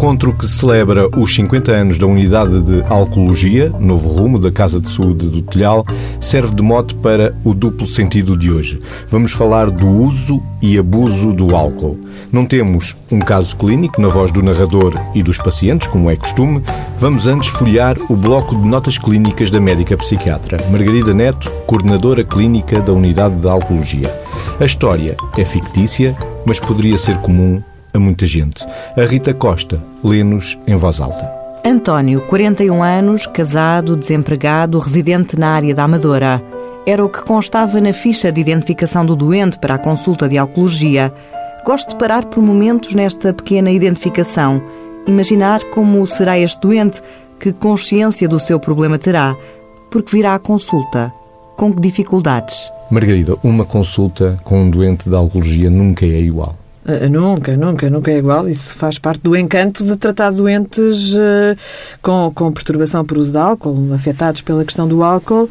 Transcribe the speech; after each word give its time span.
encontro 0.00 0.32
que 0.32 0.48
celebra 0.48 1.10
os 1.14 1.34
50 1.34 1.72
anos 1.72 1.98
da 1.98 2.06
Unidade 2.06 2.58
de 2.62 2.82
Alcoologia, 2.88 3.68
novo 3.78 4.08
rumo 4.08 4.38
da 4.38 4.50
Casa 4.50 4.80
de 4.80 4.88
Saúde 4.88 5.28
do 5.28 5.42
Telhal, 5.42 5.84
serve 6.18 6.54
de 6.54 6.62
mote 6.62 6.94
para 6.94 7.36
o 7.44 7.52
duplo 7.52 7.86
sentido 7.86 8.34
de 8.34 8.50
hoje. 8.50 8.80
Vamos 9.10 9.32
falar 9.32 9.70
do 9.70 9.86
uso 9.86 10.42
e 10.62 10.78
abuso 10.78 11.34
do 11.34 11.54
álcool. 11.54 11.98
Não 12.32 12.46
temos 12.46 12.96
um 13.12 13.18
caso 13.18 13.54
clínico 13.58 14.00
na 14.00 14.08
voz 14.08 14.32
do 14.32 14.42
narrador 14.42 14.94
e 15.14 15.22
dos 15.22 15.36
pacientes, 15.36 15.86
como 15.86 16.10
é 16.10 16.16
costume. 16.16 16.62
Vamos 16.96 17.26
antes 17.26 17.50
folhear 17.50 17.94
o 18.08 18.16
bloco 18.16 18.56
de 18.56 18.66
notas 18.66 18.96
clínicas 18.96 19.50
da 19.50 19.60
médica 19.60 19.98
psiquiatra, 19.98 20.56
Margarida 20.70 21.12
Neto, 21.12 21.50
coordenadora 21.66 22.24
clínica 22.24 22.80
da 22.80 22.94
Unidade 22.94 23.34
de 23.34 23.46
Alcoologia. 23.46 24.10
A 24.58 24.64
história 24.64 25.14
é 25.36 25.44
fictícia, 25.44 26.16
mas 26.46 26.58
poderia 26.58 26.96
ser 26.96 27.18
comum 27.18 27.62
a 27.92 27.98
muita 27.98 28.26
gente. 28.26 28.66
A 28.96 29.04
Rita 29.04 29.34
Costa 29.34 29.80
lê-nos 30.02 30.58
em 30.66 30.76
voz 30.76 31.00
alta. 31.00 31.40
António, 31.64 32.22
41 32.22 32.82
anos, 32.82 33.26
casado, 33.26 33.94
desempregado, 33.94 34.78
residente 34.78 35.38
na 35.38 35.50
área 35.50 35.74
da 35.74 35.84
Amadora. 35.84 36.42
Era 36.86 37.04
o 37.04 37.08
que 37.08 37.22
constava 37.22 37.80
na 37.80 37.92
ficha 37.92 38.32
de 38.32 38.40
identificação 38.40 39.04
do 39.04 39.14
doente 39.14 39.58
para 39.58 39.74
a 39.74 39.78
consulta 39.78 40.28
de 40.28 40.38
alcoologia. 40.38 41.12
Gosto 41.64 41.90
de 41.90 41.96
parar 41.96 42.24
por 42.24 42.42
momentos 42.42 42.94
nesta 42.94 43.34
pequena 43.34 43.70
identificação, 43.70 44.62
imaginar 45.06 45.62
como 45.64 46.06
será 46.06 46.38
este 46.38 46.60
doente, 46.60 47.02
que 47.38 47.52
consciência 47.52 48.26
do 48.26 48.40
seu 48.40 48.58
problema 48.58 48.98
terá, 48.98 49.36
porque 49.90 50.16
virá 50.16 50.34
à 50.34 50.38
consulta. 50.38 51.12
Com 51.56 51.74
que 51.74 51.80
dificuldades? 51.82 52.72
Margarida, 52.90 53.36
uma 53.42 53.66
consulta 53.66 54.40
com 54.42 54.62
um 54.62 54.70
doente 54.70 55.08
de 55.08 55.14
alcoologia 55.14 55.68
nunca 55.68 56.06
é 56.06 56.20
igual. 56.20 56.56
Uh, 56.84 57.10
nunca, 57.10 57.56
nunca, 57.56 57.90
nunca 57.90 58.10
é 58.10 58.18
igual. 58.18 58.48
Isso 58.48 58.72
faz 58.72 58.98
parte 58.98 59.20
do 59.20 59.36
encanto 59.36 59.84
de 59.84 59.96
tratar 59.96 60.30
doentes 60.30 61.14
uh, 61.14 61.56
com, 62.02 62.32
com 62.34 62.52
perturbação 62.52 63.04
por 63.04 63.18
uso 63.18 63.32
de 63.32 63.38
álcool, 63.38 63.92
afetados 63.92 64.40
pela 64.40 64.64
questão 64.64 64.88
do 64.88 65.02
álcool. 65.02 65.50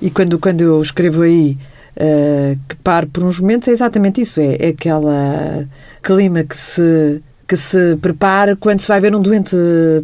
E 0.00 0.10
quando, 0.10 0.38
quando 0.38 0.62
eu 0.62 0.80
escrevo 0.80 1.22
aí 1.22 1.58
uh, 1.96 2.58
que 2.68 2.76
paro 2.76 3.06
por 3.06 3.22
uns 3.22 3.38
momentos, 3.38 3.68
é 3.68 3.72
exatamente 3.72 4.20
isso. 4.20 4.40
É, 4.40 4.56
é 4.58 4.68
aquela 4.68 5.66
clima 6.02 6.42
que 6.42 6.56
se 6.56 7.22
que 7.46 7.56
se 7.58 7.96
prepara 7.96 8.56
quando 8.56 8.80
se 8.80 8.88
vai 8.88 8.98
ver 8.98 9.14
um 9.14 9.20
doente 9.20 9.54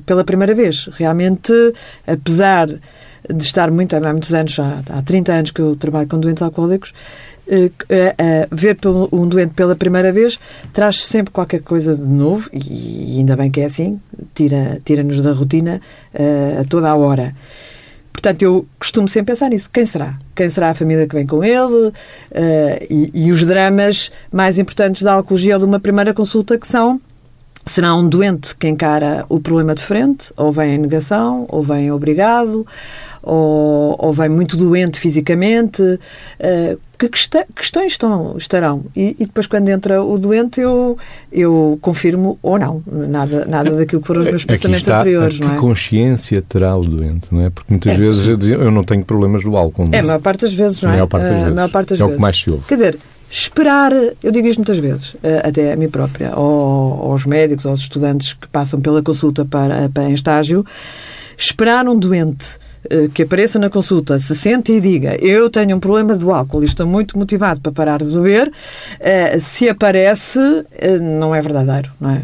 pela 0.04 0.22
primeira 0.22 0.54
vez. 0.54 0.90
Realmente, 0.92 1.50
apesar 2.06 2.66
de 2.66 3.42
estar 3.42 3.70
muito, 3.70 3.96
há 3.96 4.00
muitos 4.00 4.34
anos, 4.34 4.52
já 4.52 4.82
há 4.90 5.00
30 5.00 5.32
anos 5.32 5.50
que 5.50 5.60
eu 5.62 5.74
trabalho 5.74 6.06
com 6.06 6.20
doentes 6.20 6.42
alcoólicos, 6.42 6.92
ver 8.50 8.76
pelo, 8.76 9.08
um 9.12 9.26
doente 9.26 9.54
pela 9.54 9.74
primeira 9.74 10.12
vez 10.12 10.38
traz 10.72 11.04
sempre 11.04 11.32
qualquer 11.32 11.62
coisa 11.62 11.94
de 11.94 12.02
novo 12.02 12.50
e, 12.52 13.16
ainda 13.18 13.36
bem 13.36 13.50
que 13.50 13.60
é 13.60 13.64
assim, 13.64 14.00
tira-nos 14.34 14.82
tira 14.84 15.22
da 15.22 15.32
rotina 15.32 15.80
uh, 16.14 16.60
a 16.60 16.64
toda 16.64 16.88
a 16.88 16.94
hora. 16.94 17.34
Portanto, 18.12 18.42
eu 18.42 18.66
costumo 18.78 19.06
sempre 19.06 19.32
pensar 19.32 19.48
nisso. 19.48 19.70
Quem 19.72 19.86
será? 19.86 20.18
Quem 20.34 20.50
será 20.50 20.70
a 20.70 20.74
família 20.74 21.06
que 21.06 21.14
vem 21.14 21.24
com 21.24 21.44
ele? 21.44 21.92
E, 22.90 23.10
e, 23.14 23.30
os 23.30 23.44
dramas 23.44 24.10
mais 24.32 24.58
importantes 24.58 25.02
da 25.02 25.12
alcoologia 25.12 25.56
de 25.56 25.64
uma 25.64 25.78
primeira 25.78 26.12
consulta 26.12 26.58
que 26.58 26.66
são 26.66 27.00
será 27.68 27.94
um 27.94 28.08
doente 28.08 28.56
que 28.56 28.66
encara 28.66 29.24
o 29.28 29.38
problema 29.40 29.74
de 29.74 29.82
frente, 29.82 30.32
ou 30.36 30.50
vem 30.50 30.74
em 30.74 30.78
negação, 30.78 31.46
ou 31.48 31.62
vem 31.62 31.90
obrigado, 31.92 32.66
ou, 33.22 33.94
ou 33.98 34.12
vem 34.12 34.28
muito 34.28 34.56
doente 34.56 34.98
fisicamente. 34.98 35.82
Uh, 35.82 36.78
que 36.98 37.08
questões 37.08 37.92
estão, 37.92 38.36
estarão? 38.36 38.84
E, 38.96 39.14
e, 39.20 39.26
depois, 39.26 39.46
quando 39.46 39.68
entra 39.68 40.02
o 40.02 40.18
doente, 40.18 40.60
eu, 40.60 40.98
eu 41.30 41.78
confirmo 41.80 42.36
ou 42.42 42.58
não. 42.58 42.82
Nada, 42.90 43.44
nada 43.44 43.70
daquilo 43.70 44.00
que 44.00 44.06
foram 44.06 44.22
os 44.22 44.26
meus 44.26 44.44
pensamentos 44.44 44.82
está, 44.82 44.96
anteriores. 44.96 45.36
Que 45.36 45.44
não 45.44 45.54
é? 45.54 45.58
consciência 45.58 46.42
terá 46.42 46.76
o 46.76 46.82
doente, 46.82 47.32
não 47.32 47.42
é? 47.42 47.50
Porque 47.50 47.72
muitas 47.72 47.92
é, 47.92 47.96
vezes 47.96 48.26
eu, 48.26 48.62
eu 48.62 48.70
não 48.72 48.82
tenho 48.82 49.04
problemas 49.04 49.44
do 49.44 49.56
álcool. 49.56 49.88
É, 49.92 50.00
a 50.00 50.02
maior 50.02 50.20
parte 50.20 50.40
das 50.40 50.54
vezes, 50.54 50.82
não 50.82 50.90
é? 50.90 50.92
A 50.92 50.96
maior 50.96 51.06
parte 51.06 51.22
das 51.28 51.38
vezes. 51.44 51.70
parte 51.70 51.88
das 51.90 52.00
é 52.00 52.02
vezes. 52.02 52.14
o 52.14 52.16
que 52.16 52.22
mais 52.22 52.36
se 52.36 52.50
ouve. 52.50 52.66
Quer 52.66 52.74
dizer, 52.74 52.98
esperar, 53.30 53.92
eu 54.22 54.32
digo 54.32 54.46
isto 54.46 54.58
muitas 54.58 54.78
vezes, 54.78 55.16
eh, 55.22 55.42
até 55.44 55.72
a 55.72 55.76
mim 55.76 55.88
própria, 55.88 56.34
ou 56.36 57.12
aos 57.12 57.26
médicos, 57.26 57.66
aos 57.66 57.80
estudantes 57.80 58.32
que 58.32 58.48
passam 58.48 58.80
pela 58.80 59.02
consulta 59.02 59.44
para, 59.44 59.88
para 59.88 60.04
em 60.04 60.14
estágio, 60.14 60.64
esperar 61.36 61.86
um 61.86 61.98
doente 61.98 62.58
que 63.12 63.22
apareça 63.22 63.58
na 63.58 63.68
consulta, 63.68 64.18
se 64.18 64.34
sente 64.34 64.72
e 64.72 64.80
diga 64.80 65.16
eu 65.20 65.50
tenho 65.50 65.76
um 65.76 65.80
problema 65.80 66.14
do 66.14 66.32
álcool 66.32 66.62
e 66.62 66.66
estou 66.66 66.86
muito 66.86 67.18
motivado 67.18 67.60
para 67.60 67.72
parar 67.72 68.02
de 68.02 68.12
beber, 68.12 68.50
eh, 69.00 69.38
se 69.38 69.68
aparece, 69.68 70.38
eh, 70.72 70.98
não 70.98 71.34
é 71.34 71.40
verdadeiro. 71.40 71.90
Não 72.00 72.10
é? 72.10 72.22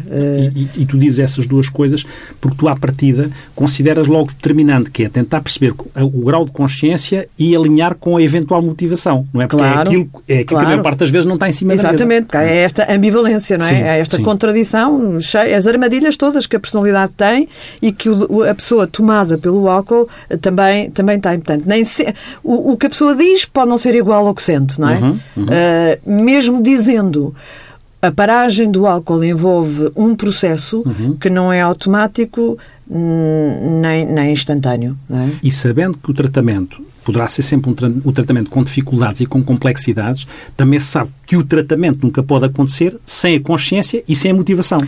E, 0.55 0.69
e, 0.77 0.85
tu 0.85 0.97
dizes 0.97 1.19
essas 1.19 1.47
duas 1.47 1.69
coisas 1.69 2.03
porque 2.39 2.57
tu, 2.57 2.67
à 2.67 2.75
partida, 2.75 3.29
consideras 3.55 4.07
logo 4.07 4.27
determinante, 4.27 4.89
que 4.89 5.03
é 5.03 5.09
tentar 5.09 5.41
perceber 5.41 5.73
o 5.95 6.25
grau 6.25 6.45
de 6.45 6.51
consciência 6.51 7.27
e 7.37 7.55
alinhar 7.55 7.95
com 7.95 8.17
a 8.17 8.21
eventual 8.21 8.61
motivação, 8.61 9.27
não 9.33 9.41
é? 9.41 9.47
Porque 9.47 9.63
claro, 9.63 9.77
é 9.77 9.81
aquilo, 9.81 10.09
é 10.27 10.33
aquilo 10.33 10.45
claro. 10.47 10.65
que 10.65 10.65
a 10.65 10.69
maior 10.69 10.83
parte 10.83 10.99
das 10.99 11.09
vezes 11.09 11.25
não 11.25 11.35
está 11.35 11.49
em 11.49 11.51
cima 11.51 11.73
Exatamente, 11.73 11.99
da 12.01 12.05
mesa. 12.05 12.25
Exatamente, 12.25 12.59
é 12.59 12.63
esta 12.63 12.93
ambivalência, 12.93 13.57
não 13.57 13.65
é? 13.65 13.69
Sim, 13.69 13.75
é 13.75 13.99
esta 13.99 14.17
sim. 14.17 14.23
contradição, 14.23 15.17
as 15.17 15.67
armadilhas 15.67 16.17
todas 16.17 16.47
que 16.47 16.55
a 16.55 16.59
personalidade 16.59 17.11
tem 17.15 17.47
e 17.81 17.91
que 17.91 18.09
a 18.49 18.55
pessoa 18.55 18.87
tomada 18.87 19.37
pelo 19.37 19.67
álcool 19.67 20.07
também, 20.41 20.54
também 20.93 21.19
tem. 21.19 21.39
Portanto, 21.39 21.63
nem 21.65 21.83
se, 21.83 22.13
o, 22.43 22.71
o, 22.71 22.77
que 22.77 22.85
a 22.85 22.89
pessoa 22.89 23.15
diz 23.15 23.45
pode 23.45 23.69
não 23.69 23.77
ser 23.77 23.95
igual 23.95 24.25
ao 24.27 24.33
que 24.33 24.41
sente, 24.41 24.79
não 24.79 24.89
é? 24.89 24.97
Uhum, 24.99 25.19
uhum. 25.37 25.43
Uh, 25.45 26.09
mesmo 26.09 26.61
dizendo 26.61 27.35
a 28.01 28.11
paragem 28.11 28.69
do 28.69 28.85
álcool 28.85 29.23
envolve 29.23 29.91
um 29.95 30.15
processo 30.15 30.83
uhum. 30.85 31.17
que 31.19 31.29
não 31.29 31.51
é 31.51 31.61
automático 31.61 32.57
nem, 32.89 34.05
nem 34.05 34.31
instantâneo. 34.31 34.97
É? 35.09 35.29
E 35.43 35.51
sabendo 35.51 35.97
que 35.97 36.11
o 36.11 36.13
tratamento 36.13 36.81
poderá 37.05 37.27
ser 37.27 37.43
sempre 37.43 37.69
um, 37.69 37.73
tra 37.73 37.87
um, 37.87 38.11
tratamento 38.11 38.49
com 38.49 38.63
dificuldades 38.63 39.21
e 39.21 39.27
com 39.27 39.41
complexidades, 39.43 40.25
também 40.57 40.79
se 40.79 40.87
sabe 40.87 41.11
que 41.27 41.37
o 41.37 41.43
tratamento 41.43 41.99
nunca 42.03 42.23
pode 42.23 42.45
acontecer 42.45 42.97
sem 43.05 43.35
a 43.35 43.39
consciência 43.39 44.03
e 44.07 44.15
sem 44.15 44.31
a 44.31 44.33
motivação. 44.33 44.79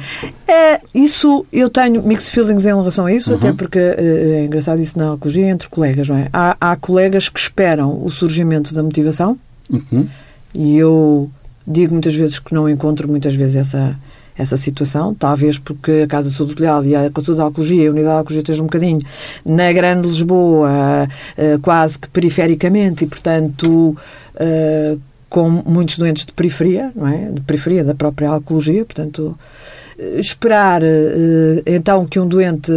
É, 0.47 0.81
isso, 0.95 1.45
eu 1.53 1.69
tenho 1.69 2.01
mixed 2.01 2.31
feelings 2.31 2.65
em 2.65 2.69
relação 2.69 3.05
a 3.05 3.13
isso, 3.13 3.31
uhum. 3.31 3.37
até 3.37 3.53
porque 3.53 3.77
é 3.77 4.45
engraçado 4.45 4.81
isso 4.81 4.97
na 4.97 5.13
oncologia 5.13 5.47
entre 5.47 5.69
colegas, 5.69 6.09
não 6.09 6.17
é? 6.17 6.27
Há, 6.33 6.57
há 6.59 6.75
colegas 6.75 7.29
que 7.29 7.39
esperam 7.39 8.03
o 8.03 8.09
surgimento 8.09 8.73
da 8.73 8.81
motivação 8.81 9.37
uhum. 9.69 10.07
e 10.55 10.75
eu 10.75 11.29
digo 11.67 11.93
muitas 11.93 12.15
vezes 12.15 12.39
que 12.39 12.53
não 12.53 12.67
encontro 12.67 13.07
muitas 13.07 13.35
vezes 13.35 13.57
essa 13.57 13.95
essa 14.37 14.55
situação, 14.55 15.13
talvez 15.13 15.57
porque 15.57 16.03
a 16.03 16.07
Casa 16.07 16.29
Sul 16.29 16.47
do 16.47 16.55
Telhado 16.55 16.85
e 16.85 16.95
a 16.95 17.09
Consulta 17.09 17.35
de 17.35 17.41
Alcologia, 17.41 17.89
a 17.89 17.91
Unidade 17.91 18.13
de 18.13 18.17
Alcologia 18.17 18.41
esteja 18.41 18.61
um 18.61 18.67
bocadinho 18.67 18.99
na 19.45 19.71
Grande 19.73 20.07
Lisboa, 20.07 21.07
eh, 21.35 21.57
quase 21.61 21.97
que 21.97 22.07
perifericamente, 22.09 23.03
e 23.03 23.07
portanto 23.07 23.97
eh, 24.35 24.97
com 25.29 25.49
muitos 25.49 25.97
doentes 25.97 26.25
de 26.25 26.31
periferia, 26.31 26.91
não 26.95 27.07
é? 27.07 27.31
De 27.31 27.41
periferia 27.41 27.83
da 27.83 27.95
própria 27.95 28.29
alcologia, 28.29 28.85
portanto 28.85 29.37
eh, 29.97 30.19
esperar 30.19 30.81
então 31.65 32.05
que 32.05 32.19
um 32.19 32.27
doente 32.27 32.71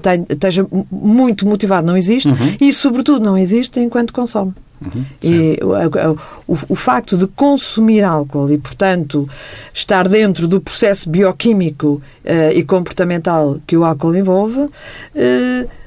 tenha, 0.00 0.24
esteja 0.28 0.66
muito 0.90 1.46
motivado 1.46 1.86
não 1.86 1.96
existe 1.96 2.28
uhum. 2.28 2.56
e 2.60 2.72
sobretudo 2.72 3.24
não 3.24 3.36
existe 3.36 3.80
enquanto 3.80 4.12
consome. 4.12 4.54
Uhum, 4.80 5.04
e 5.22 5.58
o, 5.62 6.54
o, 6.54 6.58
o, 6.70 6.74
facto 6.74 7.18
de 7.18 7.26
consumir 7.26 8.02
álcool 8.02 8.50
e, 8.50 8.56
portanto, 8.56 9.28
estar 9.74 10.08
dentro 10.08 10.48
do 10.48 10.58
processo 10.58 11.10
bioquímico 11.10 12.00
uh, 12.24 12.52
e 12.54 12.62
comportamental 12.62 13.60
que 13.66 13.76
o 13.76 13.84
álcool 13.84 14.16
envolve, 14.16 14.60
uh, 14.60 14.70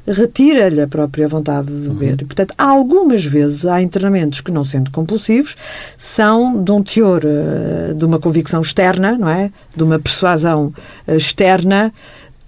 retira-lhe 0.07 0.79
a 0.79 0.87
própria 0.87 1.27
vontade 1.27 1.67
de 1.67 1.89
beber. 1.89 2.09
Uhum. 2.09 2.17
E, 2.21 2.25
portanto, 2.25 2.53
algumas 2.55 3.25
vezes 3.25 3.65
há 3.65 3.81
internamentos 3.81 4.41
que, 4.41 4.51
não 4.51 4.63
sendo 4.63 4.91
compulsivos, 4.91 5.57
são 5.97 6.63
de 6.63 6.71
um 6.71 6.83
teor, 6.83 7.23
uh, 7.25 7.95
de 7.95 8.05
uma 8.05 8.19
convicção 8.19 8.61
externa, 8.61 9.17
não 9.17 9.29
é? 9.29 9.51
De 9.75 9.83
uma 9.83 9.97
persuasão 9.97 10.71
externa 11.07 11.91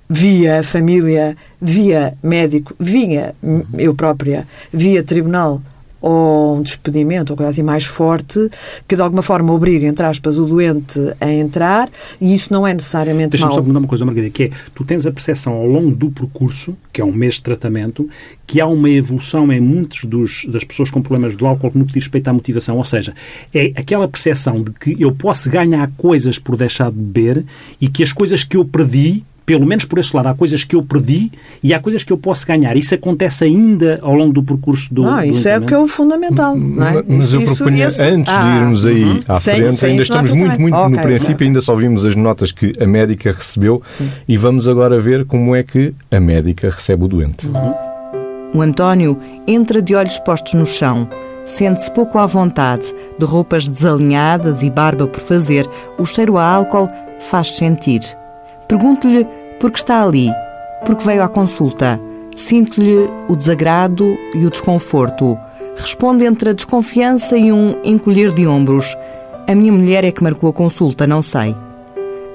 via 0.07 0.61
família, 0.61 1.35
via 1.59 2.15
médico, 2.21 2.75
via 2.79 3.33
eu 3.73 3.95
própria, 3.95 4.47
via 4.71 5.01
tribunal 5.01 5.59
ou 6.05 6.57
um 6.57 6.61
despedimento 6.61 7.33
ou 7.33 7.37
coisa 7.37 7.49
assim 7.49 7.63
mais 7.63 7.85
forte 7.85 8.47
que 8.87 8.95
de 8.95 9.01
alguma 9.01 9.23
forma 9.23 9.51
obriga, 9.51 9.87
entre 9.87 10.05
aspas, 10.05 10.37
o 10.37 10.45
doente 10.45 10.99
a 11.19 11.31
entrar 11.31 11.89
e 12.21 12.31
isso 12.31 12.53
não 12.53 12.65
é 12.67 12.73
necessariamente 12.73 13.31
Deixa-me 13.31 13.51
só 13.51 13.57
perguntar 13.57 13.79
uma 13.79 13.87
coisa, 13.87 14.05
Margarida, 14.05 14.31
que 14.31 14.43
é, 14.43 14.51
tu 14.75 14.85
tens 14.85 15.07
a 15.07 15.11
percepção 15.11 15.53
ao 15.53 15.65
longo 15.65 15.95
do 15.95 16.11
percurso, 16.11 16.77
que 16.93 17.01
é 17.01 17.05
um 17.05 17.11
mês 17.11 17.35
de 17.35 17.41
tratamento, 17.41 18.07
que 18.45 18.61
há 18.61 18.67
uma 18.67 18.87
evolução 18.87 19.51
em 19.51 19.59
muitos 19.59 20.05
dos, 20.05 20.45
das 20.45 20.63
pessoas 20.63 20.91
com 20.91 21.01
problemas 21.01 21.35
do 21.35 21.47
álcool 21.47 21.71
no 21.73 21.85
que 21.87 21.93
diz 21.93 22.03
respeito 22.03 22.27
à 22.27 22.33
motivação, 22.33 22.77
ou 22.77 22.85
seja, 22.85 23.15
é 23.51 23.71
aquela 23.75 24.07
percepção 24.07 24.61
de 24.61 24.71
que 24.71 24.95
eu 25.01 25.11
posso 25.11 25.49
ganhar 25.49 25.89
coisas 25.97 26.37
por 26.37 26.55
deixar 26.55 26.91
de 26.91 26.97
beber 26.97 27.43
e 27.81 27.87
que 27.87 28.03
as 28.03 28.13
coisas 28.13 28.43
que 28.43 28.55
eu 28.55 28.63
perdi 28.63 29.23
pelo 29.45 29.65
menos 29.65 29.85
por 29.85 29.99
esse 29.99 30.15
lado, 30.15 30.27
há 30.27 30.33
coisas 30.33 30.63
que 30.63 30.75
eu 30.75 30.81
perdi 30.81 31.31
e 31.61 31.73
há 31.73 31.79
coisas 31.79 32.03
que 32.03 32.11
eu 32.11 32.17
posso 32.17 32.45
ganhar. 32.47 32.75
Isso 32.75 32.95
acontece 32.95 33.43
ainda 33.43 33.99
ao 34.01 34.15
longo 34.15 34.33
do 34.33 34.41
percurso 34.41 34.91
do. 34.93 35.03
Não, 35.03 35.23
isso 35.23 35.43
do 35.43 35.49
é 35.49 35.57
o 35.59 35.61
que 35.61 35.73
é 35.73 35.77
o 35.77 35.87
fundamental. 35.87 36.55
Não 36.55 36.87
é? 36.87 37.03
Mas 37.07 37.25
isso, 37.25 37.35
eu 37.37 37.43
propunha, 37.43 37.87
isso, 37.87 38.03
antes 38.03 38.33
ah, 38.33 38.41
de 38.41 38.57
irmos 38.57 38.85
aí 38.85 39.03
uhum. 39.03 39.21
à 39.27 39.39
sem, 39.39 39.55
frente, 39.57 39.75
sem 39.75 39.91
ainda 39.91 40.03
estamos 40.03 40.31
muito, 40.31 40.43
também. 40.43 40.59
muito 40.59 40.75
no 40.75 40.85
Ok, 40.85 41.01
princípio, 41.01 41.35
ok. 41.35 41.47
ainda 41.47 41.61
só 41.61 41.75
vimos 41.75 42.05
as 42.05 42.15
notas 42.15 42.51
que 42.51 42.73
a 42.79 42.87
médica 42.87 43.31
recebeu 43.31 43.81
e 44.27 44.35
vamos 44.37 44.67
agora 44.67 44.99
ver 44.99 45.25
como 45.25 45.55
é 45.55 45.61
que 45.61 45.93
a 46.09 46.19
médica 46.19 46.69
recebe 46.69 47.03
o 47.03 47.07
doente. 47.07 47.47
O 48.53 48.61
António 48.61 49.19
entra 49.45 49.81
de 49.81 49.93
olhos 49.93 50.17
postos 50.19 50.53
no 50.53 50.65
chão. 50.65 51.07
Sente-se 51.45 51.91
pouco 51.91 52.17
à 52.17 52.25
vontade, 52.25 52.85
de 53.19 53.25
roupas 53.25 53.67
desalinhadas 53.67 54.63
e 54.63 54.69
barba 54.69 55.05
por 55.07 55.19
fazer. 55.19 55.69
O 55.99 56.05
cheiro 56.05 56.37
a 56.37 56.43
álcool 56.43 56.89
faz 57.19 57.55
sentir. 57.55 58.01
Pergunto-lhe 58.67 59.27
por 59.59 59.71
que 59.71 59.79
está 59.79 60.03
ali, 60.03 60.31
porque 60.85 61.05
veio 61.05 61.23
à 61.23 61.27
consulta. 61.27 61.99
Sinto-lhe 62.35 63.07
o 63.27 63.35
desagrado 63.35 64.17
e 64.33 64.45
o 64.45 64.49
desconforto. 64.49 65.37
Responde 65.75 66.25
entre 66.25 66.49
a 66.49 66.53
desconfiança 66.53 67.37
e 67.37 67.51
um 67.51 67.75
encolher 67.83 68.33
de 68.33 68.47
ombros. 68.47 68.85
A 69.47 69.53
minha 69.53 69.71
mulher 69.71 70.03
é 70.03 70.11
que 70.11 70.23
marcou 70.23 70.49
a 70.49 70.53
consulta, 70.53 71.05
não 71.05 71.21
sei. 71.21 71.55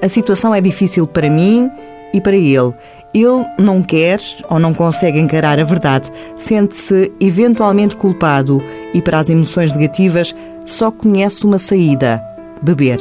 A 0.01 0.09
situação 0.09 0.55
é 0.55 0.61
difícil 0.61 1.05
para 1.05 1.29
mim 1.29 1.69
e 2.13 2.21
para 2.21 2.35
ele. 2.35 2.73
Ele 3.13 3.45
não 3.59 3.83
quer 3.83 4.19
ou 4.49 4.57
não 4.57 4.73
consegue 4.73 5.19
encarar 5.19 5.59
a 5.59 5.63
verdade, 5.65 6.09
sente-se 6.35 7.11
eventualmente 7.19 7.95
culpado 7.95 8.63
e, 8.93 9.01
para 9.01 9.19
as 9.19 9.29
emoções 9.29 9.75
negativas, 9.75 10.33
só 10.65 10.89
conhece 10.89 11.45
uma 11.45 11.59
saída: 11.59 12.23
beber. 12.61 12.99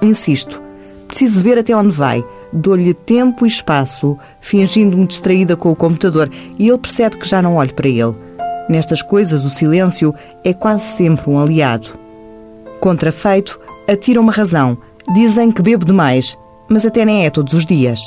Insisto, 0.00 0.63
preciso 1.06 1.40
ver 1.40 1.58
até 1.58 1.76
onde 1.76 1.90
vai. 1.90 2.24
Dou-lhe 2.52 2.94
tempo 2.94 3.44
e 3.44 3.48
espaço, 3.48 4.18
fingindo-me 4.40 5.06
distraída 5.06 5.56
com 5.56 5.70
o 5.70 5.76
computador, 5.76 6.30
e 6.58 6.68
ele 6.68 6.78
percebe 6.78 7.16
que 7.16 7.28
já 7.28 7.40
não 7.42 7.56
olho 7.56 7.74
para 7.74 7.88
ele. 7.88 8.14
Nestas 8.68 9.02
coisas, 9.02 9.44
o 9.44 9.50
silêncio 9.50 10.14
é 10.42 10.52
quase 10.52 10.84
sempre 10.84 11.30
um 11.30 11.38
aliado. 11.38 11.88
Contrafeito, 12.80 13.60
atiram 13.88 14.22
uma 14.22 14.32
razão. 14.32 14.76
Dizem 15.14 15.50
que 15.50 15.62
bebo 15.62 15.84
demais, 15.84 16.38
mas 16.68 16.86
até 16.86 17.04
nem 17.04 17.26
é 17.26 17.30
todos 17.30 17.52
os 17.52 17.66
dias. 17.66 18.00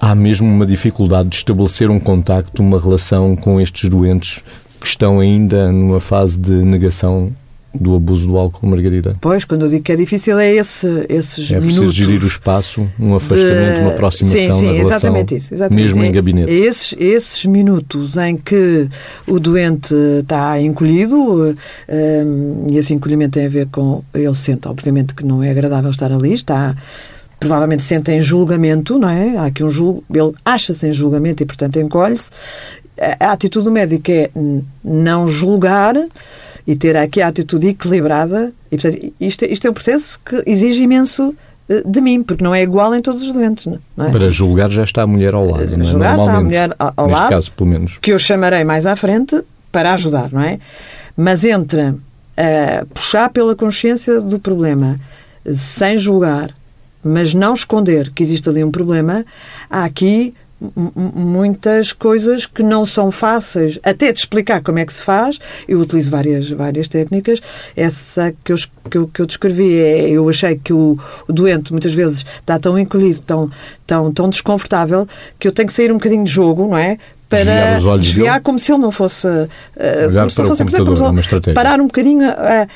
Há 0.00 0.14
mesmo 0.14 0.46
uma 0.46 0.66
dificuldade 0.66 1.28
de 1.28 1.36
estabelecer 1.36 1.88
um 1.88 2.00
contacto, 2.00 2.62
uma 2.62 2.80
relação 2.80 3.36
com 3.36 3.60
estes 3.60 3.88
doentes 3.88 4.42
que 4.80 4.86
estão 4.86 5.20
ainda 5.20 5.70
numa 5.70 6.00
fase 6.00 6.38
de 6.38 6.52
negação 6.52 7.32
do 7.74 7.94
abuso 7.96 8.26
do 8.26 8.36
álcool, 8.38 8.66
Margarida. 8.68 9.16
Pois, 9.20 9.44
quando 9.44 9.62
eu 9.62 9.68
digo 9.68 9.82
que 9.82 9.90
é 9.92 9.96
difícil, 9.96 10.38
é 10.38 10.54
esse, 10.54 10.86
esses 11.08 11.50
É 11.50 11.56
preciso 11.56 11.80
minutos. 11.80 11.94
gerir 11.94 12.22
o 12.22 12.26
espaço, 12.26 12.88
um 12.98 13.14
afastamento, 13.14 13.80
uma 13.80 13.90
aproximação 13.90 14.38
sim, 14.38 14.52
sim, 14.52 14.66
na 14.66 14.72
relação, 14.72 14.96
exatamente 14.96 15.36
isso, 15.36 15.54
exatamente. 15.54 15.82
mesmo 15.84 16.04
em 16.04 16.08
É- 16.08 16.12
gabinete. 16.12 16.50
é 16.50 16.54
esses, 16.54 16.94
esses 16.98 17.44
minutos 17.46 18.16
em 18.16 18.36
que 18.36 18.88
o 19.26 19.38
doente 19.40 19.94
está 20.20 20.60
encolhido, 20.60 21.56
eh, 21.88 22.24
e 22.70 22.76
esse 22.76 22.94
encolhimento 22.94 23.32
tem 23.32 23.46
a 23.46 23.48
ver 23.48 23.66
com. 23.70 24.02
Ele 24.14 24.34
sente, 24.34 24.68
obviamente, 24.68 25.14
que 25.14 25.24
não 25.24 25.42
é 25.42 25.50
agradável 25.50 25.90
estar 25.90 26.12
ali, 26.12 26.32
está. 26.32 26.76
Provavelmente 27.46 27.82
sente 27.82 28.10
em 28.10 28.20
julgamento, 28.20 28.98
não 28.98 29.08
é? 29.08 29.36
Há 29.36 29.44
aqui 29.46 29.62
um 29.62 29.68
julgo, 29.70 30.02
ele 30.12 30.32
acha-se 30.44 30.86
em 30.86 30.92
julgamento 30.92 31.42
e, 31.42 31.46
portanto, 31.46 31.78
encolhe-se. 31.78 32.30
A 33.20 33.32
atitude 33.32 33.64
do 33.66 33.70
médico 33.72 34.10
é 34.10 34.30
não 34.84 35.26
julgar 35.26 35.94
e 36.66 36.74
ter 36.76 36.96
aqui 36.96 37.20
a 37.20 37.28
atitude 37.28 37.68
equilibrada. 37.68 38.52
E, 38.72 38.76
portanto, 38.78 39.12
isto, 39.20 39.44
é- 39.44 39.48
isto 39.48 39.66
é 39.66 39.70
um 39.70 39.74
processo 39.74 40.18
que 40.24 40.42
exige 40.46 40.82
imenso 40.84 41.34
eh, 41.68 41.82
de 41.84 42.00
mim, 42.00 42.22
porque 42.22 42.42
não 42.44 42.54
é 42.54 42.62
igual 42.62 42.94
em 42.94 43.02
todos 43.02 43.22
os 43.22 43.32
doentes. 43.32 43.66
Não 43.96 44.06
é? 44.06 44.10
Para 44.10 44.30
julgar 44.30 44.70
já 44.70 44.84
está 44.84 45.02
a 45.02 45.06
mulher 45.06 45.34
ao 45.34 45.44
lado, 45.46 45.76
não 45.76 45.82
é? 45.84 45.88
Julgar 45.88 46.18
está 46.18 46.34
a 46.36 46.40
mulher 46.40 46.74
ao- 46.78 47.08
lado. 47.10 47.28
caso, 47.30 47.52
pelo 47.52 47.68
menos. 47.70 47.98
que 48.00 48.12
eu 48.12 48.18
chamarei 48.18 48.64
mais 48.64 48.86
à 48.86 48.94
frente 48.96 49.42
para 49.72 49.92
ajudar, 49.92 50.30
não 50.32 50.40
é? 50.40 50.58
Mas 51.16 51.44
entre 51.44 51.94
eh, 52.36 52.84
puxar 52.94 53.28
pela 53.30 53.54
consciência 53.56 54.20
do 54.20 54.38
problema 54.38 54.98
sem 55.54 55.96
julgar, 55.98 56.54
mas 57.04 57.34
não 57.34 57.54
esconder 57.54 58.10
que 58.10 58.22
existe 58.22 58.48
ali 58.48 58.64
um 58.64 58.70
problema, 58.70 59.24
há 59.68 59.84
aqui 59.84 60.34
muitas 61.14 61.92
coisas 61.92 62.46
que 62.46 62.62
não 62.62 62.86
são 62.86 63.10
fáceis 63.10 63.78
até 63.82 64.12
de 64.12 64.18
explicar 64.18 64.62
como 64.62 64.78
é 64.78 64.86
que 64.86 64.92
se 64.92 65.02
faz. 65.02 65.38
Eu 65.68 65.80
utilizo 65.80 66.10
várias, 66.10 66.50
várias 66.50 66.88
técnicas. 66.88 67.40
Essa 67.76 68.34
que 68.42 68.52
eu, 68.52 68.56
que 68.90 68.98
eu, 68.98 69.08
que 69.08 69.20
eu 69.20 69.26
descrevi, 69.26 69.78
é, 69.78 70.08
eu 70.08 70.28
achei 70.28 70.56
que 70.56 70.72
o, 70.72 70.98
o 71.28 71.32
doente 71.32 71.72
muitas 71.72 71.94
vezes 71.94 72.24
está 72.40 72.58
tão 72.58 72.78
encolhido, 72.78 73.20
tão, 73.20 73.50
tão, 73.86 74.12
tão 74.12 74.28
desconfortável, 74.28 75.06
que 75.38 75.48
eu 75.48 75.52
tenho 75.52 75.68
que 75.68 75.74
sair 75.74 75.90
um 75.90 75.96
bocadinho 75.96 76.24
de 76.24 76.30
jogo, 76.30 76.66
não 76.66 76.78
é? 76.78 76.98
Para 77.28 77.78
desviar 77.98 78.40
como 78.42 78.58
se 78.58 78.70
ele 78.72 78.80
não 78.80 78.90
fosse. 78.90 79.26
Olhar 79.26 79.48
como 80.20 80.30
se 80.30 80.36
não 80.38 80.44
fosse 80.48 80.56
se 80.56 80.62
é. 81.50 81.54
Parar 81.54 81.80
um 81.80 81.86
bocadinho 81.86 82.28
a, 82.28 82.66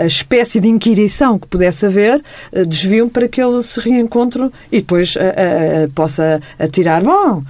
a- 0.00 0.06
espécie 0.06 0.60
de 0.60 0.68
inquirição 0.68 1.38
que 1.38 1.46
pudesse 1.46 1.84
haver, 1.86 2.22
eh, 2.52 2.64
desvio 2.64 3.08
para 3.08 3.28
que 3.28 3.42
ele 3.42 3.62
se 3.62 3.78
reencontre 3.80 4.48
e 4.72 4.78
depois 4.78 5.14
eh, 5.18 5.88
possa 5.94 6.40
atirar. 6.58 7.02
Bom, 7.02 7.42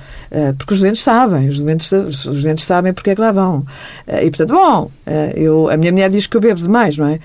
porque 0.58 0.74
os 0.74 0.80
doentes 0.80 1.02
sabem, 1.02 1.48
os 1.48 1.60
doentes, 1.60 1.90
os 1.92 2.42
doentes 2.42 2.64
sabem 2.64 2.92
porque 2.92 3.10
é 3.10 3.14
que 3.14 3.20
lá 3.20 3.32
vão. 3.32 3.64
Eh, 4.06 4.26
E 4.26 4.30
portanto, 4.30 4.52
bom, 4.52 4.90
eh, 5.06 5.32
eu, 5.36 5.68
a 5.70 5.76
minha 5.76 5.92
mulher 5.92 6.10
diz 6.10 6.26
que 6.26 6.36
eu 6.36 6.40
bebo 6.40 6.60
demais, 6.60 6.96
não 6.96 7.06
é? 7.06 7.18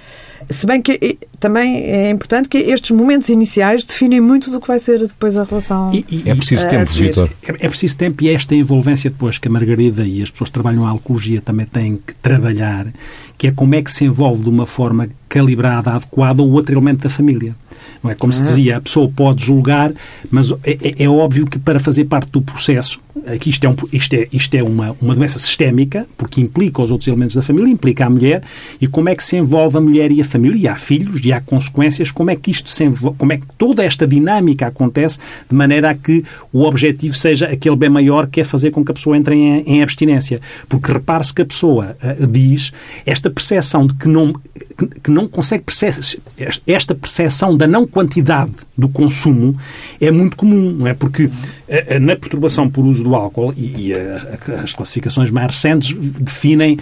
Se 0.50 0.68
bem 0.68 0.82
que 0.82 1.00
eh, 1.02 1.16
também 1.40 1.78
é 1.86 2.10
importante 2.10 2.50
que 2.50 2.58
estes 2.58 2.92
momentos 2.92 3.30
iniciais 3.30 3.86
definem 3.86 4.20
muito 4.20 4.52
do 4.52 4.60
que 4.60 4.68
vai 4.68 4.78
ser 4.80 5.00
depois 5.00 5.38
a 5.38 5.44
relação. 5.46 5.94
E- 5.94 6.06
e- 6.12 6.24
É 6.26 6.36
preciso 6.36 6.68
tempo. 6.68 6.92
Vitor. 6.92 7.30
É, 7.48 7.66
é 7.66 7.70
preciso 7.70 7.98
tempo 7.98 8.24
e 8.24 8.30
esta 8.30 8.54
envolvência 8.54 9.10
depois 9.10 9.38
que 9.38 9.48
a 9.48 9.52
Margarida 9.52 10.04
e 10.04 10.22
as 10.22 10.30
pessoas 10.32 10.50
que 10.50 10.54
trabalham 10.54 10.86
a 10.86 10.90
alcologia 10.90 11.42
também 11.42 11.66
têm 11.66 11.96
que 11.96 12.14
trabalhar, 12.16 12.88
que 13.38 13.48
é 13.48 13.52
como 13.52 13.74
é 13.76 13.82
que 13.82 13.92
se 13.92 14.04
envolve 14.06 14.44
de 14.44 14.50
uma 14.50 14.66
forma 14.66 15.08
calibrada, 15.30 15.92
adequada, 15.92 16.42
o 16.44 16.52
outro 16.52 16.74
elemento 16.76 17.04
da 17.04 17.10
família. 17.10 17.56
Não 18.04 18.12
é? 18.12 18.16
Como 18.16 18.32
se 18.34 18.42
dizia, 18.44 18.78
a 18.78 18.82
pessoa 18.82 19.10
pode 19.10 19.44
julgar, 19.46 19.92
mas 20.32 20.52
é, 20.64 20.78
é- 20.82 21.04
é 21.04 21.10
óbvio 21.10 21.46
que 21.46 21.58
para 21.60 21.80
fazer 21.80 22.06
parte 22.06 22.30
do 22.32 22.42
processo, 22.42 23.00
aqui 23.28 23.50
isto 23.50 23.64
é, 23.66 23.70
um- 23.70 23.76
isto 23.92 24.14
é, 24.14 24.28
isto 24.32 24.54
é 24.56 24.64
uma, 24.64 24.96
uma 25.02 25.16
doença 25.16 25.40
sistémica, 25.40 26.06
porque 26.18 26.42
implica 26.42 26.82
os 26.82 26.92
outros 26.92 27.08
elementos 27.08 27.36
da 27.36 27.42
família, 27.42 27.72
implica 27.72 28.06
a 28.06 28.10
mulher, 28.10 28.44
e 28.82 28.88
como 28.88 29.10
é 29.10 29.16
que 29.16 29.24
se 29.24 29.38
envolve 29.38 29.78
a 29.78 29.82
mulher 29.82 30.12
e 30.12 30.20
a 30.22 30.26
família, 30.26 30.58
e 30.60 30.68
há 30.68 30.76
filhos, 30.76 31.22
e 31.26 31.32
há 31.32 31.40
consequências, 31.40 32.12
como 32.12 32.30
é 32.32 32.36
que 32.36 32.52
isto 32.52 32.70
se 32.70 32.84
envolve, 32.84 33.18
como 33.18 33.32
é 33.32 33.38
que 33.38 33.46
toda 33.58 33.84
esta 33.84 34.06
dinâmica 34.06 34.68
acontece, 34.68 35.18
de 35.50 35.56
maneira 35.56 35.90
a 35.92 35.96
que 35.96 36.24
o 36.52 36.64
objetivo 36.64 37.16
seja 37.16 37.48
aquele 37.48 37.76
bem 37.76 37.90
maior 37.90 38.28
que 38.28 38.42
é 38.42 38.44
fazer 38.44 38.72
com 38.72 38.84
que 38.84 38.92
a 38.92 38.94
pessoa 38.94 39.16
entre 39.18 39.36
em, 39.36 39.64
em 39.66 39.82
abstinência. 39.84 40.42
Porque 40.68 40.92
repare-se 40.92 41.34
que 41.34 41.42
a 41.42 41.46
pessoa 41.46 41.96
ah, 42.02 42.16
diz 42.28 42.72
esta 43.06 43.30
percepção 43.30 43.88
de 43.88 43.94
que 43.94 44.08
não, 44.08 44.34
que, 44.78 45.12
não 45.12 45.28
consegue 45.28 45.64
perceber, 45.64 46.20
esta 46.68 46.96
percepção 46.96 47.56
da 47.56 47.68
não 47.68 47.86
quantidade 47.88 48.52
do 48.78 48.90
consumo 48.90 49.58
é 50.00 50.12
muito 50.12 50.36
comum, 50.36 50.72
não 50.72 50.88
é? 50.88 50.94
Porque 50.94 51.30
na 52.00 52.16
perturbação 52.16 52.70
por 52.70 52.86
uso 52.86 53.04
do 53.04 53.16
álcool, 53.16 53.54
e, 53.58 53.88
e 53.90 53.94
a- 53.94 54.38
a- 54.58 54.62
as 54.62 54.74
classificações 54.74 55.32
mais 55.32 55.48
recentes 55.48 55.96
definem, 56.20 56.78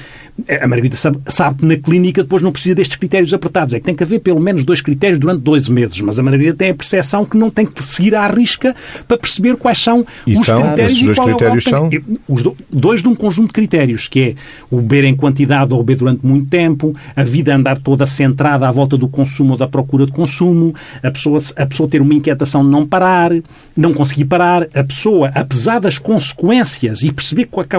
a 0.62 0.67
Margarida 0.67 0.95
sabe, 0.95 1.19
sabe 1.27 1.60
que 1.60 1.65
na 1.65 1.75
clínica 1.77 2.24
depois 2.24 2.41
não 2.41 2.51
precisa 2.51 2.75
destes 2.75 2.95
critérios 2.98 3.33
apertados, 3.33 3.74
é 3.74 3.79
que 3.79 3.86
tem 3.86 3.95
que 3.95 4.03
haver 4.03 4.19
pelo 4.19 4.39
menos 4.39 4.63
dois 4.63 4.81
critérios 4.81 5.19
durante 5.19 5.41
12 5.41 5.71
meses, 5.71 6.00
mas 6.01 6.17
a 6.19 6.24
Margarida 6.24 6.55
tem 6.55 6.71
a 6.71 6.75
percepção 6.75 7.24
que 7.25 7.38
não 7.38 7.50
tem 7.50 7.65
que 7.65 7.83
seguir 7.83 8.15
à 8.15 8.27
risca 8.27 8.75
para 9.07 9.17
perceber 9.17 9.55
quais 9.55 9.77
são 9.77 10.05
E 10.27 10.33
os 10.33 10.45
são? 10.45 10.62
critérios 10.62 11.00
e 11.01 11.05
dois 11.05 11.17
qual 11.17 11.29
é 11.29 11.33
o 11.33 11.38
critérios 11.38 11.67
álcool 11.74 11.89
que 11.89 12.00
tem. 12.00 12.17
Os 12.27 12.43
do- 12.43 12.55
dois 12.71 13.01
de 13.01 13.07
um 13.07 13.15
conjunto 13.15 13.48
de 13.48 13.53
critérios, 13.53 14.07
que 14.07 14.19
é 14.21 14.36
o 14.69 14.77
beber 14.81 15.03
em 15.05 15.15
quantidade 15.15 15.74
ou 15.74 15.83
beber 15.83 16.00
durante 16.00 16.25
muito 16.25 16.50
tempo, 16.50 16.95
a 17.15 17.24
vida 17.24 17.55
andar 17.55 17.77
toda 17.77 18.05
centrada 18.05 18.67
à 18.67 18.71
volta 18.71 18.98
do 18.98 19.07
consumo 19.07 19.51
ou 19.53 19.57
da 19.57 19.67
procura 19.67 20.05
de 20.05 20.12
consumo, 20.12 20.74
a 21.03 21.12
pessoa, 21.12 21.38
a 21.55 21.65
pessoa 21.65 21.88
ter 21.89 22.01
uma 22.01 22.13
inquietação 22.13 22.63
de 22.63 22.69
não 22.69 22.86
parar, 22.86 23.31
não 23.75 23.93
conseguir 23.93 24.25
parar, 24.25 24.67
a 24.74 24.80
pessoa, 24.83 25.31
apesar 25.33 25.79
das 25.79 25.97
consequências 25.97 27.01
e 27.01 27.11
perceber 27.11 27.47
que 27.47 27.75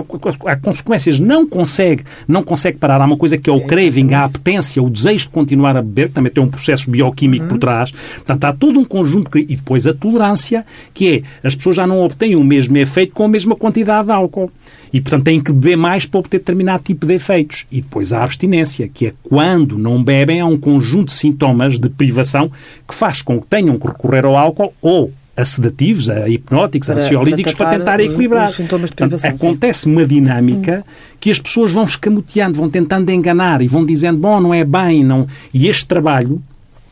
há 0.46 0.56
consequências, 0.56 1.18
não 1.18 1.46
consegue, 1.46 2.04
não 2.26 2.42
consegue 2.42 2.78
parar. 2.78 3.00
Há 3.00 3.04
uma 3.04 3.16
coisa 3.16 3.38
que 3.38 3.48
é 3.48 3.52
o 3.52 3.66
craving, 3.66 4.14
a 4.14 4.24
apetência, 4.24 4.82
o 4.82 4.90
desejo 4.90 5.26
de 5.26 5.30
continuar 5.30 5.76
a 5.76 5.82
beber, 5.82 6.08
que 6.08 6.14
também 6.14 6.32
tem 6.32 6.42
um 6.42 6.48
processo 6.48 6.90
bioquímico 6.90 7.46
por 7.46 7.58
trás. 7.58 7.90
Portanto, 7.90 8.44
há 8.44 8.52
todo 8.52 8.78
um 8.78 8.84
conjunto. 8.84 9.38
E 9.38 9.44
depois 9.44 9.86
a 9.86 9.94
tolerância, 9.94 10.64
que 10.92 11.22
é 11.42 11.46
as 11.46 11.54
pessoas 11.54 11.76
já 11.76 11.86
não 11.86 12.02
obtêm 12.02 12.36
o 12.36 12.44
mesmo 12.44 12.76
efeito 12.76 13.14
com 13.14 13.24
a 13.24 13.28
mesma 13.28 13.56
quantidade 13.56 14.06
de 14.06 14.12
álcool. 14.12 14.50
E, 14.92 15.00
portanto, 15.00 15.24
têm 15.24 15.40
que 15.40 15.52
beber 15.52 15.76
mais 15.76 16.04
para 16.04 16.20
obter 16.20 16.38
determinado 16.38 16.82
tipo 16.82 17.06
de 17.06 17.14
efeitos. 17.14 17.66
E 17.72 17.80
depois 17.80 18.12
a 18.12 18.22
abstinência, 18.22 18.88
que 18.88 19.06
é 19.06 19.14
quando 19.22 19.78
não 19.78 20.02
bebem, 20.02 20.40
há 20.40 20.46
um 20.46 20.58
conjunto 20.58 21.06
de 21.06 21.14
sintomas 21.14 21.78
de 21.78 21.88
privação 21.88 22.50
que 22.86 22.94
faz 22.94 23.22
com 23.22 23.40
que 23.40 23.46
tenham 23.46 23.78
que 23.78 23.86
recorrer 23.86 24.26
ao 24.26 24.36
álcool 24.36 24.74
ou 24.82 25.10
a 25.36 25.44
sedativos, 25.44 26.10
a 26.10 26.28
hipnóticos, 26.28 26.90
a 26.90 26.94
Para- 26.94 27.04
ansiolíticos, 27.04 27.54
para 27.54 27.78
tentar 27.78 27.98
os- 28.00 28.06
equilibrar. 28.06 28.50
os 28.50 28.56
de 28.56 28.62
Portanto, 28.68 29.18
sim. 29.18 29.28
acontece 29.28 29.86
uma 29.86 30.06
dinâmica 30.06 30.84
que 31.18 31.30
as 31.30 31.38
pessoas 31.38 31.72
vão 31.72 31.84
escamoteando, 31.84 32.56
vão 32.58 32.68
tentando 32.68 33.10
enganar 33.10 33.62
e 33.62 33.66
vão 33.68 33.84
dizendo, 33.86 34.18
bom, 34.18 34.40
não 34.40 34.52
é 34.52 34.64
bem, 34.64 35.02
não. 35.04 35.26
E 35.54 35.68
este 35.68 35.86
trabalho 35.86 36.42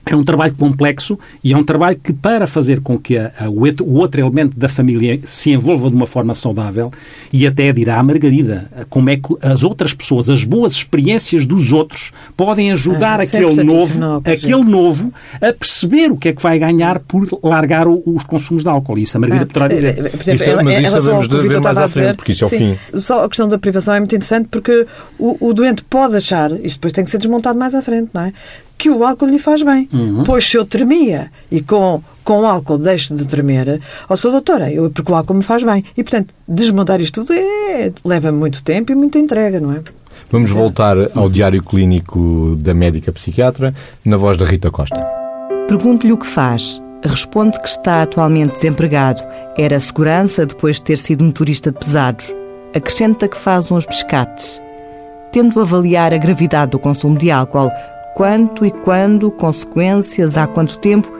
é 0.07 0.17
um 0.17 0.25
trabalho 0.25 0.55
complexo 0.55 1.19
e 1.45 1.53
é 1.53 1.57
um 1.57 1.63
trabalho 1.63 1.97
que, 2.03 2.13
para 2.13 2.47
fazer 2.47 2.81
com 2.81 2.99
que 2.99 3.17
a, 3.17 3.33
a, 3.39 3.49
o 3.49 3.95
outro 3.99 4.21
elemento 4.21 4.59
da 4.59 4.69
família 4.69 5.21
se 5.25 5.51
envolva 5.51 5.89
de 5.89 5.95
uma 5.95 6.07
forma 6.07 6.35
saudável, 6.35 6.91
e 7.33 7.47
até 7.47 7.73
dirá 7.73 7.99
a 7.99 8.03
Margarida, 8.03 8.69
como 8.89 9.11
é 9.11 9.17
que 9.17 9.37
as 9.43 9.63
outras 9.63 9.93
pessoas, 9.95 10.29
as 10.31 10.45
boas 10.45 10.73
experiências 10.73 11.45
dos 11.47 11.73
outros, 11.73 12.13
podem 12.37 12.73
ajudar 12.73 13.21
Ah, 13.21 13.25
é 13.25 13.27
aquele, 13.27 13.63
novo, 13.63 14.23
aquele 14.25 14.65
novo 14.65 15.13
a 15.41 15.53
perceber 15.53 16.11
o 16.11 16.17
que 16.17 16.29
é 16.29 16.33
que 16.33 16.43
vai 16.43 16.59
ganhar 16.59 16.99
por 17.01 17.27
largar 17.43 17.87
o- 17.87 18.03
os 18.07 18.25
consumos 18.25 18.63
de 18.63 18.69
álcool. 18.69 18.99
E 18.99 19.03
isso 19.03 19.17
a 19.17 19.21
Margarida 19.21 19.47
poderá 19.47 19.69
dizer. 19.69 19.95
Por 19.95 20.07
exemplo, 20.21 20.35
Isso 20.35 20.45
é- 20.45 20.55
mas 20.63 20.75
em 20.75 20.83
isso 20.83 21.11
o 21.11 21.29
de 21.29 21.49
ver 21.49 21.61
mais 21.61 21.79
à 21.79 21.89
frente, 21.89 22.03
dizer, 22.05 22.17
porque 22.17 22.33
isso 22.33 22.45
é 22.45 22.47
o 22.47 22.51
sim, 22.51 22.59
fim. 22.93 22.99
Só 22.99 23.25
a 23.25 23.29
questão 23.29 23.47
da 23.49 23.59
privação 23.59 23.95
é 23.95 24.01
muito 24.01 24.15
interessante 24.15 24.49
porque 24.51 24.87
o, 25.19 25.37
o 25.49 25.53
doente 25.55 25.85
pode 25.85 26.17
achar, 26.17 26.51
isto 26.53 26.77
depois 26.77 26.93
tem 26.93 27.05
que 27.05 27.11
ser 27.11 27.19
desmontado 27.19 27.59
mais 27.59 27.75
à 27.75 27.83
frente, 27.83 28.11
não 28.13 28.23
é? 28.23 28.33
Que 28.81 28.89
o 28.89 29.05
álcool 29.05 29.27
lhe 29.27 29.39
faz 29.39 29.63
bem. 29.63 29.87
Uhum. 29.93 30.25
Pois 30.25 30.49
se 30.49 30.57
eu 30.57 30.65
tremia 30.65 31.31
e 31.53 31.61
com, 31.61 32.03
com 32.25 32.41
o 32.41 32.47
álcool 32.47 32.79
deixo 32.79 33.15
de 33.15 33.29
tremer, 33.29 33.79
ó 34.09 34.17
sou 34.17 34.31
doutora, 34.31 34.73
eu, 34.73 34.89
porque 34.89 35.13
o 35.13 35.15
álcool 35.15 35.35
me 35.35 35.43
faz 35.43 35.63
bem. 35.63 35.85
E 35.95 36.03
portanto, 36.03 36.33
desmontar 36.49 36.99
isto 36.99 37.23
tudo 37.23 37.39
é, 37.39 37.93
leva 38.03 38.33
muito 38.33 38.63
tempo 38.63 38.91
e 38.91 38.95
muita 38.95 39.19
entrega, 39.19 39.61
não 39.61 39.75
é? 39.75 39.83
Vamos 40.31 40.51
voltar 40.51 40.97
ao 41.15 41.29
diário 41.29 41.63
clínico 41.63 42.57
da 42.59 42.73
médica 42.73 43.13
psiquiatra, 43.13 43.75
na 44.03 44.17
voz 44.17 44.39
da 44.39 44.47
Rita 44.47 44.71
Costa. 44.71 44.97
Pergunto-lhe 45.69 46.15
o 46.15 46.19
que 46.19 46.27
faz. 46.27 46.81
Responde 47.05 47.61
que 47.61 47.69
está 47.69 48.01
atualmente 48.01 48.55
desempregado. 48.55 49.21
Era 49.59 49.79
segurança 49.79 50.47
depois 50.47 50.77
de 50.77 50.85
ter 50.85 50.97
sido 50.97 51.23
motorista 51.23 51.71
de 51.71 51.79
pesados. 51.79 52.35
Acrescenta 52.75 53.29
que 53.29 53.37
faz 53.37 53.71
uns 53.71 53.85
pescates. 53.85 54.63
Tento 55.33 55.61
avaliar 55.61 56.15
a 56.15 56.19
gravidade 56.19 56.73
do 56.73 56.79
consumo 56.79 57.19
de 57.19 57.31
álcool. 57.31 57.71
Quanto 58.15 58.67
e 58.67 58.71
quando, 58.71 59.31
consequências, 59.31 60.37
há 60.37 60.47
quanto 60.47 60.79
tempo? 60.79 61.11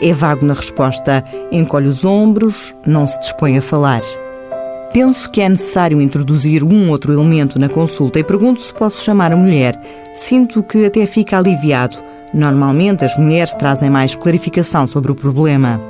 É 0.00 0.12
vago 0.12 0.44
na 0.44 0.54
resposta. 0.54 1.24
Encolhe 1.50 1.88
os 1.88 2.04
ombros, 2.04 2.74
não 2.86 3.06
se 3.06 3.18
dispõe 3.20 3.58
a 3.58 3.62
falar. 3.62 4.02
Penso 4.92 5.28
que 5.30 5.40
é 5.40 5.48
necessário 5.48 6.00
introduzir 6.00 6.62
um 6.62 6.90
outro 6.90 7.12
elemento 7.12 7.58
na 7.58 7.68
consulta 7.68 8.18
e 8.18 8.24
pergunto 8.24 8.60
se 8.60 8.72
posso 8.72 9.02
chamar 9.02 9.32
a 9.32 9.36
mulher. 9.36 9.78
Sinto 10.14 10.62
que 10.62 10.86
até 10.86 11.04
fica 11.04 11.36
aliviado. 11.36 11.98
Normalmente 12.32 13.04
as 13.04 13.16
mulheres 13.18 13.54
trazem 13.54 13.90
mais 13.90 14.14
clarificação 14.14 14.86
sobre 14.86 15.12
o 15.12 15.14
problema. 15.14 15.80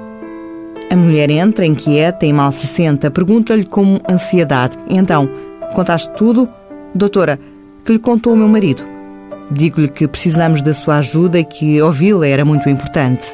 A 0.90 0.96
mulher 0.96 1.30
entra, 1.30 1.66
inquieta 1.66 2.26
e 2.26 2.32
mal 2.32 2.50
se 2.50 2.66
senta. 2.66 3.10
Pergunta-lhe 3.10 3.66
com 3.66 3.98
ansiedade. 4.08 4.76
Então, 4.88 5.28
contaste 5.74 6.12
tudo? 6.16 6.48
Doutora, 6.94 7.38
que 7.84 7.92
lhe 7.92 7.98
contou 7.98 8.32
o 8.32 8.36
meu 8.36 8.48
marido? 8.48 8.95
Digo-lhe 9.50 9.88
que 9.88 10.08
precisamos 10.08 10.62
da 10.62 10.74
sua 10.74 10.98
ajuda 10.98 11.38
e 11.38 11.44
que 11.44 11.80
ouvi-la 11.80 12.26
era 12.26 12.44
muito 12.44 12.68
importante. 12.68 13.32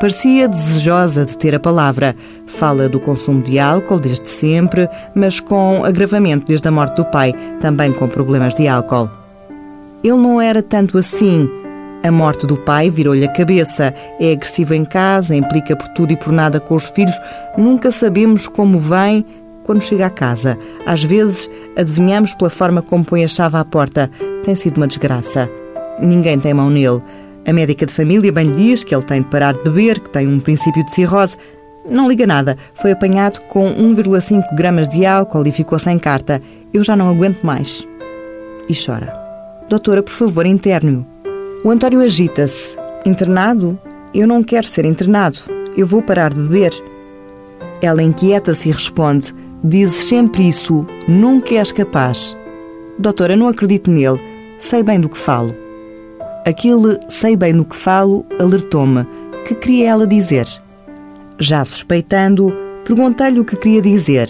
Parecia 0.00 0.48
desejosa 0.48 1.24
de 1.24 1.38
ter 1.38 1.54
a 1.54 1.60
palavra. 1.60 2.14
Fala 2.46 2.88
do 2.88 3.00
consumo 3.00 3.42
de 3.42 3.58
álcool 3.58 3.98
desde 3.98 4.28
sempre, 4.28 4.88
mas 5.14 5.40
com 5.40 5.82
agravamento 5.84 6.44
desde 6.46 6.68
a 6.68 6.70
morte 6.70 6.96
do 6.96 7.06
pai, 7.06 7.32
também 7.58 7.92
com 7.92 8.06
problemas 8.08 8.54
de 8.54 8.68
álcool. 8.68 9.08
Ele 10.02 10.16
não 10.16 10.40
era 10.40 10.62
tanto 10.62 10.98
assim. 10.98 11.48
A 12.02 12.10
morte 12.10 12.46
do 12.46 12.58
pai 12.58 12.90
virou-lhe 12.90 13.24
a 13.24 13.32
cabeça. 13.32 13.94
É 14.20 14.32
agressivo 14.32 14.74
em 14.74 14.84
casa, 14.84 15.34
implica 15.34 15.74
por 15.74 15.88
tudo 15.88 16.12
e 16.12 16.16
por 16.18 16.30
nada 16.30 16.60
com 16.60 16.74
os 16.74 16.86
filhos. 16.86 17.18
Nunca 17.56 17.90
sabemos 17.90 18.46
como 18.46 18.78
vem 18.78 19.24
quando 19.64 19.82
chega 19.82 20.06
a 20.06 20.10
casa. 20.10 20.58
Às 20.86 21.02
vezes 21.02 21.50
adivinhamos 21.76 22.34
pela 22.34 22.50
forma 22.50 22.80
como 22.82 23.04
põe 23.04 23.24
a 23.24 23.28
chave 23.28 23.56
à 23.56 23.64
porta. 23.64 24.10
Tem 24.44 24.54
sido 24.54 24.76
uma 24.76 24.86
desgraça. 24.86 25.50
Ninguém 26.00 26.38
tem 26.38 26.54
mão 26.54 26.70
nele. 26.70 27.02
A 27.46 27.52
médica 27.52 27.84
de 27.84 27.92
família 27.92 28.32
bem 28.32 28.46
lhe 28.46 28.52
diz 28.52 28.84
que 28.84 28.94
ele 28.94 29.04
tem 29.04 29.20
de 29.20 29.28
parar 29.28 29.52
de 29.52 29.62
beber, 29.64 30.00
que 30.00 30.10
tem 30.10 30.26
um 30.26 30.40
princípio 30.40 30.84
de 30.84 30.92
cirrose. 30.92 31.36
Não 31.88 32.08
liga 32.08 32.26
nada. 32.26 32.56
Foi 32.74 32.92
apanhado 32.92 33.40
com 33.46 33.70
1,5 33.74 34.54
gramas 34.54 34.88
de 34.88 35.04
álcool 35.04 35.46
e 35.46 35.52
ficou 35.52 35.78
sem 35.78 35.98
carta. 35.98 36.40
Eu 36.72 36.82
já 36.82 36.96
não 36.96 37.10
aguento 37.10 37.42
mais. 37.42 37.86
E 38.68 38.74
chora. 38.74 39.12
Doutora, 39.68 40.02
por 40.02 40.12
favor, 40.12 40.46
interne-o. 40.46 41.06
O 41.62 41.70
António 41.70 42.00
agita-se. 42.00 42.76
Internado? 43.04 43.78
Eu 44.14 44.26
não 44.26 44.42
quero 44.42 44.66
ser 44.66 44.84
internado. 44.84 45.38
Eu 45.76 45.86
vou 45.86 46.00
parar 46.00 46.30
de 46.30 46.38
beber. 46.38 46.72
Ela 47.82 48.02
inquieta-se 48.02 48.70
e 48.70 48.72
responde: 48.72 49.34
Dizes 49.66 50.08
sempre 50.08 50.46
isso, 50.46 50.86
nunca 51.08 51.54
és 51.54 51.72
capaz. 51.72 52.36
Doutora, 52.98 53.34
não 53.34 53.48
acredito 53.48 53.90
nele. 53.90 54.20
Sei 54.58 54.82
bem 54.82 55.00
do 55.00 55.08
que 55.08 55.16
falo. 55.16 55.54
Aquele 56.46 56.98
sei 57.08 57.34
bem 57.34 57.54
do 57.54 57.64
que 57.64 57.74
falo 57.74 58.26
alertou-me. 58.38 59.06
Que 59.46 59.54
queria 59.54 59.88
ela 59.88 60.06
dizer? 60.06 60.46
Já 61.38 61.64
suspeitando, 61.64 62.54
perguntei-lhe 62.84 63.40
o 63.40 63.44
que 63.44 63.56
queria 63.56 63.80
dizer. 63.80 64.28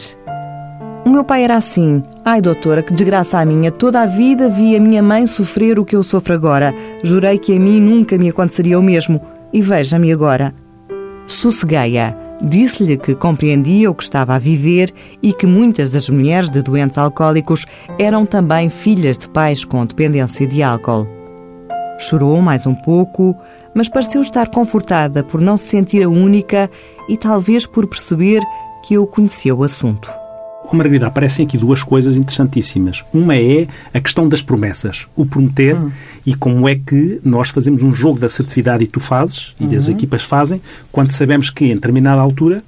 O 1.04 1.10
meu 1.10 1.24
pai 1.24 1.42
era 1.42 1.56
assim. 1.56 2.00
Ai, 2.24 2.40
doutora, 2.40 2.80
que 2.80 2.94
desgraça 2.94 3.40
a 3.40 3.44
minha. 3.44 3.72
Toda 3.72 4.02
a 4.02 4.06
vida 4.06 4.48
vi 4.48 4.76
a 4.76 4.80
minha 4.80 5.02
mãe 5.02 5.26
sofrer 5.26 5.80
o 5.80 5.84
que 5.84 5.96
eu 5.96 6.04
sofro 6.04 6.32
agora. 6.32 6.72
Jurei 7.02 7.38
que 7.38 7.56
a 7.56 7.58
mim 7.58 7.80
nunca 7.80 8.16
me 8.16 8.28
aconteceria 8.28 8.78
o 8.78 8.82
mesmo. 8.82 9.20
E 9.52 9.60
veja-me 9.60 10.12
agora. 10.12 10.54
Sosseguei-a. 11.26 12.23
Disse-lhe 12.44 12.98
que 12.98 13.14
compreendia 13.14 13.90
o 13.90 13.94
que 13.94 14.02
estava 14.02 14.34
a 14.34 14.38
viver 14.38 14.92
e 15.22 15.32
que 15.32 15.46
muitas 15.46 15.90
das 15.90 16.10
mulheres 16.10 16.50
de 16.50 16.60
doentes 16.60 16.98
alcoólicos 16.98 17.64
eram 17.98 18.26
também 18.26 18.68
filhas 18.68 19.16
de 19.16 19.28
pais 19.30 19.64
com 19.64 19.86
dependência 19.86 20.46
de 20.46 20.62
álcool. 20.62 21.08
Chorou 21.98 22.42
mais 22.42 22.66
um 22.66 22.74
pouco, 22.74 23.34
mas 23.74 23.88
pareceu 23.88 24.20
estar 24.20 24.50
confortada 24.50 25.24
por 25.24 25.40
não 25.40 25.56
se 25.56 25.68
sentir 25.68 26.02
a 26.02 26.08
única 26.08 26.70
e 27.08 27.16
talvez 27.16 27.64
por 27.64 27.86
perceber 27.86 28.42
que 28.84 28.94
eu 28.94 29.06
conhecia 29.06 29.54
o 29.54 29.64
assunto. 29.64 30.23
Oh, 30.74 30.76
Margarida, 30.76 31.06
aparecem 31.06 31.46
aqui 31.46 31.56
duas 31.56 31.84
coisas 31.84 32.16
interessantíssimas. 32.16 33.04
Uma 33.12 33.36
é 33.36 33.68
a 33.94 34.00
questão 34.00 34.28
das 34.28 34.42
promessas, 34.42 35.06
o 35.14 35.24
prometer 35.24 35.76
e 36.26 36.34
como 36.34 36.68
é 36.68 36.74
que 36.74 37.20
nós 37.24 37.50
fazemos 37.50 37.84
um 37.84 37.92
jogo 37.92 38.18
da 38.18 38.26
assertividade 38.26 38.82
e 38.82 38.88
tu 38.88 38.98
fazes, 38.98 39.54
e 39.60 39.76
as 39.76 39.88
equipas 39.88 40.24
fazem, 40.24 40.60
quando 40.90 41.12
sabemos 41.12 41.48
que 41.48 41.66
em 41.66 41.74
determinada 41.76 42.20
altura 42.20 42.64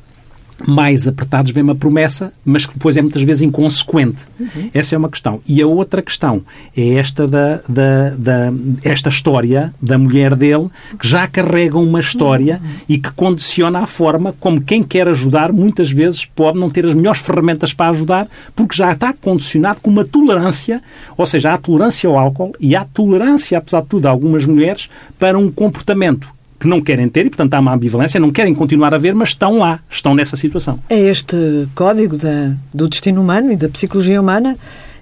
mais 0.66 1.06
apertados 1.06 1.50
vem 1.52 1.62
uma 1.62 1.74
promessa, 1.74 2.32
mas 2.44 2.64
que 2.64 2.72
depois 2.74 2.96
é 2.96 3.02
muitas 3.02 3.22
vezes 3.22 3.42
inconsequente. 3.42 4.24
Essa 4.72 4.94
é 4.94 4.98
uma 4.98 5.08
questão. 5.08 5.40
E 5.46 5.60
a 5.60 5.66
outra 5.66 6.00
questão 6.00 6.42
é 6.76 6.94
esta 6.94 7.26
da, 7.28 7.60
da, 7.68 8.10
da- 8.10 8.52
esta 8.82 9.08
história 9.08 9.74
da 9.82 9.98
mulher 9.98 10.34
dele, 10.34 10.68
que 10.98 11.06
já 11.06 11.26
carrega 11.26 11.78
uma 11.78 12.00
história 12.00 12.60
e 12.88 12.96
que 12.98 13.10
condiciona 13.12 13.80
a 13.80 13.86
forma 13.86 14.34
como 14.40 14.60
quem 14.60 14.82
quer 14.82 15.08
ajudar 15.08 15.52
muitas 15.52 15.90
vezes 15.90 16.24
pode 16.24 16.58
não 16.58 16.70
ter 16.70 16.86
as 16.86 16.94
melhores 16.94 17.20
ferramentas 17.20 17.72
para 17.74 17.90
ajudar, 17.90 18.28
porque 18.54 18.76
já 18.76 18.92
está 18.92 19.12
condicionado 19.12 19.80
com 19.80 19.90
uma 19.90 20.04
tolerância, 20.04 20.82
ou 21.16 21.26
seja, 21.26 21.52
há 21.52 21.58
tolerância 21.58 22.08
ao 22.08 22.18
álcool 22.18 22.52
e 22.58 22.74
há 22.74 22.84
tolerância, 22.84 23.58
apesar 23.58 23.82
de 23.82 23.88
tudo, 23.88 24.02
de 24.02 24.08
algumas 24.08 24.46
mulheres 24.46 24.88
para 25.18 25.38
um 25.38 25.50
comportamento 25.50 26.34
que 26.58 26.66
não 26.66 26.80
querem 26.80 27.08
ter 27.08 27.26
e, 27.26 27.30
portanto, 27.30 27.54
há 27.54 27.60
uma 27.60 27.74
ambivalência, 27.74 28.18
não 28.20 28.30
querem 28.32 28.54
continuar 28.54 28.94
a 28.94 28.98
ver, 28.98 29.14
mas 29.14 29.30
estão 29.30 29.58
lá, 29.58 29.80
estão 29.90 30.14
nessa 30.14 30.36
situação. 30.36 30.78
É 30.88 30.98
este 30.98 31.36
código 31.74 32.16
da- 32.16 32.52
do 32.72 32.88
destino 32.88 33.20
humano 33.20 33.52
e 33.52 33.56
da 33.56 33.68
psicologia 33.68 34.20
humana. 34.20 34.56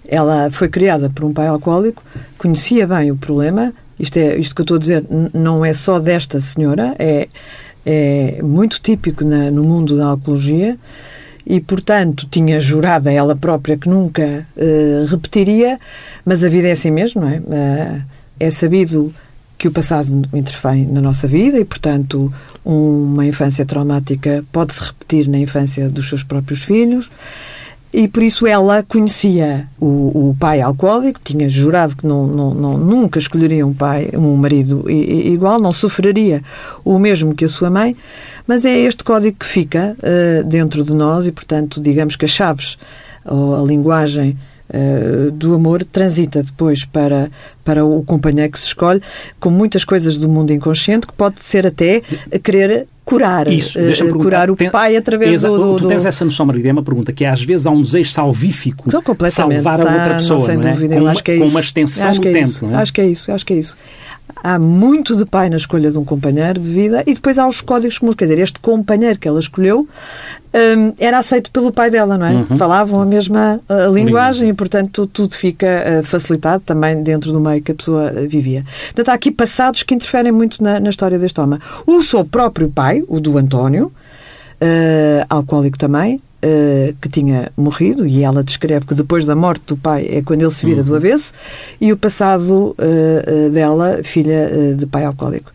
Ela 0.07 0.51
foi 0.51 0.69
criada 0.69 1.09
por 1.09 1.25
um 1.25 1.33
pai 1.33 1.47
alcoólico, 1.47 2.03
conhecia 2.37 2.87
bem 2.87 3.11
o 3.11 3.17
problema. 3.17 3.73
Isto, 3.99 4.17
é, 4.19 4.37
isto 4.37 4.55
que 4.55 4.61
eu 4.61 4.65
estou 4.65 4.77
a 4.77 4.81
dizer 4.81 5.05
não 5.33 5.65
é 5.65 5.73
só 5.73 5.99
desta 6.01 6.41
senhora, 6.41 6.95
é, 6.99 7.29
é 7.87 8.41
muito 8.43 8.81
típico 8.83 9.25
na- 9.25 9.51
no 9.51 9.63
mundo 9.65 9.97
da 9.97 10.07
alcoologia 10.07 10.77
e, 11.47 11.61
portanto, 11.61 12.27
tinha 12.31 12.59
jurado 12.59 13.09
a 13.09 13.13
ela 13.13 13.37
própria 13.37 13.77
que 13.79 13.89
nunca 13.89 14.47
eh, 14.57 15.05
repetiria, 15.09 15.79
mas 16.25 16.43
a 16.43 16.49
vida 16.49 16.69
é 16.69 16.73
assim 16.73 16.91
mesmo, 16.91 17.21
não 17.21 17.29
é? 17.29 17.43
Eh, 17.51 18.01
é 18.41 18.51
sabido 18.51 19.15
que 19.64 19.68
o 19.68 19.73
passado 19.73 20.28
interfere 20.35 20.85
na 20.85 21.00
nossa 21.00 21.26
vida 21.26 21.59
e, 21.59 21.64
portanto, 21.64 22.30
uma 22.62 23.25
infância 23.25 23.64
traumática 23.64 24.44
pode-se 24.52 24.83
repetir 24.83 25.26
na 25.26 25.38
infância 25.38 25.88
dos 25.88 26.06
seus 26.06 26.23
próprios 26.23 26.62
filhos. 26.62 27.11
E 27.90 28.06
por 28.06 28.23
isso 28.23 28.47
ela 28.47 28.83
conhecia 28.83 29.66
o, 29.80 29.87
o 30.33 30.37
pai 30.38 30.61
alcoólico, 30.61 31.18
tinha 31.25 31.49
jurado 31.49 31.97
que 31.97 32.06
não, 32.06 32.26
não, 32.26 32.52
não- 32.52 32.76
nunca 32.76 33.18
escolheria 33.18 33.66
um 33.66 33.73
pai, 33.73 34.11
um 34.12 34.37
marido 34.37 34.85
igual, 34.90 35.59
não 35.59 35.73
sofreria 35.73 36.42
o 36.85 36.99
mesmo 36.99 37.35
que 37.35 37.47
a 37.47 37.49
sua 37.49 37.71
mãe, 37.71 37.97
mas 38.47 38.66
é 38.66 38.76
este 38.80 39.02
código 39.02 39.38
que 39.38 39.47
fica 39.47 39.97
eh, 40.02 40.42
dentro 40.44 40.85
de 40.85 40.94
nós 40.94 41.26
e, 41.26 41.33
portanto, 41.33 41.80
digamos 41.80 42.16
que 42.16 42.26
as 42.26 42.33
chaves 42.33 42.76
ou 43.25 43.56
a 43.62 43.64
linguagem 43.66 44.37
eh, 44.73 45.30
do 45.33 45.54
amor 45.54 45.85
transita 45.85 46.42
depois 46.42 46.85
para, 46.85 47.30
para 47.64 47.85
o 47.85 48.02
companheiro 48.02 48.50
que 48.50 48.59
se 48.59 48.66
escolhe, 48.66 49.02
com 49.38 49.50
muitas 49.50 49.85
coisas 49.85 50.16
do 50.16 50.28
mundo 50.28 50.52
inconsciente 50.52 51.06
que 51.06 51.12
pode 51.12 51.40
ser 51.40 51.66
até 51.66 52.02
a 52.33 52.38
querer 52.38 52.87
curar, 53.04 53.49
Isso, 53.49 53.75
perguntar. 53.75 54.16
curar 54.25 54.50
o 54.50 54.56
Tem- 54.56 54.71
pai 54.71 54.97
através 54.97 55.42
do, 55.42 55.59
do, 55.59 55.76
Tu 55.76 55.88
tens 55.88 56.06
essa 56.06 56.25
noção, 56.25 56.47
Margarida, 56.47 56.71
é 56.71 56.73
uma 56.73 56.83
pergunta 56.83 57.12
que 57.12 57.25
às 57.25 57.42
vezes 57.42 57.66
há 57.66 57.71
um 57.71 57.83
desejo 57.83 58.11
salvífico 58.11 58.88
de 58.88 59.30
salvar 59.30 59.80
a 59.80 59.92
outra 59.92 60.14
pessoa, 60.14 60.40
sem 60.40 60.56
não 60.56 60.68
é? 60.68 60.73
dúvida, 60.73 60.94
com, 60.94 61.02
uma, 61.02 61.12
é 61.12 61.38
com 61.38 61.47
uma 61.47 61.61
extensão 61.61 62.11
acho 62.11 62.26
é 62.26 62.33
tempo, 62.33 62.66
não 62.66 62.78
é? 62.78 62.83
Acho 62.83 62.92
que 62.92 63.00
é 63.02 63.06
isso, 63.06 63.30
acho 63.30 63.44
que 63.44 63.52
é 63.52 63.56
isso. 63.59 63.76
Há 64.43 64.59
muito 64.59 65.16
de 65.16 65.25
pai 65.25 65.49
na 65.49 65.57
escolha 65.57 65.90
de 65.90 65.99
um 65.99 66.04
companheiro 66.04 66.61
de 66.61 66.69
vida 66.69 67.02
e 67.07 67.14
depois 67.14 67.38
há 67.38 67.47
os 67.47 67.61
códigos 67.61 67.99
comuns. 67.99 68.14
Quer 68.14 68.25
dizer, 68.26 68.38
este 68.38 68.59
companheiro 68.61 69.19
que 69.19 69.28
ela 69.28 69.40
escolheu 69.40 69.88
um, 70.54 70.93
era 70.99 71.19
aceito 71.19 71.50
pelo 71.50 71.73
pai 71.73 71.90
dela, 71.90 72.16
não 72.16 72.26
é? 72.26 72.35
Uhum. 72.35 72.59
Falavam 72.59 73.00
a 73.00 73.07
mesma 73.07 73.61
uh, 73.69 73.93
linguagem 73.93 74.49
e, 74.49 74.54
portanto, 74.54 75.07
tudo 75.07 75.35
fica 75.35 75.66
uh, 75.66 76.04
facilitado 76.04 76.62
também 76.64 77.02
dentro 77.02 77.33
do 77.33 77.40
meio 77.40 77.62
que 77.62 77.73
a 77.73 77.75
pessoa 77.75 78.12
uh, 78.12 78.28
vivia. 78.28 78.64
Portanto, 78.87 79.09
há 79.09 79.14
aqui 79.14 79.31
passados 79.31 79.83
que 79.83 79.95
interferem 79.95 80.31
muito 80.31 80.62
na, 80.62 80.78
na 80.78 80.90
história 80.90 81.19
deste 81.19 81.40
homem. 81.40 81.59
O 81.87 82.02
seu 82.02 82.25
próprio 82.25 82.71
pai, 82.71 83.02
o 83.09 83.19
do 83.21 83.37
António, 83.37 83.87
uh, 84.61 85.26
alcoólico 85.28 85.78
também, 85.78 86.21
uh, 86.45 86.95
que 87.01 87.09
tinha 87.09 87.51
morrido, 87.57 88.07
e 88.07 88.23
ela 88.23 88.45
descreve 88.45 88.87
que 88.87 88.95
depois 88.95 89.25
da 89.25 89.35
morte 89.35 89.63
do 89.69 89.77
pai 89.77 90.07
é 90.11 90.23
quando 90.23 90.43
ele 90.43 90.51
se 90.51 90.65
vira 90.67 90.81
Uhum. 90.83 90.87
do 90.87 90.97
avesso, 90.97 91.33
e 91.81 91.93
o 91.93 91.97
passado 91.97 92.77
uh, 92.79 93.51
dela, 93.51 94.01
filha 94.03 94.51
de 94.77 94.87
pai 94.87 95.05
alcoólico. 95.05 95.51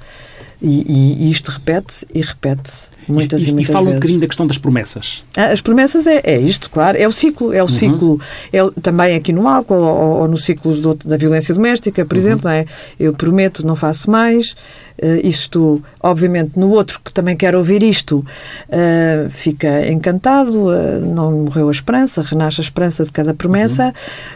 E, 0.62 0.82
e- 0.82 1.28
e 1.28 1.32
isto 1.32 1.50
repete 1.52 2.06
e 2.14 2.20
repete 2.22 2.74
muitas 3.08 3.42
e, 3.42 3.46
e, 3.46 3.50
e 3.50 3.54
muitas 3.54 3.72
fala 3.72 3.84
um 3.84 3.86
vezes. 3.86 4.00
bocadinho 4.02 4.20
da 4.20 4.28
questão 4.28 4.46
das 4.46 4.58
promessas. 4.58 5.24
Ah, 5.38 5.46
As 5.46 5.62
promessas 5.62 6.06
é, 6.06 6.20
é 6.22 6.38
isto, 6.38 6.70
claro, 6.70 6.98
é 6.98 7.08
o 7.08 7.14
ciclo, 7.14 7.54
é 7.54 7.64
o 7.64 7.68
ciclo, 7.70 8.20
é 8.52 8.60
também 8.82 9.16
aqui 9.16 9.32
no 9.32 9.48
álcool 9.48 9.76
ou, 9.76 10.20
ou 10.22 10.28
nos 10.28 10.44
ciclos 10.44 10.82
do- 10.82 10.96
da 10.96 11.16
violência 11.16 11.56
doméstica, 11.56 12.04
por 12.04 12.18
exemplo, 12.18 12.42
não 12.44 12.52
é? 12.52 12.66
eu 13.00 13.14
prometo, 13.14 13.66
não 13.66 13.76
faço 13.78 14.12
mais, 14.12 14.54
isto, 15.24 15.82
obviamente, 16.02 16.52
no 16.58 16.70
outro 16.72 17.00
que 17.04 17.14
também 17.14 17.36
quer 17.36 17.56
ouvir 17.56 17.84
isto, 17.84 18.26
eh, 18.70 19.28
fica 19.30 19.88
encantado, 19.90 20.72
eh, 20.74 21.00
não 21.00 21.32
morreu 21.32 21.68
a 21.68 21.72
esperança, 21.72 22.22
renasce 22.22 22.62
a 22.62 22.64
esperança 22.64 23.04
de 23.04 23.12
cada 23.12 23.34
promessa, 23.34 23.94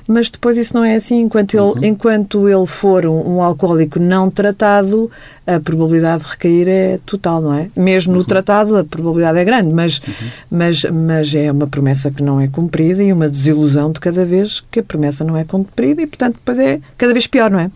mas 0.07 0.29
depois 0.29 0.57
isso 0.57 0.73
não 0.73 0.83
é 0.83 0.95
assim, 0.95 1.21
enquanto 1.21 1.55
ele, 1.55 1.87
enquanto 1.87 2.47
ele 2.47 2.65
for 2.65 3.05
um, 3.05 3.35
um 3.35 3.41
alcoólico 3.41 3.99
não 3.99 4.29
tratado, 4.29 5.09
a 5.45 5.59
probabilidade 5.59 6.23
de 6.23 6.29
recair 6.29 6.67
é 6.69 6.99
total, 7.05 7.41
não 7.41 7.53
é? 7.53 7.69
Mesmo 7.75 8.13
no 8.13 8.23
tratado 8.23 8.77
a 8.77 8.83
probabilidade 8.83 9.37
é 9.37 9.43
grande, 9.43 9.73
mas, 9.73 10.01
mas, 10.49 10.83
mas 10.83 11.35
é 11.35 11.51
uma 11.51 11.67
promessa 11.67 12.09
que 12.09 12.23
não 12.23 12.39
é 12.39 12.47
cumprida 12.47 13.03
e 13.03 13.11
uma 13.11 13.27
desilusão 13.27 13.91
de 13.91 13.99
cada 13.99 14.23
vez 14.23 14.63
que 14.71 14.79
a 14.79 14.83
promessa 14.83 15.23
não 15.25 15.35
é 15.35 15.43
cumprida 15.43 16.01
e, 16.01 16.07
portanto, 16.07 16.35
depois 16.35 16.57
é 16.59 16.79
cada 16.97 17.11
vez 17.11 17.27
pior, 17.27 17.51
não 17.51 17.59
é? 17.59 17.69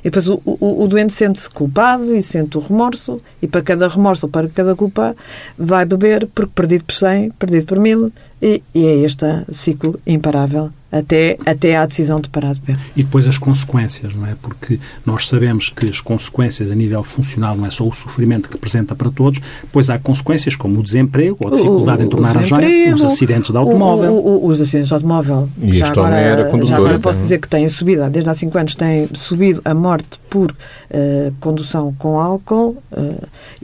E 0.00 0.04
depois 0.04 0.26
o, 0.26 0.40
o, 0.44 0.82
o 0.84 0.88
doente 0.88 1.12
sente-se 1.12 1.50
culpado 1.50 2.14
e 2.14 2.22
sente 2.30 2.56
o 2.56 2.60
remorso 2.60 3.20
e 3.42 3.46
para 3.46 3.62
cada 3.62 3.88
remorso 3.88 4.26
ou 4.26 4.30
para 4.30 4.48
cada 4.48 4.74
culpa 4.74 5.16
vai 5.58 5.84
beber 5.84 6.26
porque 6.34 6.52
perdido 6.54 6.84
por 6.84 6.94
100, 6.94 7.30
perdido 7.32 7.66
por 7.66 7.78
mil 7.78 8.12
e, 8.42 8.62
e 8.74 8.86
é 8.86 8.96
este 8.98 9.24
ciclo 9.52 9.98
imparável 10.06 10.70
até, 10.92 11.38
até 11.46 11.76
à 11.76 11.86
decisão 11.86 12.20
de 12.20 12.28
parar 12.28 12.52
de 12.52 12.60
beber. 12.60 12.80
E 12.96 13.04
depois 13.04 13.24
as 13.24 13.38
consequências, 13.38 14.12
não 14.12 14.26
é? 14.26 14.34
Porque 14.42 14.80
nós 15.06 15.28
sabemos 15.28 15.68
que 15.68 15.88
as 15.88 16.00
consequências 16.00 16.68
a 16.68 16.74
nível 16.74 17.02
funcional 17.04 17.56
não 17.56 17.64
é 17.64 17.70
só 17.70 17.86
o 17.86 17.92
sofrimento 17.94 18.48
que 18.48 18.54
representa 18.54 18.92
para 18.96 19.08
todos, 19.08 19.40
pois 19.70 19.88
há 19.88 20.00
consequências 20.00 20.56
como 20.56 20.80
o 20.80 20.82
desemprego, 20.82 21.36
ou 21.40 21.48
a 21.48 21.50
dificuldade 21.52 22.02
O- 22.02 22.06
em 22.06 22.08
tornar 22.08 22.36
a 22.36 22.40
desemprego, 22.40 22.94
os 22.94 23.04
acidentes 23.04 23.52
de 23.52 23.56
automóvel. 23.56 24.14
o- 24.14 24.44
o- 24.44 24.46
os 24.48 24.60
acidentes 24.60 24.88
de 24.88 24.94
automóvel. 24.94 25.48
E 25.62 25.72
já 25.74 25.88
agora, 25.88 26.16
era 26.16 26.64
já 26.66 26.74
agora 26.76 26.90
então. 26.96 27.00
posso 27.02 27.20
dizer 27.20 27.38
que 27.40 27.46
têm 27.48 27.68
subido, 27.68 28.10
desde 28.10 28.28
há 28.28 28.34
5 28.34 28.58
anos, 28.58 28.74
têm 28.74 29.08
subido 29.14 29.60
a 29.64 29.72
morte 29.74 30.18
por 30.28 30.52
eh, 30.90 31.30
condução 31.38 31.94
com 31.98 32.18
álcool, 32.18 32.82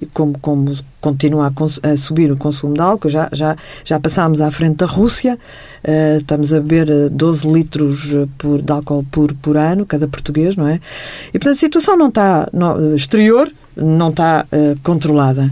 e 0.00 0.06
como, 0.06 0.38
como 0.38 0.72
continua 1.00 1.46
a, 1.46 1.90
a 1.90 1.96
subir 1.96 2.30
o 2.30 2.36
consumo 2.36 2.74
de 2.74 2.80
álcool. 2.80 3.08
Já, 3.08 3.28
já, 3.32 3.56
já 3.84 4.00
passámos 4.00 4.40
à 4.40 4.50
frente 4.50 4.76
da 4.76 4.86
Rússia, 4.86 5.38
eh, 5.84 6.18
estamos 6.18 6.52
a 6.52 6.60
beber 6.60 6.90
eh, 6.90 7.08
12 7.10 7.48
litros 7.48 8.12
eh, 8.12 8.26
por, 8.36 8.60
de 8.60 8.72
álcool 8.72 9.04
por, 9.10 9.34
por 9.34 9.56
ano, 9.56 9.86
cada 9.86 10.08
português, 10.08 10.56
não 10.56 10.66
é? 10.66 10.80
E, 11.28 11.38
portanto, 11.38 11.54
a 11.54 11.60
situação 11.60 11.96
não 11.96 12.08
está 12.08 12.48
no, 12.52 12.94
exterior, 12.94 13.50
não 13.76 14.08
está 14.08 14.46
eh, 14.50 14.74
controlada. 14.82 15.50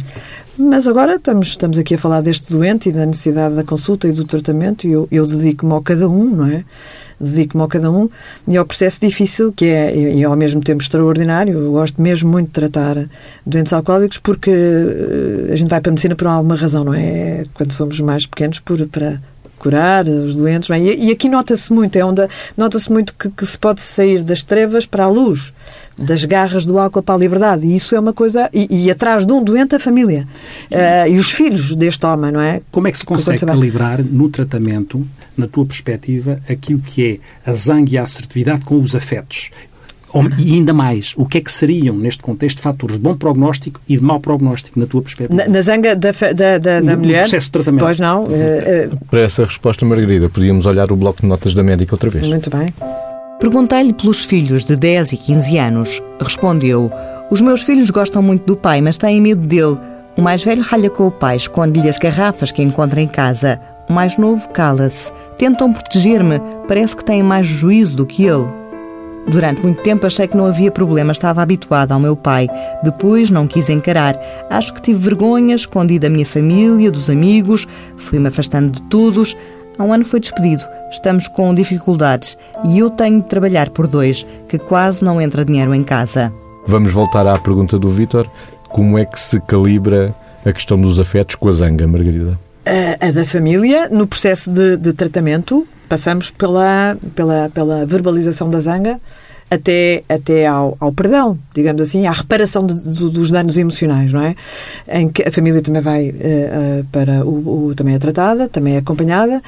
Mas 0.57 0.87
agora 0.87 1.17
estamos, 1.17 1.49
estamos 1.49 1.79
aqui 1.79 1.97
a 1.97 1.99
falar 1.99 2.21
deste 2.21 2.53
doente 2.53 2.89
e 2.89 2.93
da 2.93 3.05
necessidade 3.05 3.57
da 3.57 3.65
consulta 3.65 4.07
e 4.07 4.13
do 4.13 4.25
tratamento 4.25 4.87
e 4.87 4.93
eu, 4.93 5.09
eu 5.11 5.27
dedico-me 5.27 5.73
ao 5.73 5.83
cada 5.83 6.09
um, 6.09 6.31
não 6.31 6.47
é? 6.47 6.65
Dedico-me 7.21 7.63
ao 7.63 7.69
cada 7.69 7.91
um 7.91 8.09
e 8.47 8.57
ao 8.57 8.65
processo 8.65 9.01
difícil 9.01 9.53
que 9.53 9.65
é, 9.65 9.97
e, 9.97 10.23
ao 10.23 10.37
mesmo 10.37 10.61
tempo 10.61 10.81
extraordinário. 10.81 11.59
Eu 11.59 11.73
gosto 11.73 12.01
mesmo 12.01 12.31
muito 12.31 12.47
de 12.47 12.53
tratar 12.53 13.09
doentes 13.45 13.73
alcoólicos 13.73 14.19
porque 14.19 14.51
eh, 14.51 15.53
a 15.53 15.57
gente 15.57 15.69
vai 15.69 15.81
para 15.81 15.91
a 15.91 15.93
medicina 15.93 16.15
por 16.15 16.29
alguma 16.29 16.55
razão, 16.55 16.85
não 16.85 16.95
é? 16.95 17.43
Quando 17.53 17.73
somos 17.73 17.99
mais 17.99 18.25
pequenos, 18.25 18.61
por, 18.61 18.87
para 18.87 19.21
curar 19.59 20.07
os 20.07 20.37
doentes. 20.37 20.71
é? 20.71 20.79
E, 20.79 21.07
e 21.07 21.11
aqui 21.11 21.29
nota-se 21.29 21.73
muito, 21.73 21.97
é 21.97 22.05
onde 22.05 22.29
nota-se 22.57 22.93
muito 22.93 23.15
que, 23.15 23.31
que 23.31 23.47
se 23.47 23.59
pode 23.59 23.81
sair 23.81 24.23
das 24.23 24.43
trevas 24.43 24.87
para 24.87 25.05
a 25.05 25.09
luz, 25.09 25.53
das 25.99 26.25
garras 26.25 26.65
do 26.67 26.79
álcool 26.79 27.03
para 27.03 27.15
a 27.15 27.19
liberdade. 27.19 27.67
E 27.67 27.75
isso 27.77 27.95
é 27.95 28.01
uma 28.01 28.13
coisa. 28.13 28.49
E, 28.53 28.67
e 28.87 28.91
atrás 28.91 29.25
de 29.25 29.33
um 29.33 29.43
doente, 29.43 29.75
a 29.77 29.81
família. 29.81 30.27
Eh, 30.71 31.11
e 31.11 31.17
os 31.17 31.31
filhos 31.31 31.75
deste 31.77 32.05
homem, 32.07 32.33
não 32.33 32.41
é? 32.41 32.61
Como 32.71 32.89
é 32.89 32.93
que 32.93 32.99
se 32.99 33.05
consegue 33.05 33.39
conta 33.41 33.53
bem. 33.53 33.61
calibrar 33.61 34.03
no 34.03 34.29
tratamento, 34.29 35.07
na 35.37 35.47
tua 35.47 35.65
perspectiva, 35.65 36.41
aquilo 36.49 36.81
que 36.81 37.21
é 37.47 37.51
a 37.51 37.55
zanga 37.55 37.91
e 37.93 37.99
a 37.99 38.03
assertividade 38.03 38.65
com 38.65 38.81
os 38.81 38.95
afetos? 38.97 39.51
E 40.39 40.53
ainda 40.55 40.73
mais, 40.73 41.13
o 41.17 41.27
que 41.27 41.39
é 41.39 41.41
que 41.41 41.51
seriam, 41.51 41.97
neste 41.97 42.23
contexto, 42.23 42.61
fatores 42.63 42.95
de 42.97 43.03
bom 43.03 43.17
prognóstico 43.17 43.81
e 43.89 43.97
de 43.97 44.03
mau 44.05 44.21
prognóstico, 44.21 44.79
na 44.79 44.87
tua 44.87 45.03
perspectiva? 45.03 45.43
Na, 45.43 45.49
na 45.53 45.61
zanga 45.61 45.97
da, 45.97 46.13
da, 46.13 46.33
da, 46.33 46.59
da 46.59 46.81
No- 46.81 46.93
no 46.93 46.99
mulher. 46.99 47.23
processo 47.23 47.47
de 47.47 47.51
tratamento. 47.53 47.81
Pois 47.85 47.99
não. 47.99 48.29
eh, 48.31 48.91
Para 49.11 49.23
essa 49.23 49.45
resposta, 49.45 49.85
Margarida, 49.85 50.29
podíamos 50.29 50.67
olhar 50.67 50.93
o 50.93 50.97
bloco 50.97 51.21
de 51.23 51.27
notas 51.27 51.53
da 51.53 51.65
médica 51.65 51.95
outra 51.97 52.11
vez. 52.11 52.29
muito 52.29 52.49
bem. 52.49 52.73
Perguntei-lhe 53.41 53.93
pelos 53.93 54.25
filhos 54.25 54.65
de 54.65 54.77
10 54.77 55.13
e 55.13 55.17
15 55.17 55.59
anos. 55.59 56.03
Respondeu: 56.21 56.91
Os 57.31 57.41
meus 57.41 57.63
filhos 57.63 57.91
gostam 57.91 58.23
muito 58.23 58.45
do 58.45 58.57
pai, 58.57 58.81
mas 58.81 58.99
têm 58.99 59.21
medo 59.21 59.47
dele. 59.47 59.79
O 60.17 60.23
mais 60.23 60.45
velho 60.45 60.63
ralha 60.63 60.89
com 60.89 61.09
o 61.09 61.11
pai, 61.11 61.37
esconde-lhe 61.37 61.89
as 61.89 61.99
garrafas 61.99 62.53
que 62.53 62.63
encontra 62.63 63.01
em 63.01 63.09
casa. 63.09 63.61
O 63.89 63.93
mais 63.93 64.17
novo 64.17 64.49
cala-se. 64.51 65.11
Tentam 65.37 65.73
proteger-me, 65.73 66.41
parece 66.69 66.97
que 66.97 67.05
têm 67.05 67.23
mais 67.23 67.47
juízo 67.47 67.97
do 67.97 68.07
que 68.07 68.25
ele. 68.25 68.47
Durante 69.27 69.63
muito 69.63 69.83
tempo 69.83 70.07
achei 70.07 70.29
que 70.29 70.37
não 70.37 70.47
havia 70.47 70.71
problema, 70.71 71.13
estava 71.13 71.43
habituada 71.43 71.95
ao 71.95 72.01
meu 72.01 72.15
pai. 72.15 72.49
Depois 72.83 73.31
não 73.31 73.49
quis 73.49 73.69
encarar. 73.69 74.19
Acho 74.51 74.73
que 74.73 74.83
tive 74.83 74.99
vergonha, 74.99 75.55
escondi 75.55 75.99
da 75.99 76.09
minha 76.09 76.27
família, 76.27 76.91
dos 76.91 77.11
amigos, 77.11 77.67
fui-me 77.97 78.29
afastando 78.29 78.71
de 78.71 78.83
todos. 78.83 79.37
Há 79.79 79.83
um 79.83 79.93
ano 79.93 80.05
foi 80.05 80.21
despedido. 80.21 80.63
Estamos 80.95 81.27
com 81.27 81.53
dificuldades 81.53 82.39
e 82.65 82.79
eu 82.79 82.89
tenho 82.89 83.21
de 83.21 83.27
trabalhar 83.29 83.69
por 83.71 83.89
dois, 83.89 84.25
que 84.49 84.57
quase 84.59 85.05
não 85.05 85.21
entra 85.21 85.45
dinheiro 85.45 85.75
em 85.75 85.83
casa. 85.83 86.33
Vamos 86.69 86.93
voltar 86.93 87.27
à 87.27 87.37
pergunta 87.37 87.77
do 87.79 87.89
Vítor. 87.89 88.31
Como 88.69 88.97
é 88.97 89.05
que 89.05 89.19
se 89.21 89.41
calibra 89.41 90.15
a 90.47 90.53
questão 90.53 90.81
dos 90.81 91.01
afetos 91.01 91.35
com 91.35 91.49
a 91.49 91.53
zanga, 91.53 91.87
Margarida? 91.89 92.39
A, 92.65 93.09
a 93.09 93.11
da 93.11 93.27
família, 93.27 93.89
no 93.91 94.07
processo 94.07 94.49
de, 94.51 94.77
de 94.77 94.93
tratamento, 94.93 95.67
passamos 95.89 96.31
pela, 96.31 96.97
pela, 97.15 97.51
pela 97.53 97.85
verbalização 97.85 98.49
da 98.49 98.61
zanga 98.61 99.01
até, 99.51 100.03
até 100.09 100.47
ao, 100.47 100.77
ao 100.81 100.93
perdão, 100.93 101.37
digamos 101.55 101.83
assim, 101.83 102.07
à 102.07 102.13
reparação 102.13 102.65
de- 102.67 102.95
de- 102.97 103.11
dos 103.11 103.31
danos 103.31 103.59
emocionais, 103.59 104.13
não 104.13 104.23
é? 104.23 104.35
Em 104.89 105.09
que 105.09 105.23
a 105.23 105.31
família 105.33 105.61
também 105.61 105.83
vai 105.83 106.09
eh, 106.09 106.15
eh, 106.21 106.85
para 106.91 107.25
o, 107.27 107.67
o- 107.69 107.75
também 107.75 107.95
é 107.95 107.99
tratada, 107.99 108.49
também 108.49 108.77
é 108.77 108.79
acompanhada. 108.79 109.43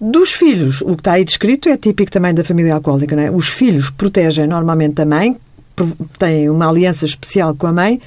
Dos 0.00 0.32
filhos, 0.32 0.80
o 0.80 0.94
que 0.94 1.00
está 1.00 1.12
aí 1.12 1.24
descrito 1.24 1.68
é 1.68 1.76
típico 1.76 2.10
também 2.10 2.32
da 2.32 2.42
família 2.42 2.74
alcoólica, 2.74 3.14
não 3.14 3.22
é? 3.22 3.30
Os 3.30 3.48
filhos 3.48 3.90
protegem 3.90 4.46
normalmente 4.46 5.02
a 5.02 5.04
mãe, 5.04 5.36
têm 6.18 6.48
uma 6.48 6.68
aliança 6.68 7.04
especial 7.04 7.54
com 7.54 7.66
a 7.66 7.72
mãe 7.72 8.00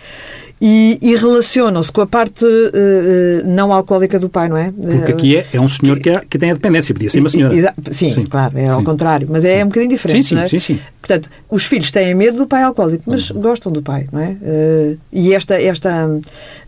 e, 0.65 0.97
e 1.01 1.13
relacionam-se 1.17 1.91
com 1.91 1.99
a 1.99 2.07
parte 2.07 2.45
eh, 2.45 2.71
eh, 2.73 3.43
não 3.45 3.73
alcoólica 3.73 4.17
do 4.17 4.29
pai, 4.29 4.47
não 4.47 4.55
é? 4.55 4.71
Porque 4.71 5.11
aqui 5.11 5.35
é, 5.35 5.45
é 5.51 5.59
um 5.59 5.67
senhor 5.67 5.99
que, 5.99 6.09
é- 6.09 6.21
que 6.21 6.37
tem 6.37 6.51
a 6.51 6.53
dependência, 6.53 6.93
podia 6.95 7.09
ser 7.09 7.19
uma 7.19 7.27
senhora. 7.27 7.53
Sim, 7.91 8.11
Sim. 8.13 8.25
claro, 8.25 8.57
é 8.57 8.69
ao 8.69 8.79
Sim. 8.79 8.85
contrário, 8.85 9.27
mas 9.29 9.43
é 9.43 9.57
Sim. 9.57 9.63
um 9.63 9.67
bocadinho 9.67 9.89
diferente. 9.89 10.23
Sim, 10.23 10.29
sim, 10.29 10.35
não 10.35 10.41
é? 10.43 10.47
sim, 10.47 10.59
sim. 10.61 10.79
Portanto, 11.01 11.29
os 11.49 11.65
filhos 11.65 11.91
têm 11.91 12.13
medo 12.15 12.37
do 12.37 12.47
pai 12.47 12.63
alcoólico, 12.63 13.03
mas 13.07 13.29
Uhum. 13.29 13.41
gostam 13.41 13.73
do 13.73 13.81
pai, 13.81 14.07
não 14.09 14.21
é? 14.21 14.37
Eh, 14.41 14.95
e 15.11 15.33
esta, 15.33 15.61
esta 15.61 16.09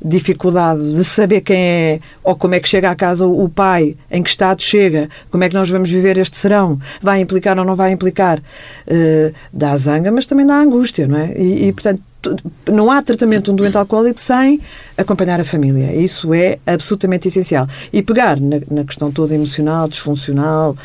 dificuldade 0.04 0.94
de 0.94 1.04
saber 1.06 1.40
quem 1.42 1.58
é 1.58 2.00
ou 2.22 2.36
como 2.36 2.54
é 2.56 2.60
que 2.60 2.68
chega 2.68 2.90
à 2.92 2.96
casa 2.96 3.26
o 3.26 3.48
pai, 3.48 3.96
em 4.12 4.22
que 4.22 4.30
estado 4.30 4.62
chega, 4.62 5.10
como 5.32 5.44
é 5.44 5.50
que 5.50 5.56
nós 5.56 5.70
vamos 5.70 5.90
viver 5.90 6.18
este 6.18 6.38
serão, 6.38 6.78
vai 7.02 7.22
implicar 7.22 7.58
ou 7.58 7.64
não 7.64 7.76
vai 7.76 7.92
implicar, 7.94 8.42
eh, 8.88 9.32
dá 9.54 9.76
zanga, 9.78 10.12
mas 10.12 10.26
também 10.26 10.46
dá 10.46 10.58
angústia, 10.60 11.08
não 11.08 11.18
é? 11.18 11.34
E, 11.38 11.68
e, 11.68 11.72
portanto, 11.74 12.02
não 12.72 12.90
há 12.92 13.02
tratamento 13.02 13.46
de 13.46 13.52
um 13.52 13.56
doente 13.56 13.78
alcoólico 13.78 14.20
sem 14.20 14.60
acompanhar 14.98 15.40
a 15.40 15.44
família. 15.44 15.94
Isso 15.96 16.34
é 16.34 16.58
absolutamente 16.66 17.28
essencial. 17.28 17.68
E 17.92 18.02
pegar 18.02 18.40
na, 18.40 18.58
na 18.72 18.84
questão 18.84 19.12
toda 19.12 19.34
emocional, 19.36 19.88
disfuncional, 19.88 20.76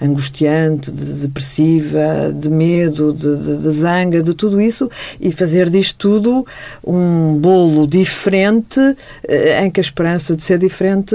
angustiante, 0.00 0.90
de- 0.90 1.04
depressiva, 1.26 2.34
de 2.34 2.50
medo, 2.50 3.12
de, 3.12 3.36
de- 3.36 3.56
de 3.58 3.70
zanga, 3.70 4.22
de 4.22 4.34
tudo 4.34 4.60
isso 4.60 4.90
e 5.20 5.30
fazer 5.30 5.68
disto 5.70 5.96
tudo 5.98 6.46
um 6.84 7.34
bolo 7.38 7.86
diferente 7.86 8.80
eh, 9.28 9.64
em 9.64 9.70
que 9.70 9.80
a 9.80 9.82
esperança 9.82 10.34
de 10.34 10.42
ser 10.42 10.58
diferente 10.58 11.14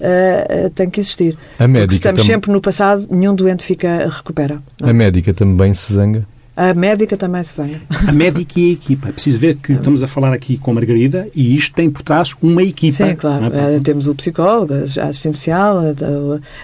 eh, 0.00 0.46
eh, 0.48 0.70
tem 0.74 0.88
que 0.88 1.00
existir. 1.00 1.36
A 1.58 1.66
médica 1.66 1.80
Porque 1.86 1.92
se 1.94 1.98
estamos 1.98 2.20
tam- 2.20 2.26
sempre 2.26 2.52
no 2.52 2.60
passado, 2.60 3.06
nenhum 3.10 3.34
doente 3.34 3.64
fica 3.64 4.08
recupera. 4.08 4.58
não 4.80 4.88
é? 4.88 4.90
A 4.90 4.94
médica 4.94 5.34
também 5.34 5.74
se 5.74 5.92
zanga? 5.92 6.24
A 6.58 6.74
médica 6.74 7.16
também 7.16 7.44
se 7.44 7.54
zanga. 7.54 7.80
A 8.04 8.10
médica 8.10 8.58
e 8.58 8.70
a 8.70 8.72
equipa. 8.72 9.10
É 9.10 9.12
preciso 9.12 9.38
ver 9.38 9.54
que 9.58 9.74
estamos 9.74 10.02
a 10.02 10.08
falar 10.08 10.32
aqui 10.32 10.58
com 10.58 10.72
a 10.72 10.74
Margarida 10.74 11.28
e 11.32 11.54
isto 11.54 11.72
tem 11.72 11.88
por 11.88 12.02
trás 12.02 12.34
uma 12.42 12.64
equipa. 12.64 12.96
Sim, 12.96 13.14
claro. 13.14 13.44
É? 13.54 13.78
temos 13.78 14.08
o 14.08 14.14
psicólogo, 14.16 14.74
a 14.74 14.78
assistente 15.04 15.38
social, 15.38 15.76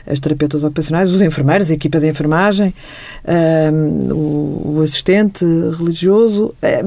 as 0.05 0.19
terapeutas 0.19 0.65
ocupacionais, 0.65 1.13
os 1.13 1.21
enfermeiros, 1.21 1.71
a 1.71 1.75
equipa 1.75 2.01
de 2.01 2.09
enfermagem, 2.09 2.75
um, 3.73 4.79
o, 4.79 4.81
assistente 4.83 5.45
religioso. 5.79 6.53
É, 6.61 6.83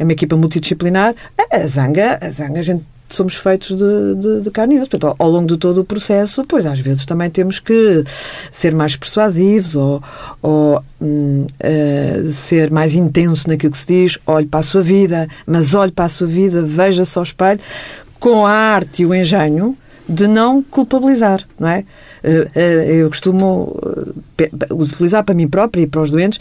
é 0.00 0.02
uma 0.02 0.12
equipa 0.12 0.36
multidisciplinar. 0.36 1.14
A 1.48 1.64
zanga, 1.68 2.18
a 2.20 2.28
zanga 2.28 2.58
a 2.58 2.62
gente 2.62 2.82
somos 3.14 3.36
feitos 3.36 3.74
de, 3.74 4.14
de, 4.16 4.40
de 4.42 4.50
carne 4.50 4.76
e 4.76 4.80
osso. 4.80 4.90
Portanto, 4.90 5.16
ao 5.18 5.30
longo 5.30 5.46
de 5.46 5.56
todo 5.56 5.80
o 5.80 5.84
processo, 5.84 6.44
pois 6.46 6.66
às 6.66 6.80
vezes 6.80 7.06
também 7.06 7.30
temos 7.30 7.58
que 7.58 8.04
ser 8.50 8.74
mais 8.74 8.96
persuasivos 8.96 9.74
ou, 9.74 10.02
ou 10.40 10.78
uh, 10.78 12.32
ser 12.32 12.70
mais 12.70 12.94
intenso 12.94 13.48
naquilo 13.48 13.72
que 13.72 13.78
se 13.78 13.86
diz. 13.86 14.18
Olhe 14.26 14.46
para 14.46 14.60
a 14.60 14.64
sua 14.64 14.82
vida, 14.82 15.28
mas 15.46 15.74
olhe 15.74 15.92
para 15.92 16.06
a 16.06 16.08
sua 16.08 16.26
vida, 16.26 16.62
veja-se 16.62 17.16
ao 17.18 17.22
espelho, 17.22 17.60
com 18.18 18.46
a 18.46 18.52
arte 18.52 19.02
e 19.02 19.06
o 19.06 19.14
engenho 19.14 19.76
de 20.08 20.26
não 20.26 20.62
culpabilizar, 20.62 21.42
não 21.58 21.68
é? 21.68 21.84
Eh, 22.22 22.48
eh, 22.54 22.94
eu 23.00 23.08
costumo 23.08 23.76
utilizar 24.70 25.24
para 25.24 25.34
mim 25.34 25.48
própria 25.48 25.82
e 25.82 25.86
para 25.86 26.00
os 26.00 26.10
doentes 26.10 26.38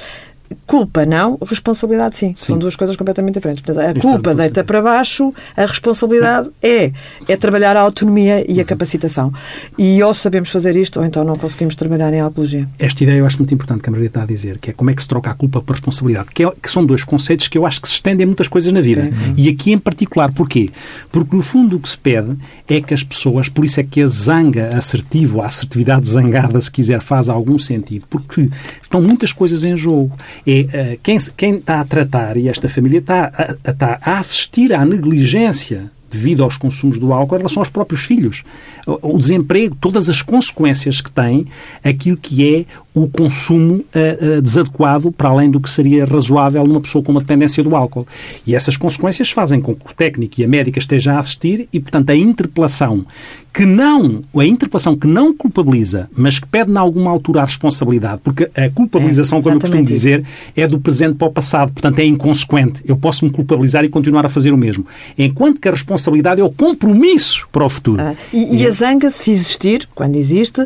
Culpa 0.65 1.05
não, 1.05 1.37
responsabilidade 1.45 2.17
sim. 2.17 2.33
sim. 2.35 2.45
São 2.45 2.57
duas 2.57 2.75
coisas 2.75 2.95
completamente 2.95 3.35
diferentes. 3.35 3.61
Portanto, 3.61 3.97
a 3.97 4.01
culpa 4.01 4.35
deita 4.35 4.63
para 4.63 4.81
baixo, 4.81 5.33
a 5.55 5.65
responsabilidade 5.65 6.49
é, 6.61 6.91
é 7.27 7.37
trabalhar 7.37 7.75
a 7.77 7.81
autonomia 7.81 8.45
e 8.47 8.59
a 8.59 8.65
capacitação. 8.65 9.33
E 9.77 10.01
ou 10.01 10.13
sabemos 10.13 10.49
fazer 10.49 10.75
isto, 10.75 10.99
ou 10.99 11.05
então 11.05 11.23
não 11.23 11.35
conseguimos 11.35 11.75
trabalhar 11.75 12.13
em 12.13 12.21
apologia. 12.21 12.67
Esta 12.77 13.03
ideia 13.03 13.17
eu 13.17 13.25
acho 13.25 13.37
muito 13.37 13.53
importante 13.53 13.81
que 13.81 13.89
a 13.89 13.91
Maria 13.91 14.07
está 14.07 14.23
a 14.23 14.25
dizer, 14.25 14.57
que 14.59 14.69
é 14.69 14.73
como 14.73 14.89
é 14.89 14.93
que 14.93 15.01
se 15.01 15.07
troca 15.07 15.31
a 15.31 15.33
culpa 15.33 15.61
por 15.61 15.73
responsabilidade, 15.73 16.29
que, 16.33 16.43
é, 16.43 16.51
que 16.51 16.69
são 16.69 16.85
dois 16.85 17.03
conceitos 17.03 17.47
que 17.47 17.57
eu 17.57 17.65
acho 17.65 17.81
que 17.81 17.87
se 17.87 17.95
estendem 17.95 18.23
a 18.23 18.27
muitas 18.27 18.47
coisas 18.47 18.71
na 18.71 18.81
vida. 18.81 19.03
Sim. 19.03 19.33
E 19.35 19.49
aqui 19.49 19.71
em 19.71 19.77
particular, 19.77 20.31
porquê? 20.33 20.69
Porque 21.11 21.35
no 21.35 21.41
fundo 21.41 21.77
o 21.77 21.79
que 21.79 21.89
se 21.89 21.97
pede 21.97 22.37
é 22.67 22.81
que 22.81 22.93
as 22.93 23.03
pessoas, 23.03 23.49
por 23.49 23.65
isso 23.65 23.79
é 23.79 23.83
que 23.83 24.01
a 24.01 24.07
zanga 24.07 24.69
assertiva, 24.75 25.43
a 25.43 25.45
assertividade 25.47 26.07
zangada, 26.09 26.59
se 26.59 26.71
quiser, 26.71 27.01
faz 27.01 27.29
algum 27.29 27.57
sentido, 27.57 28.05
porque 28.09 28.49
estão 28.81 29.01
muitas 29.01 29.31
coisas 29.31 29.63
em 29.63 29.75
jogo 29.75 30.11
é 30.45 30.97
quem, 31.01 31.17
quem 31.37 31.55
está 31.55 31.79
a 31.79 31.85
tratar, 31.85 32.37
e 32.37 32.47
esta 32.47 32.67
família 32.67 32.99
está 32.99 33.31
a, 33.33 33.71
está 33.71 33.99
a 34.01 34.19
assistir 34.19 34.73
à 34.73 34.85
negligência 34.85 35.91
devido 36.11 36.43
aos 36.43 36.57
consumos 36.57 36.99
do 36.99 37.13
álcool 37.13 37.35
em 37.35 37.37
relação 37.39 37.61
aos 37.61 37.69
próprios 37.69 38.03
filhos. 38.03 38.43
O 38.85 39.17
desemprego, 39.17 39.75
todas 39.79 40.09
as 40.09 40.21
consequências 40.21 40.99
que 40.99 41.09
tem 41.09 41.47
aquilo 41.83 42.17
que 42.17 42.55
é 42.55 42.65
o 42.93 43.07
consumo 43.07 43.75
uh, 43.75 44.37
uh, 44.37 44.41
desadequado 44.41 45.11
para 45.11 45.29
além 45.29 45.49
do 45.49 45.61
que 45.61 45.69
seria 45.69 46.03
razoável 46.03 46.65
numa 46.67 46.81
pessoa 46.81 47.03
com 47.03 47.11
uma 47.11 47.21
dependência 47.21 47.63
do 47.63 47.75
álcool. 47.75 48.05
E 48.45 48.53
essas 48.53 48.75
consequências 48.75 49.31
fazem 49.31 49.61
com 49.61 49.73
que 49.73 49.89
o 49.89 49.93
técnico 49.95 50.41
e 50.41 50.43
a 50.43 50.47
médica 50.47 50.79
estejam 50.79 51.15
a 51.15 51.19
assistir 51.19 51.69
e, 51.71 51.79
portanto, 51.79 52.09
a 52.09 52.15
interpelação 52.15 53.05
que 53.53 53.65
não, 53.65 54.21
a 54.35 54.45
interpelação 54.45 54.95
que 54.95 55.05
não 55.05 55.33
culpabiliza, 55.33 56.09
mas 56.15 56.39
que 56.39 56.47
pede, 56.47 56.71
em 56.71 56.77
alguma 56.77 57.11
altura, 57.11 57.41
a 57.41 57.43
responsabilidade, 57.43 58.21
porque 58.23 58.49
a 58.55 58.69
culpabilização, 58.69 59.39
é, 59.39 59.41
como 59.41 59.55
eu 59.55 59.59
costumo 59.59 59.83
isso. 59.83 59.93
dizer, 59.93 60.23
é 60.55 60.65
do 60.65 60.79
presente 60.79 61.15
para 61.15 61.27
o 61.27 61.31
passado, 61.31 61.73
portanto 61.73 61.99
é 61.99 62.05
inconsequente. 62.05 62.81
Eu 62.87 62.95
posso 62.95 63.25
me 63.25 63.31
culpabilizar 63.31 63.83
e 63.83 63.89
continuar 63.89 64.25
a 64.25 64.29
fazer 64.29 64.53
o 64.53 64.57
mesmo. 64.57 64.85
Enquanto 65.17 65.59
que 65.59 65.67
a 65.67 65.71
responsabilidade 65.71 66.39
é 66.39 66.43
o 66.43 66.49
compromisso 66.49 67.45
para 67.51 67.65
o 67.65 67.69
futuro. 67.69 68.01
Ah, 68.01 68.15
e, 68.31 68.61
e, 68.61 68.65
a 68.65 68.71
zanga, 68.71 69.11
se 69.11 69.31
existir, 69.31 69.87
quando 69.93 70.15
existe, 70.15 70.65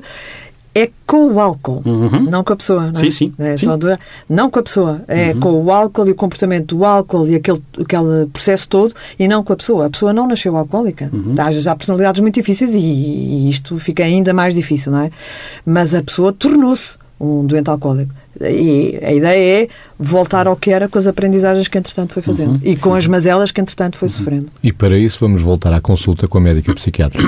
é 0.76 0.90
com 1.08 1.32
o 1.32 1.40
álcool, 1.40 1.82
uhum. 1.86 2.24
não 2.24 2.44
com 2.44 2.52
a 2.52 2.56
pessoa. 2.58 2.92
Não 2.92 3.00
é? 3.00 3.04
Sim, 3.06 3.10
sim. 3.12 3.34
É 3.40 3.56
sim. 3.56 3.66
De, 3.78 3.98
não 4.30 4.50
com 4.50 4.60
a 4.60 4.64
pessoa. 4.64 5.02
É 5.08 5.32
uhum. 5.32 5.40
com 5.40 5.64
o 5.64 5.72
álcool 5.72 6.08
e 6.08 6.12
o 6.12 6.16
comportamento 6.16 6.76
do 6.76 6.84
álcool 6.84 7.28
e 7.28 7.36
aquele, 7.36 7.62
aquele 7.80 8.26
processo 8.34 8.68
todo 8.68 8.94
e 9.18 9.26
não 9.26 9.42
com 9.42 9.54
a 9.54 9.56
pessoa. 9.56 9.86
A 9.86 9.90
pessoa 9.90 10.12
não 10.12 10.28
nasceu 10.28 10.58
alcoólica. 10.58 11.10
Uhum. 11.14 11.34
Há 11.38 11.76
personalidades 11.76 12.20
muito 12.20 12.36
difíceis 12.36 12.76
e, 12.76 12.78
e 12.78 13.50
isto 13.50 13.78
fica 13.78 14.04
ainda 14.04 14.34
mais 14.34 14.54
difícil, 14.54 14.92
não 14.92 15.00
é? 15.00 15.12
Mas 15.66 15.94
a 15.94 16.04
pessoa 16.04 16.34
tornou-se 16.34 16.98
um 17.18 17.46
doente 17.46 17.70
alcoólico. 17.70 18.14
E 18.42 19.00
a 19.02 19.14
ideia 19.14 19.64
é 19.64 19.70
voltar 19.98 20.46
ao 20.46 20.58
que 20.58 20.72
era 20.72 20.90
com 20.90 21.00
as 21.00 21.08
aprendizagens 21.08 21.70
que, 21.70 21.78
entretanto, 21.78 22.14
foi 22.14 22.22
fazendo 22.22 22.56
uhum. 22.56 22.60
e 22.64 22.76
com 22.76 22.94
as 22.94 23.08
mazelas 23.08 23.50
que, 23.50 23.62
entretanto, 23.62 23.98
foi 23.98 24.10
uhum. 24.10 24.14
sofrendo. 24.14 24.48
E 24.62 24.74
para 24.74 24.98
isso 24.98 25.20
vamos 25.22 25.42
voltar 25.42 25.72
à 25.72 25.80
consulta 25.80 26.28
com 26.28 26.38
a 26.38 26.42
médica 26.42 26.74
psiquiatra. 26.76 27.22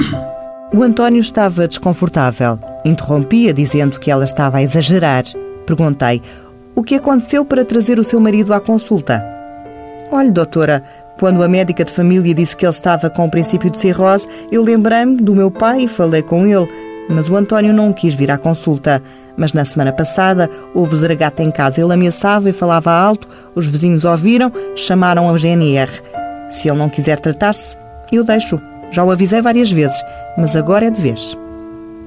O 0.73 0.83
António 0.83 1.21
estava 1.21 1.67
desconfortável. 1.67 2.59
Interrompia, 2.83 3.53
dizendo 3.53 3.99
que 3.99 4.11
ela 4.11 4.25
estava 4.25 4.57
a 4.57 4.63
exagerar. 4.63 5.23
Perguntei: 5.65 6.21
o 6.75 6.83
que 6.83 6.95
aconteceu 6.95 7.45
para 7.45 7.63
trazer 7.63 7.97
o 7.99 8.03
seu 8.03 8.19
marido 8.19 8.53
à 8.53 8.59
consulta? 8.59 9.25
Olhe, 10.11 10.29
doutora, 10.29 10.83
quando 11.17 11.41
a 11.41 11.47
médica 11.47 11.85
de 11.85 11.91
família 11.91 12.33
disse 12.33 12.55
que 12.55 12.65
ele 12.65 12.71
estava 12.71 13.09
com 13.09 13.25
o 13.25 13.31
princípio 13.31 13.69
de 13.69 13.79
cirrose, 13.79 14.27
eu 14.51 14.61
lembrei-me 14.61 15.17
do 15.17 15.33
meu 15.33 15.49
pai 15.49 15.83
e 15.83 15.87
falei 15.87 16.21
com 16.21 16.45
ele. 16.45 16.67
Mas 17.09 17.29
o 17.29 17.37
António 17.37 17.71
não 17.71 17.93
quis 17.93 18.13
vir 18.13 18.29
à 18.29 18.37
consulta. 18.37 19.01
Mas 19.37 19.53
na 19.53 19.63
semana 19.63 19.93
passada 19.93 20.49
houve 20.75 20.97
zaragata 20.97 21.41
em 21.43 21.49
casa. 21.49 21.79
Ele 21.79 21.93
ameaçava 21.93 22.49
e 22.49 22.53
falava 22.53 22.91
alto, 22.91 23.27
os 23.55 23.65
vizinhos 23.67 24.03
ouviram, 24.03 24.51
chamaram 24.75 25.29
ao 25.29 25.37
GNR. 25.37 25.89
Se 26.51 26.67
ele 26.67 26.77
não 26.77 26.89
quiser 26.89 27.19
tratar-se, 27.19 27.77
eu 28.11 28.25
deixo. 28.25 28.59
Já 28.91 29.03
o 29.03 29.11
avisei 29.11 29.41
várias 29.41 29.71
vezes, 29.71 30.01
mas 30.37 30.55
agora 30.55 30.87
é 30.87 30.89
de 30.89 31.01
vez. 31.01 31.37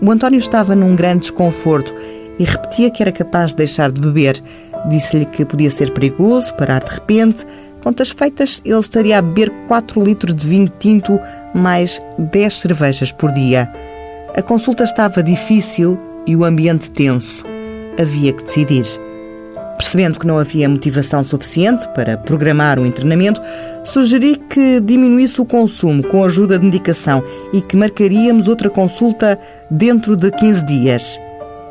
O 0.03 0.11
António 0.11 0.39
estava 0.39 0.75
num 0.75 0.97
grande 0.97 1.23
desconforto 1.23 1.95
e 2.39 2.45
repetia 2.45 2.91
que 2.91 3.03
era 3.03 3.13
capaz 3.13 3.51
de 3.51 3.59
deixar 3.59 3.93
de 3.93 4.01
beber. 4.01 4.43
Disse-lhe 4.89 5.27
que 5.27 5.45
podia 5.45 5.71
ser 5.71 5.93
perigoso, 5.93 6.55
parar 6.55 6.83
de 6.83 6.91
repente. 6.91 7.47
Contas 7.83 8.11
feitas, 8.11 8.63
ele 8.65 8.79
estaria 8.79 9.19
a 9.19 9.23
beber 9.23 9.51
4 9.69 10.03
litros 10.03 10.35
de 10.35 10.47
vinho 10.47 10.73
tinto 10.79 11.21
mais 11.55 12.01
10 12.19 12.61
cervejas 12.61 13.13
por 13.13 13.31
dia. 13.31 13.71
A 14.35 14.43
consulta 14.43 14.85
estava 14.85 15.23
difícil 15.23 15.99
e 16.27 16.35
o 16.35 16.45
ambiente 16.45 16.91
tenso. 16.91 17.45
Havia 18.01 18.33
que 18.33 18.45
decidir. 18.45 18.87
Percebendo 19.77 20.19
que 20.19 20.27
não 20.27 20.39
havia 20.39 20.69
motivação 20.69 21.25
suficiente 21.25 21.89
para 21.95 22.17
programar 22.17 22.79
o 22.79 22.87
internamento, 22.87 23.41
sugeri 23.91 24.37
que 24.37 24.81
diminuísse 24.81 25.41
o 25.41 25.45
consumo 25.45 26.03
com 26.03 26.23
a 26.23 26.27
ajuda 26.27 26.59
de 26.59 26.65
medicação 26.65 27.23
e 27.53 27.61
que 27.61 27.77
marcaríamos 27.77 28.47
outra 28.47 28.71
consulta 28.71 29.39
dentro 29.69 30.17
de 30.17 30.31
15 30.31 30.65
dias. 30.65 31.21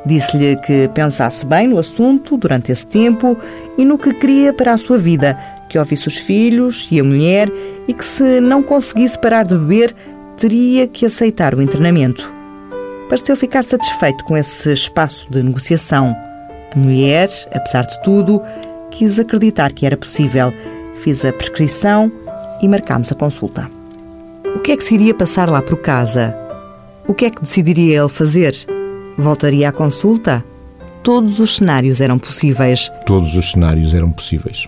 Disse-lhe 0.06 0.56
que 0.58 0.90
pensasse 0.90 1.46
bem 1.46 1.68
no 1.68 1.80
assunto 1.80 2.38
durante 2.38 2.72
esse 2.72 2.86
tempo 2.86 3.38
e 3.78 3.86
no 3.86 3.98
que 3.98 4.14
queria 4.14 4.54
para 4.54 4.74
a 4.74 4.78
sua 4.78 4.98
vida, 4.98 5.38
que 5.70 5.80
ouvisse 5.80 6.08
os 6.08 6.18
filhos 6.18 6.88
e 6.92 7.00
a 7.00 7.04
mulher 7.04 7.50
e 7.88 7.94
que, 7.94 8.06
se 8.06 8.42
não 8.42 8.62
conseguisse 8.62 9.18
parar 9.18 9.46
de 9.46 9.56
beber, 9.56 9.96
teria 10.36 10.88
que 10.88 11.06
aceitar 11.06 11.56
o 11.56 11.62
internamento. 11.62 12.34
Pareceu 13.08 13.36
ficar 13.36 13.64
satisfeito 13.64 14.24
com 14.26 14.36
esse 14.36 14.74
espaço 14.74 15.30
de 15.32 15.42
negociação. 15.42 16.16
A 16.76 16.78
mulher, 16.78 17.30
apesar 17.54 17.86
de 17.86 18.02
tudo, 18.04 18.42
quis 18.92 19.18
acreditar 19.18 19.72
que 19.72 19.86
era 19.86 19.98
possível. 19.98 20.54
Fiz 21.04 21.24
a 21.24 21.32
prescrição 21.32 22.12
e 22.62 22.68
marcámos 22.68 23.12
a 23.12 23.16
consulta. 23.16 23.70
O 24.56 24.60
que 24.60 24.74
é 24.74 24.78
que 24.78 24.84
se 24.84 24.96
iria 24.96 25.14
passar 25.14 25.50
lá 25.50 25.62
por 25.62 25.78
casa? 25.78 26.36
O 27.08 27.14
que 27.14 27.26
é 27.26 27.30
que 27.30 27.42
decidiria 27.42 28.00
ele 28.00 28.10
fazer? 28.10 28.56
Voltaria 29.18 29.70
à 29.70 29.72
consulta? 29.72 30.44
Todos 31.02 31.40
os 31.40 31.56
cenários 31.56 32.02
eram 32.02 32.20
possíveis. 32.20 32.92
Todos 33.06 33.36
os 33.36 33.52
cenários 33.52 33.94
eram 33.94 34.12
possíveis. 34.12 34.68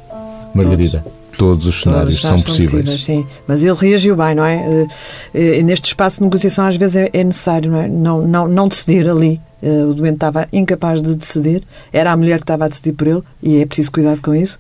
Margarida. 0.54 1.00
Todos. 1.00 1.22
Todos 1.38 1.68
os 1.68 1.82
cenários 1.82 2.22
Todos 2.22 2.44
são, 2.44 2.52
possíveis. 2.52 2.86
possíveis. 2.86 3.04
Sim, 3.04 3.26
mas 3.48 3.64
ele 3.64 3.76
reagiu 3.76 4.16
bem, 4.16 4.36
não 4.36 4.46
é? 4.46 4.88
Eh, 5.34 5.58
eh, 5.58 5.64
neste 5.64 5.86
espaço 5.86 6.18
de 6.18 6.24
negociação, 6.24 6.68
às 6.68 6.76
vezes 6.76 6.98
é, 6.98 7.10
é 7.14 7.24
necessário 7.24 7.72
não, 7.72 7.82
é? 7.82 7.88
não, 7.88 8.28
não, 8.28 8.48
não 8.48 8.68
decidir 8.68 9.10
ali. 9.10 9.42
Eh, 9.64 9.86
o 9.86 9.94
doente 9.94 10.16
estava 10.16 10.48
incapaz 10.52 11.02
de 11.02 11.16
decidir, 11.16 11.64
era 11.92 12.12
a 12.12 12.18
mulher 12.18 12.38
que 12.38 12.44
estava 12.44 12.66
a 12.66 12.68
decidir 12.68 12.94
por 12.94 13.08
ele, 13.08 13.22
e 13.42 13.60
é 13.60 13.66
preciso 13.66 13.92
cuidado 13.92 14.22
com 14.22 14.36
isso. 14.36 14.60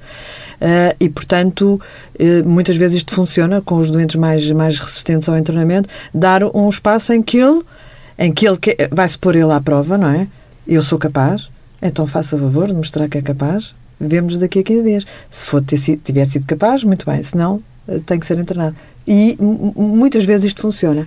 E, 1.00 1.10
portanto, 1.10 1.82
muitas 2.46 2.78
vezes 2.78 2.98
isto 2.98 3.14
funciona 3.14 3.62
com 3.62 3.78
os 3.78 3.90
doentes 3.90 4.16
mais, 4.16 4.50
mais 4.52 4.80
resistentes 4.80 5.28
ao 5.28 5.38
internamento, 5.38 5.90
dar 6.14 6.44
um 6.56 6.70
espaço 6.70 7.12
em 7.14 7.22
que 7.22 7.38
ele, 7.38 7.62
em 8.18 8.32
que 8.32 8.48
ele 8.48 8.60
vai-se 8.92 9.18
pôr 9.18 9.36
ele 9.36 9.52
à 9.52 9.60
prova, 9.60 9.98
não 9.98 10.10
é? 10.10 10.28
Eu 10.68 10.82
sou 10.82 11.00
capaz, 11.00 11.50
então 11.82 12.06
faça 12.06 12.38
favor 12.38 12.68
de 12.68 12.76
mostrar 12.76 13.10
que 13.10 13.18
é 13.18 13.22
capaz, 13.22 13.74
vemos 14.00 14.38
daqui 14.38 14.60
a 14.60 14.64
15 14.64 14.84
dias. 14.84 15.06
Se 15.30 15.46
for 15.46 15.64
tiver 15.64 16.26
sido 16.26 16.46
capaz, 16.46 16.84
muito 16.84 17.06
bem, 17.06 17.22
se 17.22 17.36
não, 17.36 17.62
eh, 17.88 18.00
tem 18.06 18.20
que 18.20 18.26
ser 18.26 18.38
internado. 18.38 18.76
E 19.12 19.38
muitas 19.76 20.24
vezes 20.24 20.46
isto 20.46 20.62
funciona. 20.62 21.06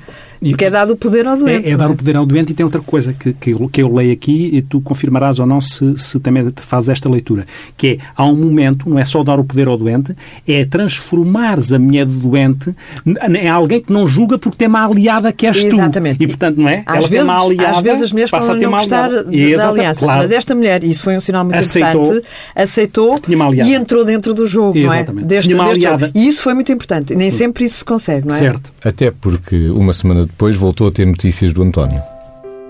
Porque 0.50 0.66
é 0.66 0.70
dado 0.70 0.92
o 0.92 0.96
poder 0.96 1.26
ao 1.26 1.38
doente. 1.38 1.66
É, 1.66 1.70
é 1.70 1.76
dar 1.76 1.90
o 1.90 1.96
poder 1.96 2.16
ao 2.16 2.26
doente 2.26 2.52
e 2.52 2.54
tem 2.54 2.64
outra 2.64 2.82
coisa 2.82 3.14
que, 3.14 3.32
que, 3.32 3.52
eu, 3.52 3.66
que 3.66 3.82
eu 3.82 3.94
leio 3.94 4.12
aqui 4.12 4.50
e 4.52 4.60
tu 4.60 4.78
confirmarás 4.78 5.38
ou 5.38 5.46
não 5.46 5.58
se, 5.58 5.96
se 5.96 6.20
também 6.20 6.50
te 6.50 6.60
fazes 6.60 6.90
esta 6.90 7.08
leitura, 7.08 7.46
que 7.78 7.86
é, 7.86 7.98
há 8.14 8.26
um 8.26 8.36
momento, 8.36 8.88
não 8.88 8.98
é 8.98 9.04
só 9.06 9.22
dar 9.22 9.40
o 9.40 9.44
poder 9.44 9.68
ao 9.68 9.78
doente, 9.78 10.14
é 10.46 10.66
transformares 10.66 11.72
a 11.72 11.78
mulher 11.78 12.04
do 12.04 12.12
doente 12.12 12.74
em 13.06 13.48
alguém 13.48 13.80
que 13.80 13.90
não 13.90 14.06
julga 14.06 14.38
porque 14.38 14.58
tem 14.58 14.68
uma 14.68 14.84
aliada 14.84 15.32
que 15.32 15.46
és 15.46 15.64
tu. 15.64 15.76
Exatamente. 15.76 16.22
E, 16.22 16.26
portanto, 16.26 16.58
não 16.58 16.68
é? 16.68 16.82
Às 16.84 16.96
Ela 16.96 17.08
vezes, 17.08 17.10
tem 17.10 17.22
uma 17.22 17.42
aliada, 17.42 17.70
às 17.78 17.82
vezes 17.82 18.02
as 18.02 18.12
mulheres 18.12 18.30
passa 18.30 18.52
a 18.52 18.56
ter 18.56 18.66
não 18.66 18.72
gostar 18.72 19.08
da 19.08 19.68
aliança. 19.68 20.00
Claro. 20.00 20.22
Mas 20.22 20.30
esta 20.30 20.54
mulher, 20.54 20.84
e 20.84 20.90
isso 20.90 21.02
foi 21.02 21.16
um 21.16 21.20
sinal 21.20 21.44
muito 21.44 21.56
aceitou, 21.56 22.02
importante, 22.02 22.26
aceitou 22.54 23.20
e 23.64 23.74
entrou 23.74 24.04
dentro 24.04 24.34
do 24.34 24.46
jogo, 24.46 24.76
Exatamente. 24.76 25.14
não 25.14 25.22
é? 25.22 25.26
Deste, 25.26 25.48
tinha 25.48 25.62
uma 25.62 25.70
aliada. 25.70 26.10
E 26.14 26.28
isso 26.28 26.42
foi 26.42 26.52
muito 26.52 26.70
importante. 26.70 27.14
Nem 27.14 27.30
Sim. 27.30 27.38
sempre 27.38 27.64
isso 27.64 27.78
se 27.78 27.84
consegue, 27.94 28.28
não 28.28 28.34
é? 28.34 28.38
Certo. 28.38 28.72
Até 28.84 29.10
porque 29.10 29.68
uma 29.70 29.92
semana 29.92 30.26
depois 30.26 30.56
voltou 30.56 30.88
a 30.88 30.90
ter 30.90 31.06
notícias 31.06 31.52
do 31.52 31.62
António. 31.62 32.02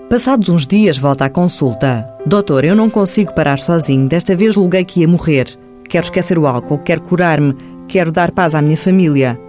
Passados 0.09 0.49
uns 0.49 0.67
dias, 0.67 0.97
volta 0.97 1.25
à 1.25 1.29
consulta. 1.29 2.07
Doutor, 2.25 2.63
eu 2.63 2.75
não 2.75 2.89
consigo 2.89 3.33
parar 3.33 3.57
sozinho. 3.57 4.07
Desta 4.07 4.35
vez 4.35 4.53
julguei 4.53 4.85
que 4.85 5.01
ia 5.01 5.07
morrer. 5.07 5.47
Quero 5.89 6.05
esquecer 6.05 6.37
o 6.37 6.45
álcool, 6.45 6.77
quero 6.79 7.01
curar-me, 7.01 7.55
quero 7.87 8.11
dar 8.11 8.31
paz 8.31 8.53
à 8.53 8.61
minha 8.61 8.77
família. 8.77 9.39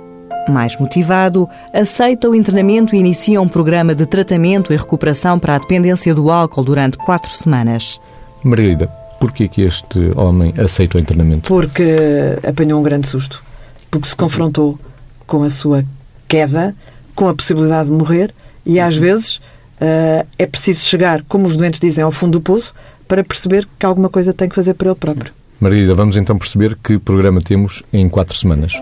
Mais 0.49 0.79
motivado, 0.79 1.49
aceita 1.73 2.29
o 2.29 2.35
internamento 2.35 2.95
e 2.95 2.99
inicia 2.99 3.41
um 3.41 3.49
programa 3.49 3.95
de 3.95 4.07
tratamento 4.07 4.73
e 4.73 4.77
recuperação 4.77 5.39
para 5.39 5.57
a 5.57 5.59
dependência 5.59 6.15
do 6.15 6.31
álcool 6.31 6.65
durante 6.65 6.97
quatro 6.99 7.31
semanas. 7.31 8.01
Margarida, 8.43 8.87
porquê 9.21 9.49
que 9.49 9.63
este 9.63 10.13
homem 10.17 10.55
aceita 10.57 10.97
o 10.97 11.01
internamento? 11.01 11.49
Porque 11.49 12.39
apanhou 12.47 12.81
um 12.81 12.83
grande 12.83 13.09
susto. 13.09 13.43
Porque 13.91 14.09
se 14.09 14.17
confrontou 14.17 14.79
com 15.27 15.43
a 15.43 15.51
sua 15.51 15.85
queda, 16.29 16.75
com 17.15 17.29
a 17.29 17.35
possibilidade 17.35 17.89
de 17.89 17.95
morrer 17.95 18.35
e 18.65 18.81
às 18.81 18.97
vezes 18.97 19.37
uh, 19.37 20.27
é 20.39 20.47
preciso 20.47 20.81
chegar, 20.81 21.23
como 21.29 21.47
os 21.47 21.57
doentes 21.57 21.81
dizem, 21.81 22.03
ao 22.03 22.11
fundo 22.11 22.39
do 22.39 22.41
poço 22.41 22.75
para 23.07 23.23
perceber 23.23 23.67
que 23.79 23.87
alguma 23.87 24.09
coisa 24.09 24.33
tem 24.33 24.49
que 24.49 24.55
fazer 24.55 24.75
para 24.75 24.89
ele 24.89 24.97
próprio. 24.97 25.33
Margarida, 25.61 25.95
vamos 25.95 26.17
então 26.17 26.37
perceber 26.37 26.77
que 26.83 26.99
programa 26.99 27.41
temos 27.41 27.83
em 27.93 28.09
quatro 28.09 28.37
semanas. 28.37 28.73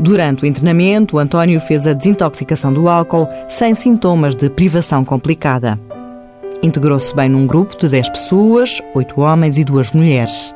Durante 0.00 0.44
o 0.44 0.46
internamento, 0.46 1.18
António 1.18 1.60
fez 1.60 1.86
a 1.86 1.92
desintoxicação 1.92 2.72
do 2.72 2.88
álcool 2.88 3.28
sem 3.48 3.74
sintomas 3.74 4.36
de 4.36 4.48
privação 4.50 5.04
complicada. 5.04 5.78
Integrou-se 6.62 7.14
bem 7.14 7.28
num 7.28 7.46
grupo 7.46 7.76
de 7.76 7.88
10 7.88 8.10
pessoas, 8.10 8.80
8 8.94 9.20
homens 9.20 9.56
e 9.58 9.64
2 9.64 9.92
mulheres. 9.92 10.54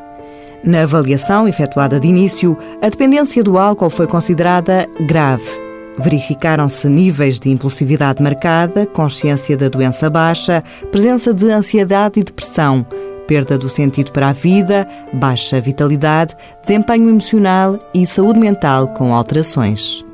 Na 0.64 0.82
avaliação 0.82 1.48
efetuada 1.48 1.98
de 1.98 2.06
início, 2.06 2.56
a 2.80 2.88
dependência 2.88 3.42
do 3.42 3.58
álcool 3.58 3.90
foi 3.90 4.06
considerada 4.06 4.88
grave 5.06 5.62
Verificaram-se 5.98 6.88
níveis 6.88 7.38
de 7.38 7.50
impulsividade 7.50 8.22
marcada, 8.22 8.86
consciência 8.86 9.56
da 9.56 9.68
doença 9.68 10.08
baixa, 10.08 10.62
presença 10.90 11.34
de 11.34 11.50
ansiedade 11.50 12.20
e 12.20 12.24
depressão, 12.24 12.86
perda 13.26 13.58
do 13.58 13.68
sentido 13.68 14.10
para 14.10 14.30
a 14.30 14.32
vida, 14.32 14.88
baixa 15.12 15.60
vitalidade, 15.60 16.34
desempenho 16.62 17.08
emocional 17.08 17.78
e 17.92 18.06
saúde 18.06 18.40
mental 18.40 18.88
com 18.88 19.14
alterações. 19.14 20.04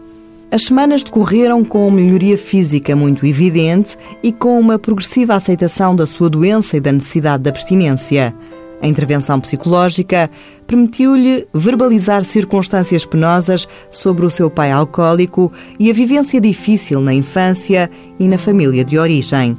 As 0.50 0.64
semanas 0.64 1.04
decorreram 1.04 1.62
com 1.62 1.90
melhoria 1.90 2.38
física 2.38 2.96
muito 2.96 3.26
evidente 3.26 3.96
e 4.22 4.32
com 4.32 4.58
uma 4.58 4.78
progressiva 4.78 5.34
aceitação 5.34 5.94
da 5.94 6.06
sua 6.06 6.30
doença 6.30 6.76
e 6.76 6.80
da 6.80 6.90
necessidade 6.90 7.42
de 7.42 7.50
abstinência. 7.50 8.34
A 8.80 8.86
intervenção 8.86 9.40
psicológica 9.40 10.30
permitiu-lhe 10.66 11.46
verbalizar 11.52 12.24
circunstâncias 12.24 13.04
penosas 13.04 13.68
sobre 13.90 14.24
o 14.24 14.30
seu 14.30 14.48
pai 14.48 14.70
alcoólico 14.70 15.52
e 15.78 15.90
a 15.90 15.94
vivência 15.94 16.40
difícil 16.40 17.00
na 17.00 17.12
infância 17.12 17.90
e 18.18 18.28
na 18.28 18.38
família 18.38 18.84
de 18.84 18.96
origem. 18.96 19.56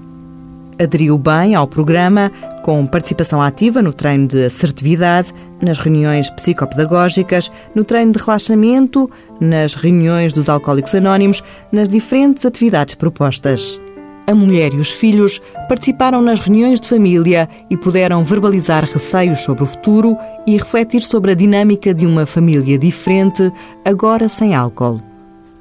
Aderiu 0.82 1.18
bem 1.18 1.56
ao 1.56 1.68
programa, 1.68 2.32
com 2.64 2.86
participação 2.88 3.42
ativa 3.42 3.82
no 3.82 3.92
treino 3.92 4.30
de 4.30 4.46
assertividade, 4.46 5.34
nas 5.62 5.78
reuniões 5.78 6.30
psicopedagógicas, 6.30 7.52
no 7.76 7.84
treino 7.84 8.14
de 8.14 8.20
relaxamento, 8.20 9.12
nas 9.42 9.76
reuniões 9.76 10.32
dos 10.32 10.48
alcoólicos 10.48 10.96
anónimos, 10.96 11.44
nas 11.70 11.90
diferentes 11.90 12.46
atividades 12.46 12.96
propostas 12.96 13.78
a 14.28 14.36
mulher 14.36 14.74
e 14.74 14.78
os 14.78 14.92
filhos 14.92 15.42
participaram 15.68 16.22
nas 16.22 16.40
reuniões 16.40 16.80
de 16.80 16.88
família 16.88 17.50
e 17.70 17.78
puderam 17.78 18.24
verbalizar 18.24 18.86
receios 18.86 19.40
sobre 19.40 19.64
o 19.64 19.68
futuro 19.68 20.18
e 20.46 20.58
refletir 20.58 21.02
sobre 21.02 21.32
a 21.32 21.36
dinâmica 21.36 21.94
de 21.94 22.06
uma 22.06 22.26
família 22.26 22.78
diferente, 22.78 23.52
agora 23.86 24.28
sem 24.28 24.54
álcool. 24.54 25.02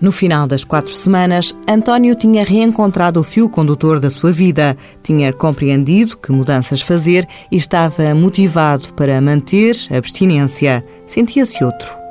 No 0.01 0.13
final 0.13 0.47
das 0.47 0.63
quatro 0.63 0.93
semanas, 0.95 1.57
António 1.69 2.15
tinha 2.15 2.45
reencontrado 2.45 3.19
o 3.19 3.25
fio 3.25 3.49
condutor 3.49 3.99
da 3.99 4.11
sua 4.11 4.31
vida, 4.31 4.77
tinha 5.03 5.33
compreendido 5.33 6.17
que 6.17 6.31
mudanças 6.31 6.81
fazer 6.81 7.27
e 7.51 7.57
estava 7.57 8.15
motivado 8.15 8.95
para 8.95 9.21
manter 9.21 9.77
a 9.91 9.97
abstinência. 9.97 10.85
Sentia-se 11.05 11.65
outro. 11.65 12.08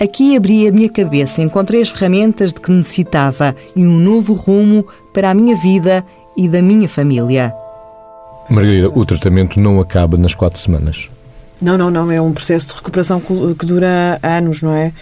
Aqui 0.00 0.36
abri 0.36 0.66
a 0.66 0.72
minha 0.72 0.88
cabeça, 0.88 1.42
encontrei 1.42 1.80
as 1.80 1.90
ferramentas 1.90 2.52
de 2.52 2.60
que 2.60 2.72
necessitava 2.72 3.54
e 3.76 3.86
um 3.86 3.98
novo 3.98 4.32
rumo 4.32 4.84
para 5.12 5.30
a 5.30 5.34
minha 5.34 5.54
vida 5.56 6.04
e 6.36 6.48
da 6.48 6.60
minha 6.60 6.88
família. 6.88 7.54
Margarida, 8.48 8.88
o 8.88 9.06
tratamento 9.06 9.60
não 9.60 9.80
acaba 9.80 10.16
nas 10.16 10.34
quatro 10.34 10.58
semanas. 10.58 11.08
Não, 11.62 11.78
não, 11.78 11.90
não. 11.90 12.10
É 12.10 12.20
um 12.20 12.32
processo 12.32 12.66
de 12.68 12.74
recuperação 12.74 13.20
que 13.20 13.64
dura 13.64 14.18
anos, 14.22 14.60
não 14.60 14.74
é? 14.74 14.92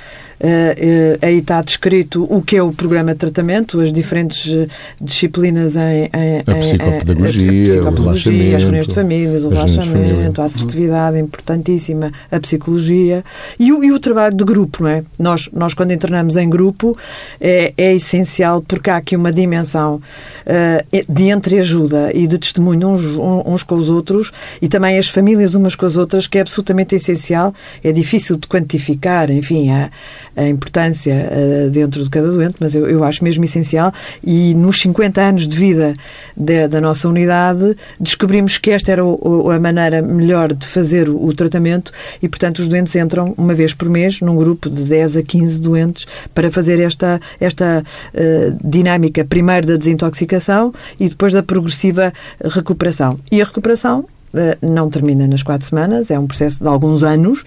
Uh, 0.41 1.19
aí 1.21 1.37
está 1.37 1.61
descrito 1.61 2.27
o 2.31 2.41
que 2.41 2.57
é 2.57 2.63
o 2.63 2.73
programa 2.73 3.13
de 3.13 3.19
tratamento, 3.19 3.79
as 3.79 3.93
diferentes 3.93 4.51
eh, 4.51 4.69
disciplinas 4.99 5.77
em, 5.77 6.05
em 6.05 6.41
a 6.47 6.55
psicopedagogia, 6.55 7.53
em, 7.53 7.59
a, 7.59 7.61
a 7.61 7.75
psicopedagogia 7.75 8.57
as 8.57 8.63
reuniões 8.63 8.89
de 8.89 8.95
famílias, 8.95 9.45
o 9.45 9.51
relaxamento, 9.51 10.41
a 10.41 10.45
assertividade 10.47 11.19
importantíssima, 11.19 12.11
a 12.33 12.41
psicologia 12.41 13.23
e 13.59 13.71
o, 13.71 13.85
e 13.85 13.93
o, 13.93 14.01
trabalho 14.01 14.35
de 14.35 14.43
grupo, 14.43 14.85
não 14.85 14.89
é? 14.89 15.05
Nós, 15.19 15.51
nós 15.53 15.75
quando 15.75 15.93
internamos 15.93 16.39
em 16.39 16.49
grupo 16.49 16.97
é, 17.39 17.75
é 17.77 17.95
essencial 17.95 18.63
porque 18.63 18.89
há 18.89 18.97
aqui 18.97 19.17
uma 19.17 19.31
dimensão 19.31 19.97
uh, 19.97 21.05
de 21.07 21.25
entreajuda 21.29 22.13
e 22.15 22.27
de 22.27 22.39
testemunho 22.39 22.89
uns, 22.89 23.05
uns 23.45 23.63
com 23.63 23.75
os 23.75 23.91
outros 23.91 24.33
e 24.63 24.69
também 24.69 24.97
as 24.97 25.11
famílias 25.11 25.55
umas 25.55 25.75
com 25.75 25.85
as 25.85 25.99
outras 25.99 26.27
que 26.27 26.39
é 26.39 26.45
absolutamente 26.51 26.97
essencial. 26.97 27.55
É 27.83 27.93
difícil 27.93 28.37
de 28.37 28.49
quantificar, 28.49 29.31
enfim, 29.31 29.71
a, 29.71 29.91
a 30.37 30.49
importância 30.49 31.15
uh, 31.15 31.71
dentro 31.71 32.03
de 32.03 32.11
cada 32.11 32.31
doente, 32.31 32.57
mas 32.59 32.75
eu, 32.75 32.89
eu, 32.89 33.05
acho 33.05 33.23
mesmo 33.23 33.45
essencial. 33.45 33.93
E 34.25 34.53
nos 34.55 34.81
50 34.81 35.21
anos 35.21 35.47
de 35.47 35.57
vida 35.57 35.95
de, 36.37 36.67
da 36.67 36.81
nossa 36.81 37.09
unidade, 37.09 37.77
descobrimos 38.01 38.59
que 38.59 38.73
esta 38.73 38.91
era 38.91 39.05
o, 39.05 39.45
o, 39.47 39.51
a 39.51 39.59
maneira 39.59 40.03
melhor 40.03 40.53
de 40.53 40.67
fazer 40.67 41.09
o, 41.09 41.25
o, 41.25 41.33
tratamento 41.33 41.93
e, 42.21 42.29
portanto, 42.29 42.59
os 42.59 42.69
doentes 42.69 42.95
entram 42.97 43.33
uma 43.39 43.55
vez 43.55 43.73
por 43.73 43.89
mês 43.89 44.21
num 44.21 44.37
grupo 44.37 44.69
de 44.69 44.83
10 44.83 45.19
a 45.19 45.23
15 45.23 45.61
doentes 45.61 46.07
para 46.35 46.51
fazer 46.51 46.81
esta, 46.81 47.21
esta 47.41 47.85
uh, 48.15 48.69
dinâmica, 48.69 49.25
primeiro 49.25 49.69
da 49.69 49.77
desintoxicação 49.77 50.73
e 50.99 51.09
depois 51.09 51.33
da 51.33 51.43
progressiva 51.43 52.13
recuperação. 52.43 53.19
E 53.31 53.41
a 53.41 53.45
recuperação 53.45 54.01
eh, 54.01 54.20
não 54.63 54.89
termina 54.89 55.27
nas 55.27 55.43
quatro 55.43 55.67
semanas, 55.67 56.11
é 56.11 56.19
um 56.19 56.27
processo 56.27 56.61
de 56.61 56.69
alguns 56.69 57.03
anos 57.03 57.45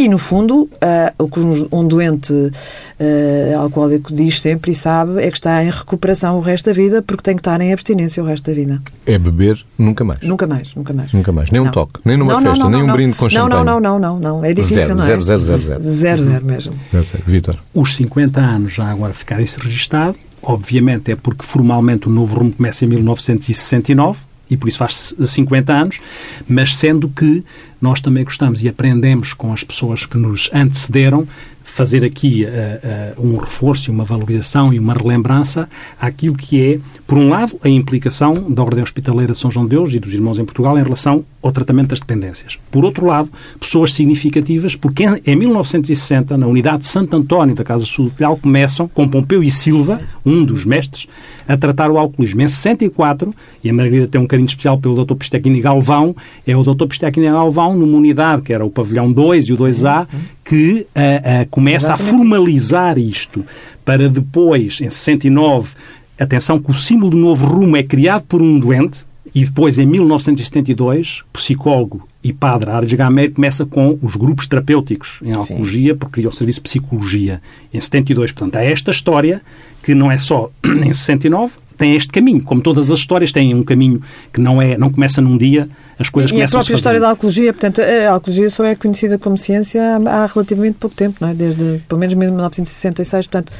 e, 0.00 0.08
no 0.08 0.16
fundo, 0.16 0.62
uh, 0.62 1.22
o 1.22 1.28
que 1.28 1.38
um 1.70 1.86
doente 1.86 2.32
uh, 2.32 3.58
alcoólico 3.58 4.10
diz 4.14 4.40
sempre 4.40 4.70
e 4.70 4.74
sabe 4.74 5.22
é 5.22 5.30
que 5.30 5.36
está 5.36 5.62
em 5.62 5.68
recuperação 5.68 6.38
o 6.38 6.40
resto 6.40 6.70
da 6.70 6.72
vida 6.72 7.02
porque 7.02 7.22
tem 7.22 7.34
que 7.34 7.40
estar 7.40 7.60
em 7.60 7.70
abstinência 7.70 8.22
o 8.22 8.24
resto 8.24 8.46
da 8.46 8.54
vida. 8.54 8.80
É 9.04 9.18
beber 9.18 9.62
nunca 9.76 10.02
mais? 10.02 10.22
Nunca 10.22 10.46
mais, 10.46 10.74
nunca 10.74 10.94
mais. 10.94 11.12
Nunca 11.12 11.32
mais. 11.32 11.50
Nem 11.50 11.60
não. 11.60 11.68
um 11.68 11.70
toque, 11.70 12.00
nem 12.02 12.16
numa 12.16 12.32
não, 12.32 12.40
festa, 12.40 12.64
não, 12.64 12.70
nem 12.70 12.82
um 12.82 12.92
brinde 12.94 13.14
com 13.14 13.28
champanhe. 13.28 13.62
Não, 13.62 13.78
não, 13.78 13.78
não, 13.78 13.98
não, 13.98 14.18
não. 14.18 14.42
É 14.42 14.54
difícil, 14.54 14.76
zero, 14.84 14.94
não 14.94 15.02
é? 15.02 15.06
Zero, 15.06 15.20
zero, 15.20 15.40
zero, 15.42 15.60
zero. 15.60 15.82
Zero, 15.82 16.22
zero 16.22 16.44
mesmo. 16.46 16.72
Zero, 16.90 17.06
zero. 17.06 17.24
Vitor. 17.26 17.58
Os 17.74 17.94
50 17.94 18.40
anos 18.40 18.72
já 18.72 18.86
agora 18.86 19.12
ficarem-se 19.12 19.60
registado, 19.60 20.16
obviamente 20.42 21.12
é 21.12 21.14
porque 21.16 21.44
formalmente 21.44 22.08
o 22.08 22.10
novo 22.10 22.38
rumo 22.38 22.52
começa 22.52 22.86
em 22.86 22.88
1969, 22.88 24.18
e 24.50 24.56
por 24.56 24.68
isso 24.68 24.78
faz 24.78 25.14
50 25.18 25.72
anos, 25.72 26.00
mas 26.48 26.76
sendo 26.76 27.08
que 27.08 27.44
nós 27.80 28.00
também 28.00 28.24
gostamos 28.24 28.62
e 28.62 28.68
aprendemos 28.68 29.32
com 29.32 29.52
as 29.52 29.64
pessoas 29.64 30.06
que 30.06 30.18
nos 30.18 30.50
antecederam 30.52 31.26
fazer 31.62 32.04
aqui 32.04 32.44
uh, 32.44 33.20
uh, 33.20 33.26
um 33.26 33.36
reforço, 33.36 33.92
uma 33.92 34.04
valorização 34.04 34.72
e 34.72 34.78
uma 34.78 34.94
relembrança 34.94 35.68
àquilo 36.00 36.36
que 36.36 36.60
é, 36.60 36.78
por 37.06 37.16
um 37.16 37.28
lado, 37.28 37.58
a 37.62 37.68
implicação 37.68 38.50
da 38.50 38.62
Ordem 38.62 38.82
Hospitaleira 38.82 39.32
de 39.32 39.38
São 39.38 39.50
João 39.50 39.66
de 39.66 39.70
Deus 39.70 39.94
e 39.94 40.00
dos 40.00 40.12
Irmãos 40.12 40.38
em 40.38 40.44
Portugal 40.44 40.78
em 40.78 40.82
relação 40.82 41.24
ao 41.42 41.52
tratamento 41.52 41.88
das 41.88 42.00
dependências. 42.00 42.58
Por 42.70 42.84
outro 42.84 43.06
lado, 43.06 43.30
pessoas 43.58 43.92
significativas, 43.92 44.76
porque 44.76 45.04
em, 45.04 45.16
em 45.26 45.36
1960, 45.36 46.36
na 46.36 46.46
unidade 46.46 46.80
de 46.80 46.86
Santo 46.86 47.16
António 47.16 47.54
da 47.54 47.64
Casa 47.64 47.84
Sul 47.84 48.10
do 48.10 48.36
começam, 48.36 48.88
com 48.88 49.08
Pompeu 49.08 49.42
e 49.42 49.50
Silva, 49.50 50.00
um 50.24 50.44
dos 50.44 50.64
mestres, 50.64 51.06
a 51.48 51.56
tratar 51.56 51.90
o 51.90 51.98
alcoolismo. 51.98 52.42
Em 52.42 52.48
64, 52.48 53.34
e 53.64 53.70
a 53.70 53.72
Margarida 53.72 54.06
tem 54.06 54.20
um 54.20 54.26
carinho 54.26 54.46
especial 54.46 54.78
pelo 54.78 55.04
Dr. 55.04 55.14
Pistequini 55.14 55.60
Galvão, 55.60 56.14
é 56.46 56.56
o 56.56 56.62
Dr. 56.62 56.86
Pistequini 56.86 57.26
Galvão 57.26 57.69
pavilhão, 57.70 57.76
numa 57.76 57.98
unidade 57.98 58.42
que 58.42 58.52
era 58.52 58.64
o 58.64 58.70
pavilhão 58.70 59.12
2 59.12 59.46
e 59.46 59.52
o 59.52 59.56
2A, 59.56 60.06
que 60.44 60.80
uh, 60.80 61.44
uh, 61.44 61.48
começa 61.50 61.92
Exatamente. 61.92 62.08
a 62.08 62.12
formalizar 62.12 62.98
isto 62.98 63.44
para 63.84 64.08
depois, 64.08 64.80
em 64.80 64.90
69, 64.90 65.74
atenção 66.18 66.60
que 66.60 66.70
o 66.70 66.74
símbolo 66.74 67.10
do 67.10 67.16
novo 67.16 67.46
rumo 67.46 67.76
é 67.76 67.82
criado 67.82 68.24
por 68.28 68.42
um 68.42 68.58
doente 68.58 69.04
e 69.34 69.44
depois, 69.44 69.78
em 69.78 69.86
1972, 69.86 71.22
psicólogo 71.32 72.06
e 72.22 72.32
padre 72.32 72.70
Ardes 72.70 72.92
Gameiro 72.92 73.32
começa 73.32 73.64
com 73.64 73.98
os 74.02 74.14
grupos 74.14 74.46
terapêuticos 74.46 75.20
em 75.22 75.32
alcologia, 75.32 75.94
porque 75.94 76.14
criou 76.14 76.30
o 76.30 76.34
serviço 76.34 76.58
de 76.58 76.64
psicologia 76.64 77.40
em 77.72 77.80
72. 77.80 78.32
Portanto, 78.32 78.56
há 78.56 78.62
esta 78.62 78.90
história 78.90 79.40
que 79.82 79.94
não 79.94 80.12
é 80.12 80.18
só 80.18 80.50
em 80.64 80.92
69, 80.92 81.54
tem 81.78 81.96
este 81.96 82.12
caminho. 82.12 82.42
Como 82.42 82.60
todas 82.60 82.90
as 82.90 82.98
histórias 82.98 83.32
têm 83.32 83.54
um 83.54 83.62
caminho 83.62 84.02
que 84.30 84.38
não 84.38 84.60
é 84.60 84.76
não 84.76 84.90
começa 84.90 85.22
num 85.22 85.38
dia, 85.38 85.66
as 85.98 86.10
coisas 86.10 86.30
e 86.30 86.34
começam 86.34 86.60
a 86.60 86.60
própria 86.60 86.74
a 86.74 86.76
história 86.76 87.00
da 87.00 87.08
alcologia, 87.08 87.52
portanto, 87.54 87.80
a 87.80 88.12
alcologia 88.12 88.50
só 88.50 88.64
é 88.64 88.74
conhecida 88.74 89.18
como 89.18 89.38
ciência 89.38 89.80
há, 90.06 90.26
relativamente 90.26 90.76
pouco 90.78 90.94
tempo, 90.94 91.16
não 91.20 91.28
é? 91.28 91.34
Desde 91.34 91.80
pelo 91.88 91.98
menos 91.98 92.14
1966, 92.14 93.26
portanto, 93.28 93.50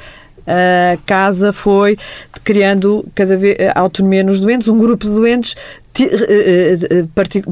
a 0.47 0.99
casa 1.07 1.53
foi 1.53 1.97
criando 2.45 3.07
cada 3.15 3.37
vez 3.37 3.57
a 3.75 3.81
autonomia 3.81 4.23
nos 4.23 4.41
doentes, 4.41 4.69
um 4.69 4.79
grupo 4.79 5.05
de 5.05 5.15
doentes 5.15 5.57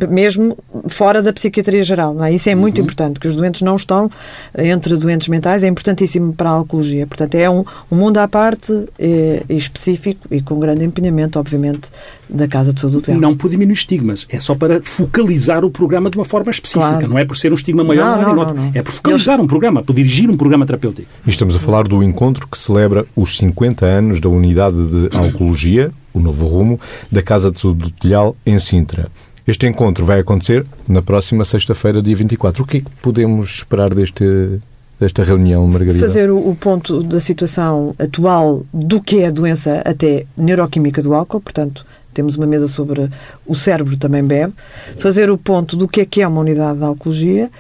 mesmo 0.09 0.57
fora 0.89 1.23
da 1.23 1.33
psiquiatria 1.33 1.83
geral. 1.83 2.15
Não 2.15 2.25
é? 2.25 2.33
Isso 2.33 2.49
é 2.49 2.55
muito 2.55 2.79
uhum. 2.79 2.85
importante, 2.85 3.21
que 3.21 3.29
os 3.29 3.37
doentes 3.37 3.63
não 3.63 3.77
estão 3.77 4.11
entre 4.57 4.97
doentes 4.97 5.29
mentais, 5.29 5.63
é 5.63 5.69
importantíssimo 5.69 6.33
para 6.33 6.51
a 6.51 6.53
alcologia. 6.53 7.07
Portanto, 7.07 7.35
é 7.35 7.49
um, 7.49 7.65
um 7.91 7.97
mundo 7.97 8.19
à 8.19 8.29
parte 8.29 8.73
é, 8.99 9.43
específico 9.49 10.27
e 10.31 10.41
com 10.41 10.59
grande 10.59 10.85
empenhamento, 10.85 11.39
obviamente, 11.39 11.89
da 12.29 12.47
Casa 12.47 12.73
de 12.73 12.81
Saúde 12.81 13.01
do 13.01 13.15
Não 13.15 13.35
por 13.35 13.51
diminuir 13.51 13.75
estigmas, 13.75 14.27
é 14.29 14.39
só 14.41 14.55
para 14.55 14.81
focalizar 14.83 15.65
o 15.65 15.71
programa 15.71 16.11
de 16.11 16.19
uma 16.19 16.25
forma 16.25 16.51
específica, 16.51 16.91
claro. 16.91 17.09
não 17.09 17.19
é 17.19 17.25
por 17.25 17.37
ser 17.37 17.53
um 17.53 17.55
estigma 17.55 17.83
maior 17.83 18.21
não, 18.21 18.35
não, 18.35 18.45
não, 18.45 18.55
não, 18.55 18.71
é 18.75 18.83
por 18.83 18.93
focalizar 18.93 19.37
Eles... 19.37 19.45
um 19.45 19.47
programa, 19.47 19.83
por 19.83 19.95
dirigir 19.95 20.29
um 20.29 20.37
programa 20.37 20.67
terapêutico. 20.67 21.09
E 21.27 21.31
estamos 21.31 21.57
a 21.57 21.59
falar 21.59 21.89
do 21.89 22.03
encontro 22.03 22.47
que 22.47 22.59
celebra 22.59 23.07
os 23.17 23.39
50 23.39 23.87
anos 23.87 24.21
da 24.21 24.29
unidade 24.29 24.77
de 24.77 25.17
alcologia, 25.17 25.91
o 26.13 26.21
novo 26.21 26.47
rumo, 26.47 26.81
da 27.11 27.23
Casa 27.23 27.51
do 27.51 27.91
Telhal, 27.91 28.37
em 28.45 28.59
Sintra. 28.59 29.09
Este 29.47 29.67
encontro 29.67 30.05
vai 30.05 30.21
acontecer 30.21 30.67
na 30.87 31.01
próxima 31.01 31.43
sexta-feira, 31.43 32.03
dia 32.03 32.15
24. 32.15 32.63
O 32.63 32.67
que 32.67 32.77
é 32.77 32.81
que 32.81 32.91
podemos 33.01 33.49
esperar 33.49 33.95
deste, 33.95 34.61
desta 35.01 35.25
reunião, 35.25 35.67
Margarida? 35.67 36.07
Fazer 36.07 36.31
o, 36.31 36.55
ponto 36.55 37.03
da 37.03 37.19
situação 37.19 37.95
atual 37.99 38.63
do 38.75 39.01
que 39.01 39.21
é 39.21 39.29
a 39.29 39.31
doença 39.31 39.81
até 39.87 40.27
neuroquímica 40.37 41.03
do 41.03 41.15
álcool, 41.15 41.41
portanto, 41.41 41.87
temos 42.13 42.37
uma 42.37 42.47
mesa 42.47 42.69
sobre 42.69 43.09
o 43.47 43.55
cérebro 43.55 43.97
também 43.97 44.23
bebe, 44.23 44.53
fazer 44.99 45.31
o 45.31 45.39
ponto 45.39 45.77
do 45.77 45.89
que 45.89 46.03
é 46.03 46.05
que 46.05 46.21
é 46.21 46.29
uma 46.29 46.41
unidade 46.41 46.79
de 46.79 46.85
alcoologia, 46.85 47.51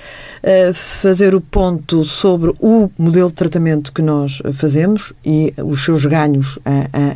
fazer 0.75 1.35
o 1.35 1.41
ponto 1.41 2.05
sobre 2.05 2.53
o 2.61 2.91
modelo 2.99 3.29
de 3.29 3.35
tratamento 3.35 3.93
que 3.93 4.03
nós 4.03 4.43
fazemos 4.53 5.13
e 5.25 5.53
os 5.57 5.85
seus 5.85 6.05
ganhos 6.07 6.59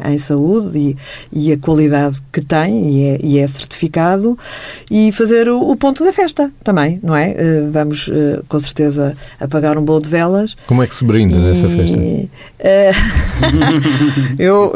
em 0.04 0.18
saúde 0.18 0.78
e, 0.78 0.96
e 1.32 1.52
a 1.52 1.58
qualidade 1.58 2.20
que 2.32 2.40
tem 2.40 2.90
e 2.90 3.04
é, 3.04 3.20
e 3.22 3.38
é 3.38 3.46
certificado 3.46 4.38
e 4.90 5.12
fazer 5.12 5.48
o, 5.48 5.70
o, 5.70 5.76
ponto 5.76 6.04
da 6.04 6.12
festa 6.12 6.50
também, 6.62 7.00
não 7.02 7.14
é? 7.14 7.30
Eh, 7.30 7.68
vamos 7.70 8.10
eh, 8.12 8.40
com 8.48 8.58
certeza 8.58 9.16
apagar 9.40 9.78
um 9.78 9.84
bolo 9.84 10.02
de 10.02 10.08
velas. 10.08 10.56
Como 10.66 10.82
é 10.82 10.86
que 10.86 10.94
se 10.94 11.04
brinda 11.04 11.36
e, 11.36 11.38
nessa 11.38 11.68
festa? 11.68 11.98
eu 14.38 14.72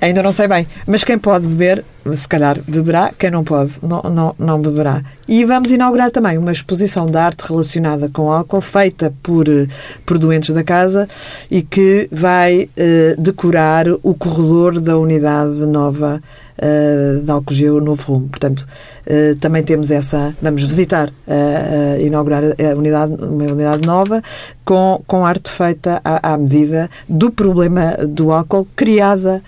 ainda 0.00 0.22
não 0.22 0.32
sei 0.32 0.48
bem, 0.48 0.66
mas 0.86 1.04
quem 1.04 1.18
pode 1.18 1.48
beber 1.48 1.84
se 2.12 2.26
calhar 2.26 2.58
beberá, 2.66 3.12
quem 3.18 3.30
não 3.30 3.44
pode 3.44 3.72
não, 3.82 4.02
não, 4.02 4.34
não 4.38 4.60
beberá. 4.60 5.02
E 5.28 5.44
vamos 5.44 5.70
inaugurar 5.70 6.10
também 6.10 6.38
uma 6.38 6.52
exposição 6.52 7.06
de 7.06 7.16
arte 7.16 7.42
relacionada 7.42 8.08
com 8.08 8.32
álcool, 8.32 8.60
feita 8.60 9.12
por, 9.22 9.48
eh, 9.48 9.66
por 10.04 10.18
doentes 10.18 10.50
da 10.50 10.64
casa 10.64 11.08
e 11.50 11.62
que 11.62 12.08
vai 12.10 12.64
uh, 12.64 13.20
decorar 13.20 13.86
o 14.02 14.14
corredor 14.14 14.80
da 14.80 14.98
unidade 14.98 15.64
nova 15.66 16.22
uh, 16.60 17.20
de 17.22 17.30
Alcogeu, 17.30 17.80
Novo 17.80 18.12
Rumo. 18.12 18.28
Portanto, 18.28 18.66
uh, 19.06 19.34
também 19.36 19.62
temos 19.62 19.90
essa. 19.90 20.34
Vamos 20.40 20.62
visitar, 20.62 21.08
uh, 21.08 22.04
inaugurar 22.04 22.42
a 22.44 22.76
unidade, 22.76 23.12
uma 23.12 23.44
unidade 23.44 23.86
nova 23.86 24.22
com, 24.64 25.02
com 25.06 25.24
arte 25.24 25.50
feita 25.50 26.00
à, 26.04 26.34
à 26.34 26.36
medida 26.36 26.90
do 27.08 27.30
problema 27.30 27.96
do 28.06 28.30
álcool 28.32 28.66
criada 28.76 29.42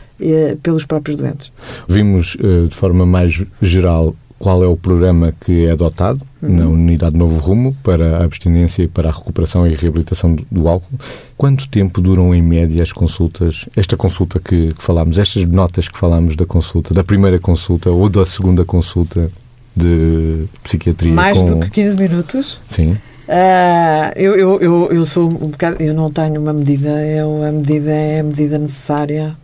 pelos 0.63 0.85
próprios 0.85 1.17
doentes. 1.17 1.51
Vimos 1.89 2.37
de 2.69 2.75
forma 2.77 3.05
mais 3.05 3.43
geral 3.61 4.15
qual 4.43 4.65
é 4.65 4.67
o 4.67 4.77
programa 4.77 5.33
que 5.41 5.67
é 5.67 5.71
adotado 5.71 6.21
uhum. 6.43 6.57
na 6.57 6.67
Unidade 6.67 7.17
Novo 7.17 7.39
Rumo 7.39 7.77
para 7.85 8.17
a 8.17 8.25
abstinência 8.25 8.83
e 8.83 8.89
para 8.89 9.09
a 9.09 9.13
recuperação 9.13 9.65
e 9.69 9.75
reabilitação 9.77 10.35
do, 10.35 10.45
do 10.51 10.67
álcool. 10.67 10.99
Quanto 11.37 11.69
tempo 11.69 12.01
duram 12.01 12.35
em 12.35 12.43
média 12.43 12.83
as 12.83 12.91
consultas? 12.91 13.69
Esta 13.77 13.97
consulta 13.97 14.41
que, 14.41 14.75
que 14.75 14.83
falámos, 14.83 15.17
estas 15.17 15.45
notas 15.45 15.87
que 15.87 15.97
falámos 15.97 16.35
da 16.35 16.45
consulta, 16.45 16.93
da 16.93 17.05
primeira 17.05 17.39
consulta 17.39 17.89
ou 17.91 18.09
da 18.09 18.27
segunda 18.27 18.65
consulta 18.65 19.31
de 19.77 20.47
psiquiatria? 20.65 21.13
Mais 21.13 21.39
com... 21.39 21.45
do 21.45 21.61
que 21.61 21.71
15 21.71 21.97
minutos? 21.97 22.61
Sim. 22.67 22.95
Uh, 23.29 24.11
eu, 24.17 24.35
eu, 24.35 24.61
eu, 24.61 24.89
eu, 24.91 25.07
sou 25.07 25.29
um 25.29 25.51
bocado, 25.51 25.81
eu 25.81 25.95
não 25.95 26.11
tenho 26.11 26.41
uma 26.41 26.53
medida, 26.53 26.89
eu, 27.07 27.45
a 27.45 27.53
medida 27.53 27.93
é 27.93 28.19
a 28.19 28.25
medida 28.25 28.59
necessária 28.59 29.37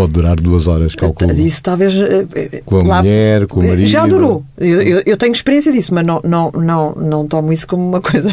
Pode 0.00 0.14
durar 0.14 0.36
duas 0.36 0.66
horas, 0.66 0.94
calculo. 0.94 1.38
Isso 1.38 1.62
talvez... 1.62 1.94
Eh, 1.94 2.26
eh, 2.34 2.62
com 2.64 2.78
a 2.78 2.82
lá, 2.82 3.02
mulher, 3.02 3.46
com 3.46 3.60
o 3.60 3.68
marido... 3.68 3.86
Já 3.86 4.06
durou. 4.06 4.42
Eu, 4.56 4.80
eu, 4.80 5.02
eu, 5.04 5.14
tenho 5.14 5.30
experiência 5.30 5.70
disso, 5.70 5.92
mas 5.92 6.06
não, 6.06 6.22
não, 6.24 6.50
não, 6.52 6.94
não 6.94 7.26
tomo 7.26 7.52
isso 7.52 7.68
como 7.68 7.86
uma 7.86 8.00
coisa 8.00 8.32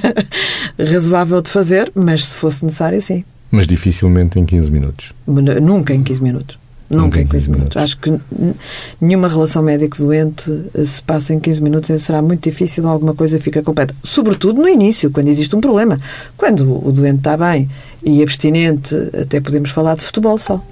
razoável 0.79 1.41
de 1.41 1.49
fazer, 1.49 1.91
mas 1.93 2.23
se 2.23 2.37
fosse 2.37 2.63
necessário, 2.63 3.01
sim. 3.01 3.25
Mas 3.51 3.67
dificilmente 3.67 4.39
em 4.39 4.45
15 4.45 4.71
minutos. 4.71 5.13
Nunca 5.27 5.93
em 5.93 6.03
15 6.03 6.23
minutos. 6.23 6.57
Nunca, 6.89 7.03
Nunca 7.03 7.19
em 7.19 7.27
15, 7.27 7.31
15 7.33 7.49
minutos. 7.49 7.75
minutos. 7.75 7.83
Acho 7.83 7.97
que 7.99 8.17
nenhuma 9.01 9.27
relação 9.27 9.61
médico-doente 9.61 10.49
eh, 10.73 10.85
se 10.85 11.03
passa 11.03 11.33
em 11.33 11.39
15 11.41 11.61
minutos 11.61 12.01
será 12.01 12.21
muito 12.21 12.49
difícil, 12.49 12.87
alguma 12.87 13.13
coisa 13.13 13.41
fica 13.41 13.61
completa. 13.61 13.93
Sobretudo 14.01 14.61
no 14.61 14.69
início, 14.69 15.11
quando 15.11 15.27
existe 15.27 15.53
um 15.53 15.59
problema. 15.59 15.99
Quando 16.37 16.87
o 16.87 16.93
doente 16.93 17.17
está 17.17 17.35
bem 17.35 17.69
e 18.01 18.23
abstinente, 18.23 18.95
até 19.21 19.41
podemos 19.41 19.69
falar 19.69 19.97
de 19.97 20.05
futebol 20.05 20.37
só. 20.37 20.63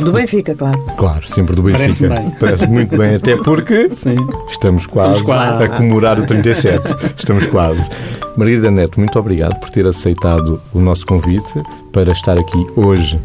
Do 0.00 0.12
Benfica, 0.12 0.54
claro. 0.54 0.80
Claro, 0.96 1.28
sempre 1.28 1.54
do 1.54 1.62
Benfica. 1.62 1.78
Parece 1.84 2.08
bem. 2.08 2.30
Parece 2.40 2.66
muito 2.66 2.96
bem, 2.96 3.14
até 3.14 3.36
porque 3.36 3.88
Sim. 3.94 4.16
Estamos, 4.48 4.86
quase 4.86 5.20
estamos 5.20 5.22
quase 5.22 5.64
a 5.64 5.68
comemorar 5.68 6.18
o 6.18 6.26
37. 6.26 6.82
Estamos 7.16 7.46
quase. 7.46 7.88
Margarida 8.36 8.70
Neto, 8.70 8.98
muito 8.98 9.18
obrigado 9.18 9.58
por 9.60 9.70
ter 9.70 9.86
aceitado 9.86 10.60
o 10.72 10.80
nosso 10.80 11.06
convite 11.06 11.62
para 11.92 12.12
estar 12.12 12.38
aqui 12.38 12.66
hoje 12.76 13.18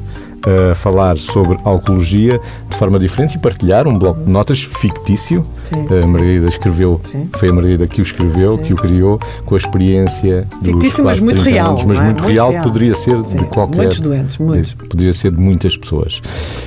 a 0.72 0.76
falar 0.76 1.18
sobre 1.18 1.58
alcoologia 1.64 2.40
de 2.70 2.76
forma 2.76 3.00
diferente 3.00 3.36
e 3.36 3.38
partilhar 3.38 3.88
um 3.88 3.98
bloco 3.98 4.24
de 4.24 4.32
notas 4.32 4.62
fictício. 4.62 5.46
Sim, 5.64 5.86
a 6.04 6.08
Margarida 6.08 6.48
escreveu, 6.48 7.00
sim. 7.04 7.30
foi 7.34 7.50
a 7.50 7.54
Margarida 7.54 7.88
que 7.88 8.02
o 8.02 8.04
escreveu, 8.04 8.58
sim. 8.58 8.64
que 8.64 8.74
o 8.74 8.76
criou, 8.76 9.20
com 9.46 9.56
a 9.56 9.58
experiência 9.58 10.48
fictício, 10.64 11.04
mas 11.04 11.22
muito 11.22 11.42
real. 11.42 11.72
Anos, 11.72 11.84
mas 11.84 12.00
é? 12.00 12.04
muito, 12.04 12.24
muito 12.24 12.34
real, 12.34 12.52
real, 12.52 12.64
poderia 12.64 12.96
ser 12.96 13.22
de 13.22 13.46
qualquer. 13.46 13.78
Muitos 13.78 14.00
doentes, 14.00 14.38
muitos. 14.38 14.70
De, 14.70 14.76
poderia 14.76 15.14
ser 15.14 15.32
de 15.32 15.38
muitas 15.38 15.78
pessoas. 15.78 16.22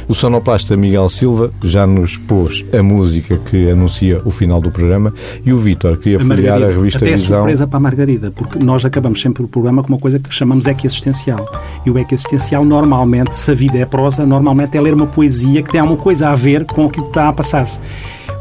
O 0.08 0.14
sonoplasta 0.14 0.76
Miguel 0.76 1.08
Silva 1.08 1.52
já 1.62 1.86
nos 1.86 2.16
pôs 2.16 2.64
a 2.72 2.82
música 2.82 3.38
que 3.38 3.70
anuncia 3.70 4.20
o 4.24 4.30
final 4.30 4.60
do 4.60 4.70
programa 4.70 5.12
e 5.44 5.52
o 5.52 5.58
Vítor 5.58 5.96
queria 5.96 6.20
folhear 6.20 6.62
a 6.62 6.66
revista 6.66 6.98
até 6.98 7.12
Visão. 7.12 7.38
é 7.38 7.40
surpresa 7.40 7.66
para 7.66 7.76
a 7.76 7.80
Margarida, 7.80 8.30
porque 8.30 8.58
nós 8.58 8.84
acabamos 8.84 9.20
sempre 9.20 9.42
o 9.42 9.48
programa 9.48 9.82
com 9.82 9.88
uma 9.88 9.98
coisa 9.98 10.18
que 10.18 10.32
chamamos 10.32 10.66
equiassistencial. 10.66 11.44
E 11.84 11.90
o 11.90 11.98
equiassistencial 11.98 12.64
normalmente, 12.64 13.36
se 13.36 13.52
vida 13.54 13.71
é 13.80 13.84
prosa, 13.84 14.26
normalmente 14.26 14.76
é 14.76 14.80
ler 14.80 14.94
uma 14.94 15.06
poesia 15.06 15.62
que 15.62 15.70
tem 15.70 15.80
alguma 15.80 15.98
coisa 15.98 16.28
a 16.28 16.34
ver 16.34 16.64
com 16.64 16.86
o 16.86 16.90
que 16.90 17.00
está 17.00 17.28
a 17.28 17.32
passar-se. 17.32 17.78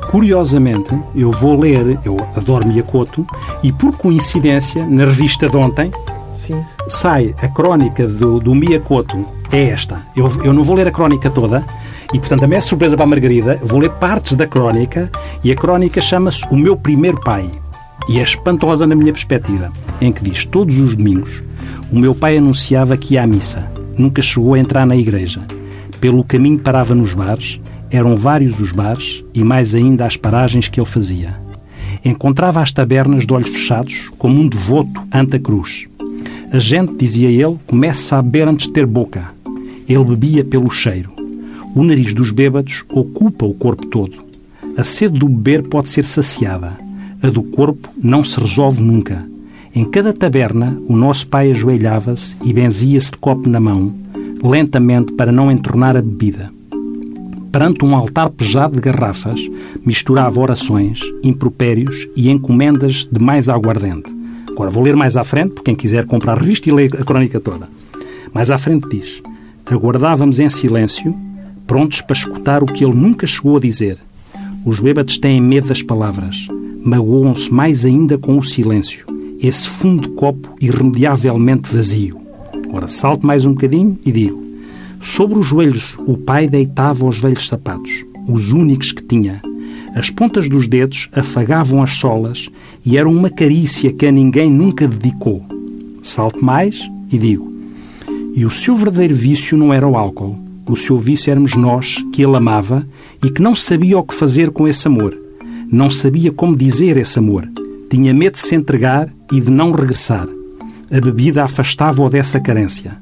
Curiosamente, 0.09 0.97
eu 1.15 1.31
vou 1.31 1.59
ler, 1.59 1.99
eu 2.03 2.17
adoro 2.35 2.67
Miyakoto, 2.67 3.25
e 3.63 3.71
por 3.71 3.95
coincidência, 3.97 4.85
na 4.85 5.05
revista 5.05 5.47
de 5.47 5.55
ontem, 5.55 5.91
Sim. 6.35 6.61
sai 6.87 7.33
a 7.41 7.47
crónica 7.47 8.07
do, 8.07 8.39
do 8.39 8.53
Miyakoto, 8.53 9.25
é 9.51 9.69
esta. 9.69 10.01
Eu, 10.15 10.29
eu 10.43 10.53
não 10.53 10.63
vou 10.63 10.75
ler 10.75 10.87
a 10.87 10.91
crónica 10.91 11.29
toda, 11.29 11.63
e 12.13 12.19
portanto 12.19 12.43
a 12.43 12.47
minha 12.47 12.61
surpresa 12.61 12.95
para 12.95 13.05
a 13.05 13.07
Margarida, 13.07 13.59
vou 13.63 13.79
ler 13.79 13.91
partes 13.91 14.35
da 14.35 14.45
crónica, 14.45 15.09
e 15.43 15.51
a 15.51 15.55
crónica 15.55 16.01
chama-se 16.01 16.45
O 16.51 16.57
Meu 16.57 16.75
Primeiro 16.75 17.21
Pai. 17.21 17.49
E 18.09 18.19
é 18.19 18.23
espantosa 18.23 18.85
na 18.85 18.95
minha 18.95 19.13
perspectiva, 19.13 19.71
em 20.01 20.11
que 20.11 20.23
diz 20.23 20.43
todos 20.43 20.79
os 20.79 20.95
domingos 20.95 21.41
o 21.91 21.99
meu 21.99 22.15
pai 22.15 22.37
anunciava 22.37 22.95
que 22.95 23.15
ia 23.15 23.23
à 23.23 23.27
missa 23.27 23.69
nunca 23.97 24.21
chegou 24.21 24.53
a 24.53 24.59
entrar 24.59 24.85
na 24.85 24.95
igreja. 24.95 25.41
Pelo 25.99 26.23
caminho 26.23 26.59
parava 26.59 26.95
nos 26.95 27.13
bares, 27.13 27.59
eram 27.89 28.15
vários 28.15 28.59
os 28.59 28.71
bares 28.71 29.23
e 29.33 29.43
mais 29.43 29.75
ainda 29.75 30.05
as 30.05 30.17
paragens 30.17 30.67
que 30.67 30.79
ele 30.79 30.87
fazia. 30.87 31.35
Encontrava 32.03 32.61
as 32.61 32.71
tabernas 32.71 33.27
de 33.27 33.33
olhos 33.33 33.49
fechados, 33.49 34.09
como 34.17 34.39
um 34.39 34.47
devoto 34.47 35.03
ante 35.13 35.35
a 35.35 35.39
cruz. 35.39 35.87
A 36.51 36.57
gente, 36.57 36.95
dizia 36.95 37.29
ele, 37.29 37.57
começa 37.67 38.17
a 38.17 38.21
beber 38.21 38.47
antes 38.47 38.67
de 38.67 38.73
ter 38.73 38.85
boca. 38.85 39.31
Ele 39.87 40.03
bebia 40.03 40.43
pelo 40.43 40.69
cheiro. 40.69 41.11
O 41.75 41.83
nariz 41.83 42.13
dos 42.13 42.31
bêbados 42.31 42.83
ocupa 42.89 43.45
o 43.45 43.53
corpo 43.53 43.85
todo. 43.87 44.17
A 44.77 44.83
sede 44.83 45.19
do 45.19 45.29
beber 45.29 45.67
pode 45.67 45.89
ser 45.89 46.03
saciada. 46.03 46.77
a 47.21 47.29
do 47.29 47.43
corpo 47.43 47.89
não 48.01 48.23
se 48.23 48.39
resolve 48.39 48.81
nunca. 48.81 49.30
Em 49.73 49.85
cada 49.85 50.11
taberna, 50.11 50.77
o 50.85 50.97
nosso 50.97 51.25
pai 51.27 51.49
ajoelhava-se 51.49 52.35
e 52.43 52.51
benzia-se 52.51 53.11
de 53.11 53.17
copo 53.17 53.47
na 53.47 53.59
mão, 53.59 53.95
lentamente 54.43 55.13
para 55.13 55.31
não 55.31 55.49
entornar 55.49 55.95
a 55.95 56.01
bebida. 56.01 56.51
Perante 57.53 57.85
um 57.85 57.95
altar 57.95 58.29
pejado 58.29 58.75
de 58.75 58.81
garrafas, 58.81 59.39
misturava 59.85 60.41
orações, 60.41 60.99
impropérios 61.23 62.05
e 62.17 62.29
encomendas 62.29 63.07
de 63.09 63.17
mais 63.17 63.47
aguardente. 63.47 64.13
Agora 64.49 64.69
vou 64.69 64.83
ler 64.83 64.97
mais 64.97 65.15
à 65.15 65.23
frente, 65.23 65.53
por 65.53 65.63
quem 65.63 65.73
quiser 65.73 66.05
comprar 66.05 66.33
a 66.33 66.39
revista 66.41 66.67
e 66.67 66.73
ler 66.73 66.93
a 66.99 67.05
crónica 67.05 67.39
toda. 67.39 67.69
Mais 68.33 68.51
à 68.51 68.57
frente 68.57 68.89
diz: 68.89 69.21
Aguardávamos 69.65 70.39
em 70.39 70.49
silêncio, 70.49 71.15
prontos 71.65 72.01
para 72.01 72.17
escutar 72.17 72.61
o 72.61 72.65
que 72.65 72.83
ele 72.83 72.95
nunca 72.95 73.25
chegou 73.25 73.55
a 73.55 73.59
dizer. 73.61 73.97
Os 74.65 74.81
bêbados 74.81 75.17
têm 75.17 75.39
medo 75.41 75.69
das 75.69 75.81
palavras, 75.81 76.49
magoam-se 76.83 77.51
mais 77.53 77.85
ainda 77.85 78.17
com 78.17 78.37
o 78.37 78.43
silêncio, 78.43 79.05
esse 79.41 79.67
fundo 79.67 80.09
copo 80.09 80.55
irremediavelmente 80.61 81.73
vazio. 81.73 82.21
Agora 82.53 82.87
salto 82.87 83.25
mais 83.25 83.43
um 83.43 83.51
bocadinho 83.51 83.97
e 84.05 84.11
digo: 84.11 84.41
Sobre 84.99 85.39
os 85.39 85.47
joelhos 85.47 85.97
o 86.05 86.15
pai 86.15 86.47
deitava 86.47 87.05
os 87.05 87.17
velhos 87.17 87.47
sapatos, 87.47 88.05
os 88.27 88.51
únicos 88.51 88.91
que 88.91 89.01
tinha. 89.01 89.41
As 89.95 90.09
pontas 90.09 90.47
dos 90.47 90.67
dedos 90.67 91.09
afagavam 91.11 91.81
as 91.81 91.95
solas 91.95 92.49
e 92.85 92.97
eram 92.97 93.11
uma 93.11 93.29
carícia 93.29 93.91
que 93.91 94.05
a 94.05 94.11
ninguém 94.11 94.49
nunca 94.49 94.87
dedicou. 94.87 95.43
Salto 96.01 96.45
mais 96.45 96.89
e 97.11 97.17
digo: 97.17 97.51
E 98.35 98.45
o 98.45 98.49
seu 98.49 98.75
verdadeiro 98.75 99.15
vício 99.15 99.57
não 99.57 99.73
era 99.73 99.87
o 99.87 99.97
álcool. 99.97 100.37
O 100.67 100.75
seu 100.75 100.97
vício 100.97 101.31
éramos 101.31 101.55
nós, 101.55 101.97
que 102.13 102.23
ele 102.23 102.37
amava 102.37 102.87
e 103.21 103.29
que 103.29 103.41
não 103.41 103.55
sabia 103.55 103.97
o 103.97 104.03
que 104.03 104.13
fazer 104.13 104.51
com 104.51 104.67
esse 104.67 104.87
amor. 104.87 105.17
Não 105.69 105.89
sabia 105.89 106.31
como 106.31 106.55
dizer 106.55 106.95
esse 106.95 107.17
amor. 107.19 107.49
Tinha 107.91 108.13
medo 108.13 108.35
de 108.35 108.39
se 108.39 108.55
entregar 108.55 109.09
e 109.33 109.41
de 109.41 109.51
não 109.51 109.73
regressar. 109.73 110.25
A 110.89 111.01
bebida 111.01 111.43
afastava-o 111.43 112.09
dessa 112.09 112.39
carência. 112.39 112.97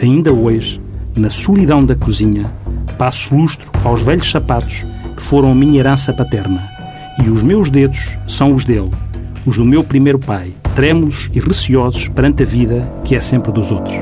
Ainda 0.00 0.32
hoje, 0.32 0.80
na 1.14 1.28
solidão 1.28 1.84
da 1.84 1.94
cozinha, 1.94 2.50
passo 2.96 3.36
lustro 3.36 3.70
aos 3.84 4.00
velhos 4.00 4.30
sapatos 4.30 4.86
que 5.14 5.22
foram 5.22 5.54
minha 5.54 5.78
herança 5.80 6.14
paterna. 6.14 6.66
E 7.22 7.28
os 7.28 7.42
meus 7.42 7.68
dedos 7.68 8.16
são 8.26 8.54
os 8.54 8.64
dele, 8.64 8.90
os 9.44 9.58
do 9.58 9.66
meu 9.66 9.84
primeiro 9.84 10.18
pai, 10.18 10.50
trêmulos 10.74 11.30
e 11.34 11.38
receosos 11.38 12.08
perante 12.08 12.42
a 12.42 12.46
vida 12.46 12.90
que 13.04 13.14
é 13.14 13.20
sempre 13.20 13.52
dos 13.52 13.70
outros. 13.70 13.96